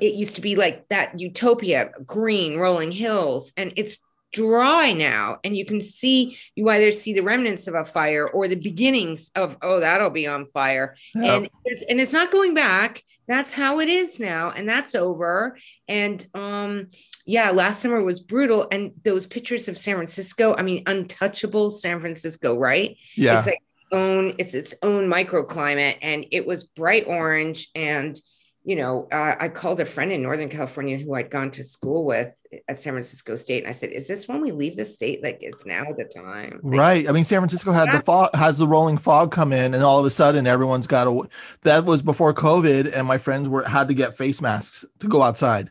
it 0.00 0.14
used 0.14 0.34
to 0.34 0.40
be 0.40 0.56
like 0.56 0.86
that 0.88 1.18
utopia, 1.18 1.90
green 2.04 2.58
rolling 2.58 2.92
hills, 2.92 3.52
and 3.56 3.72
it's 3.76 3.98
dry 4.32 4.92
now 4.92 5.38
and 5.44 5.56
you 5.56 5.64
can 5.64 5.80
see 5.80 6.36
you 6.54 6.68
either 6.68 6.90
see 6.90 7.14
the 7.14 7.22
remnants 7.22 7.66
of 7.66 7.74
a 7.74 7.84
fire 7.84 8.28
or 8.28 8.48
the 8.48 8.56
beginnings 8.56 9.30
of 9.34 9.56
oh 9.62 9.80
that'll 9.80 10.10
be 10.10 10.26
on 10.26 10.46
fire. 10.52 10.96
Yep. 11.14 11.42
and 11.42 11.48
it's, 11.64 11.82
and 11.88 12.00
it's 12.00 12.12
not 12.12 12.32
going 12.32 12.54
back. 12.54 13.02
That's 13.28 13.52
how 13.52 13.80
it 13.80 13.88
is 13.88 14.20
now 14.20 14.50
and 14.50 14.68
that's 14.68 14.94
over. 14.94 15.56
And 15.88 16.26
um 16.34 16.88
yeah 17.26 17.50
last 17.50 17.80
summer 17.80 18.02
was 18.02 18.20
brutal 18.20 18.68
and 18.70 18.92
those 19.04 19.26
pictures 19.26 19.68
of 19.68 19.76
san 19.76 19.96
francisco 19.96 20.54
i 20.56 20.62
mean 20.62 20.82
untouchable 20.86 21.70
san 21.70 22.00
francisco 22.00 22.56
right? 22.56 22.96
Yeah. 23.14 23.38
It's 23.38 23.46
like 23.46 23.62
own 23.92 24.34
it's 24.38 24.54
its 24.54 24.74
own 24.82 25.08
microclimate 25.08 25.96
and 26.02 26.26
it 26.32 26.46
was 26.46 26.64
bright 26.64 27.06
orange 27.06 27.68
and 27.74 28.20
you 28.66 28.74
know, 28.74 29.06
uh, 29.12 29.36
I 29.38 29.48
called 29.48 29.78
a 29.78 29.84
friend 29.84 30.10
in 30.10 30.22
Northern 30.22 30.48
California 30.48 30.98
who 30.98 31.14
I'd 31.14 31.30
gone 31.30 31.52
to 31.52 31.62
school 31.62 32.04
with 32.04 32.44
at 32.66 32.80
San 32.80 32.94
Francisco 32.94 33.36
State, 33.36 33.62
and 33.62 33.68
I 33.68 33.70
said, 33.70 33.90
"Is 33.92 34.08
this 34.08 34.26
when 34.26 34.40
we 34.40 34.50
leave 34.50 34.74
the 34.74 34.84
state? 34.84 35.22
Like, 35.22 35.38
is 35.40 35.64
now 35.64 35.84
the 35.96 36.04
time?" 36.04 36.58
Like, 36.64 36.80
right. 36.80 37.08
I 37.08 37.12
mean, 37.12 37.22
San 37.22 37.38
Francisco 37.38 37.70
had 37.70 37.92
the 37.92 38.02
fog, 38.02 38.34
has 38.34 38.58
the 38.58 38.66
rolling 38.66 38.98
fog 38.98 39.30
come 39.30 39.52
in, 39.52 39.72
and 39.72 39.84
all 39.84 40.00
of 40.00 40.04
a 40.04 40.10
sudden, 40.10 40.48
everyone's 40.48 40.88
got 40.88 41.06
a. 41.06 41.28
That 41.62 41.84
was 41.84 42.02
before 42.02 42.34
COVID, 42.34 42.92
and 42.92 43.06
my 43.06 43.18
friends 43.18 43.48
were 43.48 43.62
had 43.62 43.86
to 43.86 43.94
get 43.94 44.16
face 44.16 44.40
masks 44.40 44.84
to 44.98 45.06
go 45.06 45.22
outside. 45.22 45.70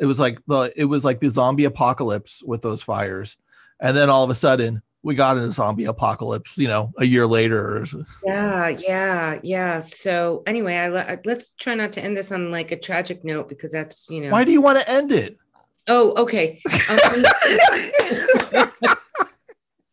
It 0.00 0.06
was 0.06 0.18
like 0.18 0.44
the 0.46 0.72
it 0.76 0.86
was 0.86 1.04
like 1.04 1.20
the 1.20 1.30
zombie 1.30 1.66
apocalypse 1.66 2.42
with 2.44 2.60
those 2.60 2.82
fires, 2.82 3.36
and 3.78 3.96
then 3.96 4.10
all 4.10 4.24
of 4.24 4.30
a 4.30 4.34
sudden, 4.34 4.82
we 5.02 5.14
got 5.14 5.36
in 5.36 5.44
a 5.44 5.52
zombie 5.52 5.86
apocalypse, 5.86 6.56
you 6.56 6.68
know, 6.68 6.92
a 6.98 7.04
year 7.04 7.26
later. 7.26 7.84
Yeah, 8.24 8.68
yeah, 8.68 9.40
yeah. 9.42 9.80
So 9.80 10.42
anyway, 10.46 10.76
I, 10.76 11.18
let's 11.24 11.50
try 11.50 11.74
not 11.74 11.92
to 11.94 12.04
end 12.04 12.16
this 12.16 12.30
on 12.30 12.50
like 12.50 12.70
a 12.70 12.78
tragic 12.78 13.24
note 13.24 13.48
because 13.48 13.72
that's 13.72 14.08
you 14.08 14.20
know. 14.20 14.30
Why 14.30 14.44
do 14.44 14.52
you 14.52 14.60
want 14.60 14.80
to 14.80 14.88
end 14.90 15.12
it? 15.12 15.38
Oh, 15.88 16.14
okay. 16.22 16.60
Um, 16.88 16.98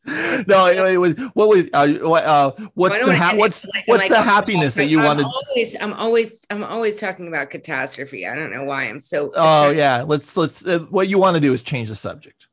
no, 0.47 0.67
it, 0.67 0.97
was 0.97 1.15
what 1.33 1.49
was 1.49 1.65
uh, 1.73 1.87
what, 2.01 2.23
uh, 2.23 2.51
what's 2.75 3.03
the 3.03 3.15
ha- 3.15 3.33
what's 3.35 3.65
like, 3.65 3.87
what's 3.87 4.03
like, 4.03 4.11
the 4.11 4.21
happiness 4.21 4.75
that 4.75 4.85
you 4.85 4.99
I'm 4.99 5.05
wanted? 5.05 5.25
Always, 5.25 5.75
I'm 5.81 5.93
always, 5.93 6.45
I'm 6.51 6.63
always 6.63 6.99
talking 6.99 7.27
about 7.27 7.49
catastrophe. 7.49 8.27
I 8.27 8.35
don't 8.35 8.51
know 8.51 8.65
why 8.65 8.83
I'm 8.83 8.99
so. 8.99 9.31
Oh 9.33 9.71
yeah, 9.71 10.03
let's 10.03 10.37
let's. 10.37 10.63
Uh, 10.63 10.85
what 10.91 11.07
you 11.07 11.17
want 11.17 11.33
to 11.35 11.41
do 11.41 11.51
is 11.51 11.63
change 11.63 11.89
the 11.89 11.95
subject. 11.95 12.48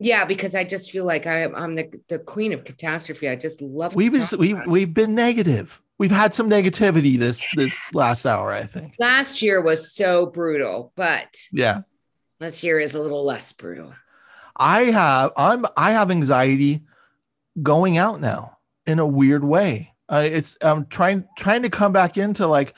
Yeah, 0.00 0.24
because 0.24 0.54
I 0.54 0.64
just 0.64 0.90
feel 0.90 1.04
like 1.04 1.26
I, 1.26 1.44
I'm 1.44 1.74
the 1.74 1.90
the 2.08 2.18
queen 2.18 2.52
of 2.52 2.64
catastrophe. 2.64 3.28
I 3.28 3.36
just 3.36 3.60
love. 3.60 3.94
We've 3.94 4.32
we 4.32 4.54
we've 4.54 4.94
been 4.94 5.14
negative. 5.14 5.82
We've 5.98 6.12
had 6.12 6.34
some 6.34 6.48
negativity 6.48 7.18
this 7.18 7.48
this 7.56 7.80
last 7.92 8.24
hour. 8.24 8.52
I 8.52 8.62
think 8.62 8.94
last 9.00 9.42
year 9.42 9.60
was 9.60 9.92
so 9.92 10.26
brutal, 10.26 10.92
but 10.94 11.36
yeah, 11.52 11.80
this 12.38 12.62
year 12.62 12.78
is 12.78 12.94
a 12.94 13.00
little 13.00 13.24
less 13.24 13.50
brutal. 13.52 13.92
I 14.56 14.84
have 14.84 15.32
I'm 15.36 15.66
I 15.76 15.92
have 15.92 16.10
anxiety 16.10 16.82
going 17.60 17.98
out 17.98 18.20
now 18.20 18.58
in 18.86 18.98
a 18.98 19.06
weird 19.06 19.44
way. 19.44 19.92
Uh, 20.08 20.22
it's 20.24 20.56
I'm 20.62 20.86
trying 20.86 21.26
trying 21.36 21.62
to 21.62 21.70
come 21.70 21.92
back 21.92 22.16
into 22.16 22.46
like, 22.46 22.74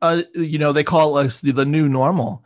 uh, 0.00 0.22
you 0.34 0.58
know, 0.58 0.72
they 0.72 0.84
call 0.84 1.16
us 1.16 1.40
the, 1.40 1.52
the 1.52 1.64
new 1.64 1.88
normal, 1.88 2.44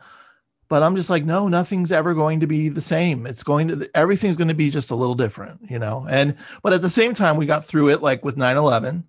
but 0.69 0.83
I'm 0.83 0.95
just 0.95 1.09
like, 1.09 1.25
no, 1.25 1.47
nothing's 1.47 1.91
ever 1.91 2.13
going 2.13 2.39
to 2.39 2.47
be 2.47 2.69
the 2.69 2.81
same. 2.81 3.25
It's 3.25 3.43
going 3.43 3.67
to 3.67 3.89
everything's 3.93 4.37
going 4.37 4.49
to 4.49 4.53
be 4.53 4.69
just 4.69 4.91
a 4.91 4.95
little 4.95 5.15
different, 5.15 5.59
you 5.69 5.79
know. 5.79 6.05
And 6.09 6.35
but 6.63 6.73
at 6.73 6.81
the 6.81 6.89
same 6.89 7.13
time, 7.13 7.37
we 7.37 7.45
got 7.45 7.65
through 7.65 7.89
it 7.89 8.01
like 8.01 8.23
with 8.23 8.37
9/11 8.37 9.03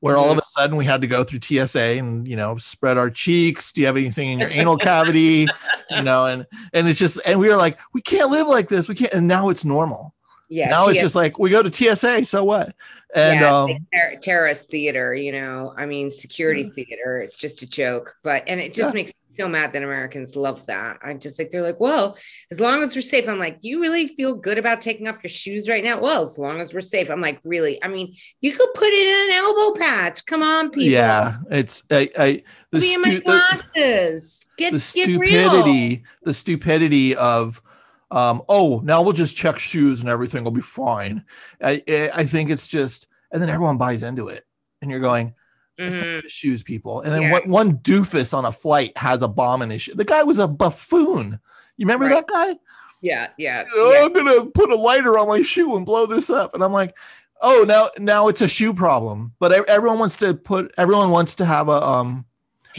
where 0.00 0.16
all 0.16 0.30
of 0.30 0.38
a 0.38 0.42
sudden 0.42 0.76
we 0.76 0.84
had 0.84 1.00
to 1.00 1.06
go 1.06 1.24
through 1.24 1.40
TSA 1.40 1.98
and 1.98 2.26
you 2.28 2.36
know 2.36 2.56
spread 2.56 2.98
our 2.98 3.10
cheeks. 3.10 3.72
Do 3.72 3.80
you 3.80 3.86
have 3.86 3.96
anything 3.96 4.30
in 4.30 4.38
your 4.38 4.50
anal 4.50 4.76
cavity? 4.76 5.46
You 5.90 6.02
know, 6.02 6.26
and 6.26 6.46
and 6.74 6.86
it's 6.86 6.98
just 6.98 7.18
and 7.24 7.40
we 7.40 7.48
were 7.48 7.56
like, 7.56 7.78
we 7.94 8.02
can't 8.02 8.30
live 8.30 8.46
like 8.46 8.68
this. 8.68 8.90
We 8.90 8.94
can't. 8.94 9.14
And 9.14 9.26
now 9.26 9.48
it's 9.48 9.64
normal. 9.64 10.14
Yeah. 10.50 10.68
Now 10.68 10.88
it's 10.88 11.00
just 11.00 11.14
like 11.14 11.38
we 11.38 11.48
go 11.48 11.62
to 11.62 11.72
TSA. 11.72 12.26
So 12.26 12.44
what? 12.44 12.74
And 13.14 13.40
yeah, 13.40 13.58
um, 13.58 13.86
ter- 13.94 14.16
terrorist 14.20 14.68
theater. 14.68 15.14
You 15.14 15.32
know, 15.32 15.72
I 15.78 15.86
mean, 15.86 16.10
security 16.10 16.64
theater. 16.64 17.22
It's 17.22 17.38
just 17.38 17.62
a 17.62 17.66
joke, 17.66 18.14
but 18.22 18.42
and 18.46 18.60
it 18.60 18.74
just 18.74 18.90
yeah. 18.90 19.00
makes 19.00 19.12
so 19.38 19.48
mad 19.48 19.72
that 19.72 19.82
Americans 19.82 20.36
love 20.36 20.64
that. 20.66 20.98
I 21.02 21.14
just 21.14 21.38
like 21.38 21.50
they're 21.50 21.62
like, 21.62 21.80
well, 21.80 22.18
as 22.50 22.60
long 22.60 22.82
as 22.82 22.94
we're 22.94 23.02
safe. 23.02 23.28
I'm 23.28 23.38
like, 23.38 23.58
you 23.60 23.80
really 23.80 24.08
feel 24.08 24.34
good 24.34 24.58
about 24.58 24.80
taking 24.80 25.08
off 25.08 25.22
your 25.22 25.30
shoes 25.30 25.68
right 25.68 25.84
now? 25.84 26.00
Well, 26.00 26.22
as 26.22 26.38
long 26.38 26.60
as 26.60 26.74
we're 26.74 26.80
safe. 26.80 27.10
I'm 27.10 27.20
like, 27.20 27.40
really? 27.44 27.82
I 27.82 27.88
mean, 27.88 28.14
you 28.40 28.52
could 28.52 28.68
put 28.74 28.88
it 28.88 29.06
in 29.06 29.30
an 29.30 29.36
elbow 29.36 29.78
patch. 29.78 30.26
Come 30.26 30.42
on, 30.42 30.70
people. 30.70 30.92
Yeah, 30.92 31.38
it's 31.50 31.84
I, 31.90 32.10
I 32.18 32.42
the, 32.72 32.80
stu- 32.80 33.02
my 33.02 33.18
glasses. 33.20 34.44
Get, 34.56 34.72
the 34.72 34.80
stupidity, 34.80 35.88
real. 35.88 35.98
the 36.24 36.34
stupidity 36.34 37.14
of 37.14 37.62
um, 38.10 38.42
oh, 38.48 38.80
now 38.84 39.02
we'll 39.02 39.12
just 39.12 39.36
check 39.36 39.58
shoes 39.58 40.00
and 40.00 40.08
everything 40.08 40.42
will 40.42 40.50
be 40.50 40.60
fine. 40.60 41.24
I 41.62 41.82
I 42.14 42.24
think 42.24 42.50
it's 42.50 42.66
just, 42.66 43.06
and 43.30 43.40
then 43.40 43.50
everyone 43.50 43.78
buys 43.78 44.02
into 44.02 44.28
it, 44.28 44.44
and 44.82 44.90
you're 44.90 45.00
going, 45.00 45.34
mm-hmm. 45.78 46.26
shoes 46.26 46.62
people. 46.62 47.00
And 47.02 47.12
then 47.12 47.22
yeah. 47.22 47.32
one, 47.32 47.50
one 47.50 47.78
doofus 47.78 48.34
on 48.34 48.44
a 48.44 48.52
flight 48.52 48.96
has 48.96 49.22
a 49.22 49.28
bomb 49.28 49.62
in 49.62 49.70
his 49.70 49.82
shoe. 49.82 49.94
The 49.94 50.04
guy 50.04 50.22
was 50.22 50.38
a 50.38 50.48
buffoon. 50.48 51.38
You 51.76 51.86
remember 51.86 52.06
right. 52.06 52.14
that 52.14 52.26
guy? 52.26 52.58
Yeah, 53.00 53.28
yeah, 53.38 53.64
oh, 53.74 53.92
yeah. 53.92 54.04
I'm 54.04 54.12
gonna 54.12 54.46
put 54.46 54.72
a 54.72 54.76
lighter 54.76 55.18
on 55.18 55.28
my 55.28 55.42
shoe 55.42 55.76
and 55.76 55.86
blow 55.86 56.06
this 56.06 56.30
up. 56.30 56.54
And 56.54 56.64
I'm 56.64 56.72
like, 56.72 56.96
oh, 57.40 57.64
now 57.66 57.90
now 57.98 58.26
it's 58.28 58.40
a 58.40 58.48
shoe 58.48 58.74
problem. 58.74 59.32
But 59.38 59.52
everyone 59.68 60.00
wants 60.00 60.16
to 60.16 60.34
put 60.34 60.74
everyone 60.76 61.10
wants 61.10 61.36
to 61.36 61.44
have 61.44 61.68
a 61.68 61.80
um 61.80 62.26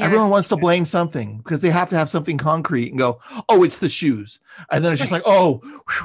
Everyone 0.02 0.30
wants 0.30 0.47
to 0.50 0.58
blame 0.58 0.86
something 0.86 1.38
because 1.38 1.62
they 1.62 1.70
have 1.70 1.89
to 1.89 1.95
have 1.95 2.10
something 2.10 2.38
concrete 2.38 2.89
and 2.89 3.00
go, 3.00 3.20
oh, 3.50 3.64
it's 3.64 3.78
the 3.78 3.89
shoes. 3.89 4.39
And 4.72 4.84
then 4.84 4.91
it's 4.91 5.00
just 5.00 5.12
like, 5.12 5.24
oh, 5.26 5.62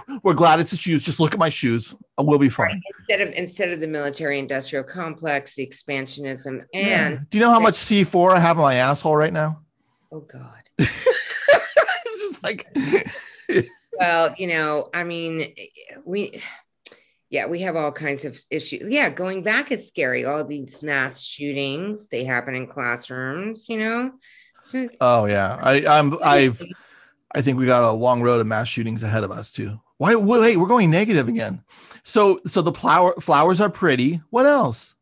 whew, 0.09 0.20
we're 0.22 0.34
glad 0.34 0.61
it's 0.61 0.70
the 0.70 0.76
shoes. 0.76 1.03
Just 1.03 1.20
look 1.20 1.32
at 1.32 1.38
my 1.38 1.49
shoes. 1.49 1.95
We'll 2.18 2.38
be 2.38 2.49
fine. 2.49 2.68
Right. 2.68 2.82
Instead 2.99 3.20
of 3.20 3.34
instead 3.34 3.70
of 3.70 3.80
the 3.80 3.88
military 3.88 4.38
industrial 4.38 4.84
complex, 4.84 5.55
the 5.55 5.66
expansionism, 5.66 6.64
and 6.72 7.14
yeah. 7.14 7.18
do 7.30 7.38
you 7.38 7.45
know 7.45 7.51
how 7.51 7.61
much 7.61 7.74
C4 7.74 8.32
I 8.32 8.40
have 8.40 8.57
in 8.57 8.62
my 8.62 8.76
asshole 8.76 9.16
right 9.16 9.32
now? 9.32 9.61
Oh 10.12 10.20
God. 10.20 10.62
just 10.78 12.42
like 12.42 12.66
well, 13.99 14.34
you 14.36 14.47
know, 14.47 14.90
I 14.95 15.05
mean, 15.05 15.55
we 16.05 16.42
yeah, 17.35 17.47
we 17.47 17.59
have 17.62 17.74
all 17.74 17.91
kinds 17.91 18.24
of 18.24 18.39
issues. 18.49 18.89
Yeah, 18.89 19.11
going 19.11 19.43
back 19.43 19.72
is 19.72 19.89
scary. 19.89 20.24
All 20.24 20.45
these 20.45 20.85
mass 20.85 21.20
shootings, 21.20 22.07
they 22.07 22.22
happen 22.22 22.55
in 22.55 22.68
classrooms, 22.68 23.68
you 23.68 23.78
know. 23.78 24.12
oh 25.01 25.24
yeah. 25.24 25.59
I 25.61 25.85
I'm 25.85 26.16
I've 26.24 26.62
I 27.35 27.43
think 27.43 27.59
we 27.59 27.66
got 27.66 27.82
a 27.82 27.91
long 27.91 28.22
road 28.22 28.41
of 28.41 28.47
mass 28.47 28.68
shootings 28.68 29.03
ahead 29.03 29.24
of 29.24 29.32
us 29.32 29.51
too. 29.51 29.80
Why 29.97 30.14
wait, 30.14 30.57
we're 30.57 30.68
going 30.68 30.93
negative 30.93 31.26
again. 31.26 31.61
So 32.05 32.39
so 32.47 32.62
the 32.62 32.72
flower 32.72 33.14
flowers 33.20 33.61
are 33.61 33.70
pretty. 33.70 34.20
What 34.30 34.47
else? 34.47 34.95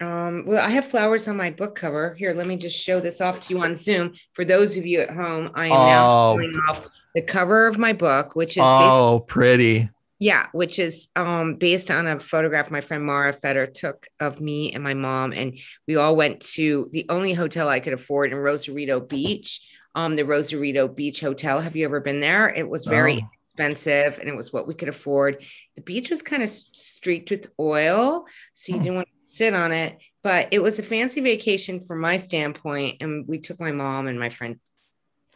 Um, 0.00 0.44
well, 0.46 0.64
I 0.64 0.70
have 0.70 0.84
flowers 0.84 1.26
on 1.26 1.36
my 1.36 1.50
book 1.50 1.74
cover. 1.74 2.14
Here, 2.14 2.32
let 2.32 2.46
me 2.46 2.54
just 2.54 2.78
show 2.78 3.00
this 3.00 3.20
off 3.20 3.40
to 3.40 3.54
you 3.54 3.60
on 3.64 3.74
Zoom. 3.74 4.12
For 4.32 4.44
those 4.44 4.76
of 4.76 4.86
you 4.86 5.00
at 5.00 5.10
home, 5.10 5.50
I 5.56 5.66
am 5.66 5.72
oh. 5.72 5.86
now 5.86 6.34
showing 6.34 6.60
off 6.68 6.88
the 7.16 7.22
cover 7.22 7.66
of 7.66 7.78
my 7.78 7.92
book, 7.92 8.36
which 8.36 8.56
is 8.56 8.62
oh 8.64 9.24
pretty 9.26 9.90
yeah, 10.18 10.46
which 10.52 10.78
is 10.78 11.08
um, 11.14 11.54
based 11.54 11.90
on 11.90 12.06
a 12.06 12.18
photograph 12.18 12.70
my 12.70 12.80
friend 12.80 13.04
Mara 13.04 13.32
Feder 13.32 13.66
took 13.66 14.08
of 14.18 14.40
me 14.40 14.72
and 14.72 14.82
my 14.82 14.94
mom. 14.94 15.32
And 15.32 15.56
we 15.86 15.96
all 15.96 16.16
went 16.16 16.40
to 16.54 16.88
the 16.90 17.06
only 17.08 17.32
hotel 17.32 17.68
I 17.68 17.80
could 17.80 17.92
afford 17.92 18.32
in 18.32 18.38
Rosarito 18.38 19.00
Beach, 19.00 19.60
um, 19.94 20.16
the 20.16 20.24
Rosarito 20.24 20.88
Beach 20.88 21.20
Hotel. 21.20 21.60
Have 21.60 21.76
you 21.76 21.84
ever 21.84 22.00
been 22.00 22.20
there? 22.20 22.48
It 22.48 22.68
was 22.68 22.84
very 22.84 23.22
oh. 23.22 23.28
expensive 23.44 24.18
and 24.18 24.28
it 24.28 24.36
was 24.36 24.52
what 24.52 24.66
we 24.66 24.74
could 24.74 24.88
afford. 24.88 25.44
The 25.76 25.82
beach 25.82 26.10
was 26.10 26.22
kind 26.22 26.42
of 26.42 26.48
streaked 26.48 27.30
with 27.30 27.52
oil, 27.60 28.26
so 28.52 28.72
you 28.72 28.78
hmm. 28.78 28.84
didn't 28.84 28.96
want 28.96 29.08
to 29.16 29.24
sit 29.24 29.54
on 29.54 29.70
it, 29.70 29.98
but 30.24 30.48
it 30.50 30.60
was 30.60 30.80
a 30.80 30.82
fancy 30.82 31.20
vacation 31.20 31.78
from 31.78 32.00
my 32.00 32.16
standpoint. 32.16 32.96
And 33.02 33.26
we 33.28 33.38
took 33.38 33.60
my 33.60 33.70
mom 33.70 34.08
and 34.08 34.18
my 34.18 34.30
friend 34.30 34.58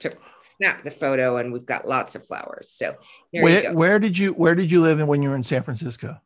took 0.02 0.18
snap 0.58 0.82
the 0.82 0.90
photo 0.90 1.36
and 1.38 1.52
we've 1.52 1.66
got 1.66 1.86
lots 1.86 2.14
of 2.14 2.26
flowers. 2.26 2.68
So 2.68 2.96
where, 3.32 3.72
where 3.72 3.98
did 3.98 4.16
you 4.18 4.32
where 4.32 4.54
did 4.54 4.70
you 4.70 4.82
live 4.82 5.06
when 5.06 5.22
you 5.22 5.30
were 5.30 5.36
in 5.36 5.44
San 5.44 5.62
Francisco? 5.62 6.20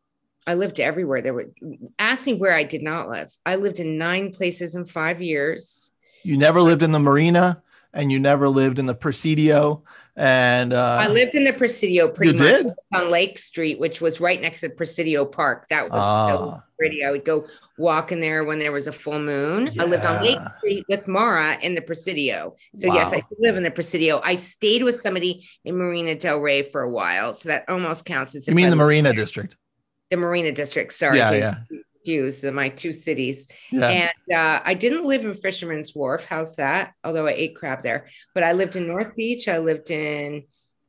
I 0.47 0.55
lived 0.55 0.81
everywhere. 0.81 1.23
There 1.23 1.35
were 1.35 1.51
ask 1.99 2.27
me 2.27 2.35
where 2.35 2.53
I 2.53 2.65
did 2.65 2.83
not 2.83 3.09
live. 3.09 3.31
I 3.45 3.57
lived 3.57 3.81
in 3.81 3.99
nine 3.99 4.33
places 4.33 4.75
in 4.75 4.85
five 4.85 5.21
years. 5.21 5.91
You 6.23 6.37
never 6.37 6.61
lived 6.61 6.83
in 6.83 6.93
the 6.93 6.99
marina 6.99 7.63
and 7.97 8.13
you 8.13 8.21
never 8.21 8.49
lived 8.49 8.79
in 8.79 8.87
the 8.87 8.95
Presidio 8.95 9.83
and 10.17 10.73
uh, 10.73 10.99
I 10.99 11.09
lived 11.09 11.35
in 11.35 11.45
the 11.45 11.53
Presidio 11.53 12.09
pretty 12.09 12.33
much 12.33 12.41
did? 12.41 12.73
on 12.95 13.11
Lake 13.11 13.37
Street, 13.37 13.79
which 13.79 14.01
was 14.01 14.19
right 14.19 14.41
next 14.41 14.61
to 14.61 14.71
Presidio 14.71 15.27
Park. 15.27 15.69
That 15.69 15.91
was 15.91 16.01
uh, 16.01 16.29
so 16.29 16.51
ah. 16.55 16.65
pretty. 16.79 17.05
I 17.05 17.11
would 17.11 17.27
go 17.27 17.47
walk 17.77 18.13
in 18.13 18.21
there 18.21 18.43
when 18.45 18.59
there 18.59 18.73
was 18.73 18.87
a 18.87 18.93
full 18.93 19.19
moon. 19.19 19.69
Yeah. 19.73 19.83
I 19.83 19.87
lived 19.87 20.07
on 20.07 20.25
Lake 20.25 20.39
Street 20.59 20.85
with 20.89 21.07
Mara 21.07 21.59
in 21.61 21.75
the 21.75 21.83
Presidio. 21.83 22.57
So 22.75 22.89
wow. 22.89 22.95
yes, 22.95 23.13
I 23.13 23.23
live 23.39 23.57
in 23.57 23.63
the 23.63 23.71
Presidio. 23.71 24.23
I 24.25 24.37
stayed 24.37 24.83
with 24.85 24.99
somebody 24.99 25.47
in 25.67 25.77
Marina 25.77 26.15
Del 26.15 26.39
Rey 26.39 26.63
for 26.63 26.81
a 26.81 26.91
while, 26.91 27.35
so 27.35 27.51
that 27.51 27.69
almost 27.69 28.07
counts 28.07 28.35
as. 28.35 28.49
You 28.49 28.55
mean 28.55 28.71
the 28.71 28.77
Marina 28.77 29.11
there. 29.11 29.17
District? 29.17 29.55
The 30.11 30.17
Marina 30.17 30.51
District. 30.51 30.95
Sorry. 30.95 31.19
Yeah, 31.19 31.33
yeah 31.33 31.79
confused 32.07 32.43
the 32.43 32.53
my 32.53 32.69
two 32.69 32.93
cities. 32.93 33.49
Yeah. 33.71 33.89
And 33.89 34.35
uh, 34.35 34.61
I 34.65 34.75
didn't 34.75 35.05
live 35.05 35.25
in 35.25 35.35
Fisherman's 35.35 35.95
Wharf. 35.95 36.25
How's 36.25 36.57
that? 36.57 36.95
Although 37.05 37.27
I 37.27 37.33
ate 37.33 37.57
crab 37.57 37.83
there, 37.83 38.09
but 38.35 38.43
I 38.43 38.53
lived 38.53 38.77
in 38.77 38.87
North 38.87 39.15
Beach. 39.17 39.49
I 39.49 39.59
lived 39.59 39.91
in 39.91 40.45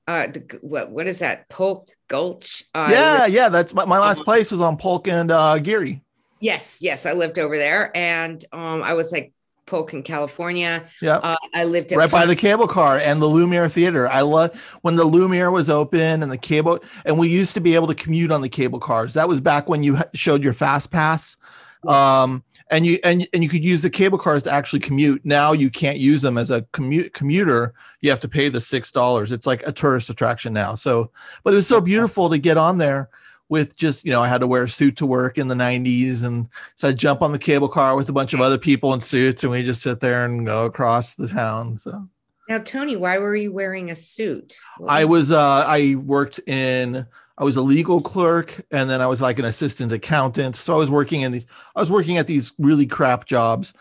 uh, 0.08 0.28
the, 0.28 0.60
what 0.62 0.92
what 0.92 1.08
is 1.08 1.20
that? 1.20 1.50
Polk 1.50 1.90
Gulch. 2.08 2.64
Uh, 2.74 2.90
yeah, 2.92 3.22
lived- 3.24 3.34
yeah. 3.34 3.50
That's 3.50 3.74
my, 3.74 3.86
my 3.86 4.00
last 4.00 4.24
place 4.24 4.52
was 4.52 4.62
on 4.62 4.78
Polk 4.78 5.08
and 5.08 5.32
uh, 5.32 5.58
Geary. 5.58 6.04
Yes, 6.40 6.78
yes, 6.82 7.08
I 7.08 7.14
lived 7.14 7.40
over 7.40 7.58
there, 7.58 7.92
and 7.96 8.44
um, 8.54 8.84
I 8.84 8.94
was 8.94 9.12
like 9.12 9.34
Polk 9.68 9.94
in 9.94 10.02
California. 10.02 10.84
Yeah. 11.02 11.18
Uh, 11.18 11.36
I 11.54 11.66
lived 11.66 11.92
right 11.92 12.10
by 12.10 12.26
the 12.26 12.36
cable 12.36 12.68
car 12.68 13.00
and 13.04 13.22
the 13.22 13.28
Lumiere 13.28 13.70
Theater. 13.70 14.08
I 14.08 14.22
love 14.22 14.60
when 14.82 14.96
the 14.96 15.04
Lumiere 15.04 15.52
was 15.52 15.70
open 15.70 16.24
and 16.24 16.32
the 16.32 16.38
cable, 16.38 16.80
and 17.06 17.20
we 17.20 17.30
used 17.30 17.54
to 17.54 17.60
be 17.60 17.76
able 17.76 17.88
to 17.88 17.96
commute 17.96 18.32
on 18.32 18.42
the 18.42 18.50
cable 18.50 18.80
cars. 18.80 19.14
That 19.14 19.28
was 19.28 19.40
back 19.40 19.70
when 19.70 19.84
you 19.84 20.00
showed 20.16 20.42
your 20.42 20.54
fast 20.54 20.90
pass. 20.90 21.38
Um, 21.86 22.44
and 22.70 22.86
you 22.86 22.98
and, 23.04 23.28
and 23.34 23.44
you 23.44 23.50
could 23.50 23.64
use 23.64 23.82
the 23.82 23.90
cable 23.90 24.18
cars 24.18 24.44
to 24.44 24.52
actually 24.52 24.80
commute. 24.80 25.22
Now 25.24 25.54
you 25.54 25.70
can't 25.70 25.98
use 25.98 26.22
them 26.22 26.38
as 26.38 26.52
a 26.52 26.64
commute 26.74 27.14
commuter. 27.14 27.74
You 28.02 28.10
have 28.10 28.20
to 28.22 28.28
pay 28.28 28.50
the 28.50 28.60
six 28.60 28.92
dollars. 28.92 29.32
It's 29.32 29.48
like 29.48 29.66
a 29.66 29.72
tourist 29.72 30.10
attraction 30.10 30.54
now. 30.54 30.74
So, 30.74 31.12
but 31.44 31.54
it 31.54 31.58
was 31.58 31.68
so 31.68 31.80
beautiful 31.80 32.30
to 32.30 32.38
get 32.38 32.58
on 32.58 32.78
there 32.78 33.10
with 33.50 33.76
just 33.78 34.06
you 34.06 34.12
know 34.12 34.22
I 34.22 34.28
had 34.28 34.42
to 34.42 34.48
wear 34.48 34.64
a 34.64 34.70
suit 34.70 34.98
to 34.98 35.06
work 35.06 35.38
in 35.38 35.48
the 35.48 35.56
90s 35.56 36.24
and 36.24 36.50
so 36.76 36.90
I 36.90 36.92
jump 36.92 37.22
on 37.22 37.32
the 37.32 37.40
cable 37.40 37.70
car 37.70 37.96
with 37.96 38.10
a 38.10 38.14
bunch 38.14 38.34
of 38.34 38.42
other 38.42 38.58
people 38.58 38.94
in 38.94 39.02
suits 39.02 39.44
and 39.44 39.52
we 39.52 39.64
just 39.64 39.82
sit 39.82 40.00
there 40.00 40.26
and 40.26 40.46
go 40.46 40.66
across 40.66 41.16
the 41.16 41.28
town 41.28 41.78
so. 41.78 42.08
Now 42.50 42.60
Tony 42.60 42.96
why 42.96 43.18
were 43.18 43.36
you 43.36 43.52
wearing 43.52 43.92
a 43.92 43.96
suit? 43.96 44.58
Was- 44.80 44.90
I 44.90 45.06
was 45.06 45.32
uh 45.32 45.64
I 45.68 45.96
worked 45.96 46.40
in 46.48 47.06
I 47.38 47.44
was 47.44 47.58
a 47.58 47.62
legal 47.62 48.02
clerk 48.02 48.60
and 48.72 48.90
then 48.90 49.02
I 49.02 49.08
was 49.08 49.22
like 49.22 49.38
an 49.38 49.46
assistant 49.46 49.92
accountant. 49.92 50.56
So 50.56 50.74
I 50.74 50.78
was 50.78 50.92
working 50.92 51.22
in 51.22 51.32
these 51.32 51.48
I 51.76 51.80
was 51.80 51.92
working 51.92 52.18
at 52.18 52.28
these 52.28 52.54
really 52.60 52.86
crap 52.86 53.26
jobs 53.26 53.74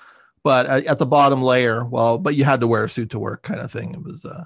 but 0.42 0.66
at 0.66 0.98
the 0.98 1.06
bottom 1.06 1.42
layer 1.42 1.84
well 1.84 2.18
but 2.18 2.36
you 2.36 2.44
had 2.44 2.60
to 2.60 2.68
wear 2.68 2.84
a 2.84 2.88
suit 2.88 3.10
to 3.10 3.18
work 3.18 3.42
kind 3.42 3.60
of 3.60 3.72
thing. 3.72 3.94
It 3.94 4.02
was 4.02 4.24
uh 4.24 4.44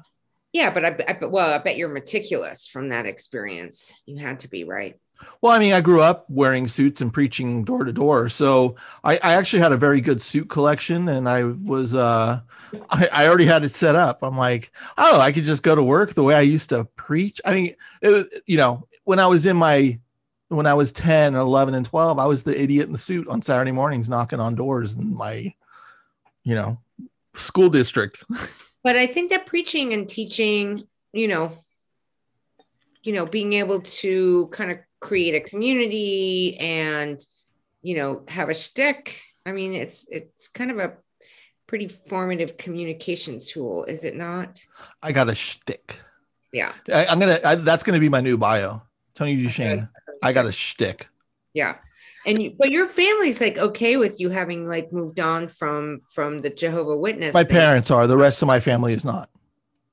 yeah, 0.52 0.70
but 0.70 0.84
I, 0.84 0.96
I 1.06 1.24
well, 1.26 1.52
I 1.52 1.58
bet 1.58 1.76
you're 1.76 1.88
meticulous 1.88 2.66
from 2.66 2.88
that 2.88 3.06
experience. 3.06 3.94
You 4.06 4.18
had 4.18 4.40
to 4.40 4.48
be 4.48 4.64
right. 4.64 4.98
Well, 5.40 5.52
I 5.52 5.58
mean, 5.58 5.72
I 5.72 5.80
grew 5.80 6.02
up 6.02 6.26
wearing 6.28 6.66
suits 6.66 7.00
and 7.00 7.12
preaching 7.12 7.64
door 7.64 7.84
to 7.84 7.92
door, 7.92 8.28
so 8.28 8.76
I, 9.04 9.14
I, 9.16 9.34
actually 9.34 9.60
had 9.60 9.72
a 9.72 9.76
very 9.76 10.00
good 10.00 10.20
suit 10.20 10.50
collection, 10.50 11.08
and 11.08 11.28
I 11.28 11.44
was 11.44 11.94
uh, 11.94 12.40
I, 12.90 13.08
I, 13.12 13.26
already 13.26 13.46
had 13.46 13.64
it 13.64 13.72
set 13.72 13.96
up. 13.96 14.18
I'm 14.22 14.36
like, 14.36 14.72
oh, 14.98 15.18
I 15.18 15.32
could 15.32 15.44
just 15.44 15.62
go 15.62 15.74
to 15.74 15.82
work 15.82 16.14
the 16.14 16.22
way 16.22 16.34
I 16.34 16.42
used 16.42 16.68
to 16.70 16.84
preach. 16.96 17.40
I 17.44 17.54
mean, 17.54 17.74
it 18.02 18.10
was 18.10 18.28
you 18.46 18.56
know 18.56 18.86
when 19.04 19.18
I 19.18 19.26
was 19.26 19.46
in 19.46 19.56
my 19.56 19.98
when 20.50 20.66
I 20.66 20.74
was 20.74 20.90
10, 20.92 21.36
11, 21.36 21.74
and 21.74 21.86
12, 21.86 22.18
I 22.18 22.26
was 22.26 22.42
the 22.42 22.60
idiot 22.60 22.86
in 22.86 22.92
the 22.92 22.98
suit 22.98 23.28
on 23.28 23.40
Saturday 23.40 23.70
mornings 23.70 24.10
knocking 24.10 24.40
on 24.40 24.56
doors 24.56 24.96
in 24.96 25.14
my, 25.14 25.54
you 26.42 26.56
know, 26.56 26.76
school 27.34 27.70
district. 27.70 28.24
But 28.82 28.96
I 28.96 29.06
think 29.06 29.28
that 29.30 29.44
preaching 29.44 29.92
and 29.92 30.08
teaching, 30.08 30.86
you 31.12 31.28
know, 31.28 31.50
you 33.02 33.12
know, 33.12 33.26
being 33.26 33.52
able 33.52 33.80
to 33.80 34.48
kind 34.48 34.70
of 34.70 34.78
create 35.00 35.34
a 35.34 35.40
community 35.40 36.56
and, 36.58 37.18
you 37.82 37.96
know, 37.96 38.22
have 38.28 38.48
a 38.48 38.54
stick. 38.54 39.20
I 39.46 39.52
mean, 39.52 39.72
it's 39.72 40.06
it's 40.10 40.48
kind 40.48 40.70
of 40.70 40.78
a 40.78 40.94
pretty 41.66 41.88
formative 41.88 42.56
communication 42.56 43.38
tool, 43.38 43.84
is 43.84 44.04
it 44.04 44.14
not? 44.16 44.62
I 45.02 45.12
got 45.12 45.28
a 45.28 45.34
shtick. 45.34 45.98
Yeah, 46.52 46.72
I, 46.92 47.04
am 47.06 47.18
gonna. 47.18 47.38
I, 47.44 47.54
that's 47.54 47.82
gonna 47.82 48.00
be 48.00 48.08
my 48.08 48.20
new 48.20 48.36
bio. 48.36 48.82
Tony 49.14 49.36
DuShane. 49.36 49.88
I 50.22 50.32
got 50.32 50.46
a 50.46 50.52
shtick. 50.52 51.06
Yeah. 51.54 51.76
And 52.26 52.42
you, 52.42 52.54
but 52.58 52.70
your 52.70 52.86
family's 52.86 53.40
like 53.40 53.56
okay 53.56 53.96
with 53.96 54.20
you 54.20 54.28
having 54.28 54.66
like 54.66 54.92
moved 54.92 55.20
on 55.20 55.48
from 55.48 56.02
from 56.12 56.40
the 56.40 56.50
Jehovah 56.50 56.96
Witness. 56.96 57.32
My 57.32 57.44
thing. 57.44 57.56
parents 57.56 57.90
are. 57.90 58.06
The 58.06 58.16
rest 58.16 58.42
of 58.42 58.46
my 58.48 58.60
family 58.60 58.92
is 58.92 59.04
not. 59.04 59.30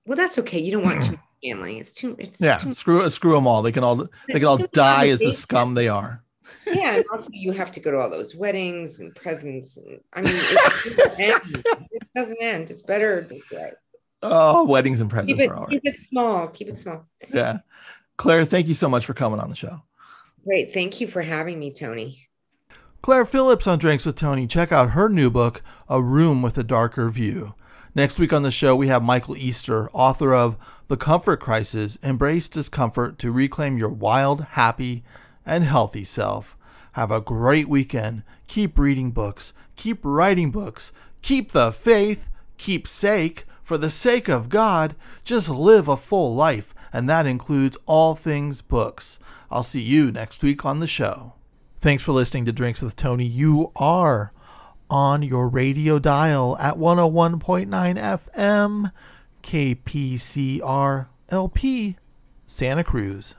Well, 0.06 0.18
that's 0.18 0.38
okay. 0.40 0.60
You 0.60 0.72
don't 0.72 0.84
want 0.84 1.04
too 1.04 1.20
family. 1.48 1.80
It's 1.80 1.94
too. 1.94 2.16
It's 2.20 2.40
yeah. 2.42 2.58
Too, 2.58 2.74
screw 2.74 3.10
screw 3.10 3.34
them 3.34 3.48
all. 3.48 3.62
They 3.62 3.72
can 3.72 3.84
all 3.84 3.96
they 3.96 4.34
can 4.34 4.46
all 4.46 4.58
die 4.58 5.08
as 5.08 5.20
the 5.20 5.34
scum 5.34 5.74
they 5.74 5.88
are. 5.88 6.24
Yeah, 6.66 6.96
and 6.96 7.06
also 7.12 7.30
you 7.32 7.52
have 7.52 7.72
to 7.72 7.80
go 7.80 7.92
to 7.92 7.98
all 7.98 8.10
those 8.10 8.36
weddings 8.36 9.00
and 9.00 9.14
presents. 9.16 9.78
And 9.78 10.00
I 10.14 10.22
mean, 10.22 10.34
it 10.34 10.98
doesn't 10.98 11.20
end. 11.20 11.66
It 11.92 12.08
doesn't 12.16 12.38
end. 12.42 12.72
It's 12.72 12.82
better 12.82 13.22
this 13.22 13.50
way. 13.52 13.72
Oh, 14.24 14.64
weddings 14.64 15.00
and 15.00 15.10
presents 15.10 15.40
keep 15.40 15.50
it, 15.50 15.52
are 15.52 15.58
all 15.58 15.66
right. 15.66 15.82
Keep 15.82 15.86
it 15.86 16.00
small. 16.10 16.48
Keep 16.48 16.70
it 16.70 16.80
small. 16.80 17.06
Yeah. 17.34 17.60
Claire, 18.18 18.46
thank 18.46 18.68
you 18.68 18.74
so 18.74 18.90
much 18.90 19.06
for 19.06 19.14
coming 19.14 19.40
on 19.40 19.50
the 19.50 19.56
show. 19.56 19.82
Great. 20.44 20.74
Thank 20.74 21.00
you 21.00 21.08
for 21.08 21.22
having 21.22 21.60
me, 21.60 21.72
Tony. 21.72 22.28
Claire 23.04 23.26
Phillips 23.26 23.68
on 23.68 23.78
Drinks 23.78 24.06
with 24.06 24.16
Tony. 24.16 24.48
Check 24.48 24.72
out 24.72 24.92
her 24.92 25.08
new 25.08 25.30
book, 25.30 25.62
A 25.88 26.02
Room 26.02 26.42
with 26.42 26.58
a 26.58 26.64
Darker 26.64 27.10
View. 27.10 27.54
Next 27.98 28.20
week 28.20 28.32
on 28.32 28.44
the 28.44 28.52
show, 28.52 28.76
we 28.76 28.90
have 28.90 29.02
Michael 29.02 29.36
Easter, 29.36 29.90
author 29.92 30.36
of 30.36 30.56
The 30.88 30.98
Comfort 30.98 31.40
Crisis 31.40 31.96
Embrace 32.04 32.48
Discomfort 32.48 33.18
to 33.18 33.32
Reclaim 33.32 33.76
Your 33.76 33.90
Wild, 33.90 34.42
Happy, 34.52 35.04
and 35.48 35.64
Healthy 35.64 36.04
Self. 36.04 36.56
Have 36.92 37.10
a 37.10 37.20
great 37.20 37.68
weekend. 37.68 38.22
Keep 38.46 38.78
reading 38.78 39.10
books, 39.10 39.52
keep 39.76 40.02
writing 40.04 40.52
books, 40.52 40.94
keep 41.24 41.54
the 41.54 41.72
faith, 41.72 42.30
keep 42.60 42.88
sake. 42.88 43.46
For 43.64 43.80
the 43.80 43.90
sake 43.90 44.30
of 44.30 44.48
God, 44.48 44.94
just 45.24 45.50
live 45.50 45.88
a 45.88 45.98
full 45.98 46.36
life 46.36 46.76
and 46.94 47.10
that 47.10 47.26
includes 47.26 47.80
all 47.88 48.14
things 48.14 48.62
books. 48.62 49.20
I'll 49.50 49.64
see 49.64 49.82
you 49.82 50.12
next 50.12 50.44
week 50.44 50.64
on 50.64 50.82
the 50.82 50.86
show. 50.86 51.34
Thanks 51.80 52.04
for 52.04 52.12
listening 52.12 52.46
to 52.46 52.52
Drinks 52.52 52.84
with 52.84 52.96
Tony. 52.96 53.26
You 53.26 53.72
are 53.76 54.32
on 54.90 55.24
your 55.24 55.50
radio 55.50 56.00
dial 56.00 56.58
at 56.58 56.76
101.9 56.76 57.68
FM, 58.36 58.92
KPCR 59.44 61.08
LP, 61.30 61.98
Santa 62.46 62.84
Cruz. 62.84 63.36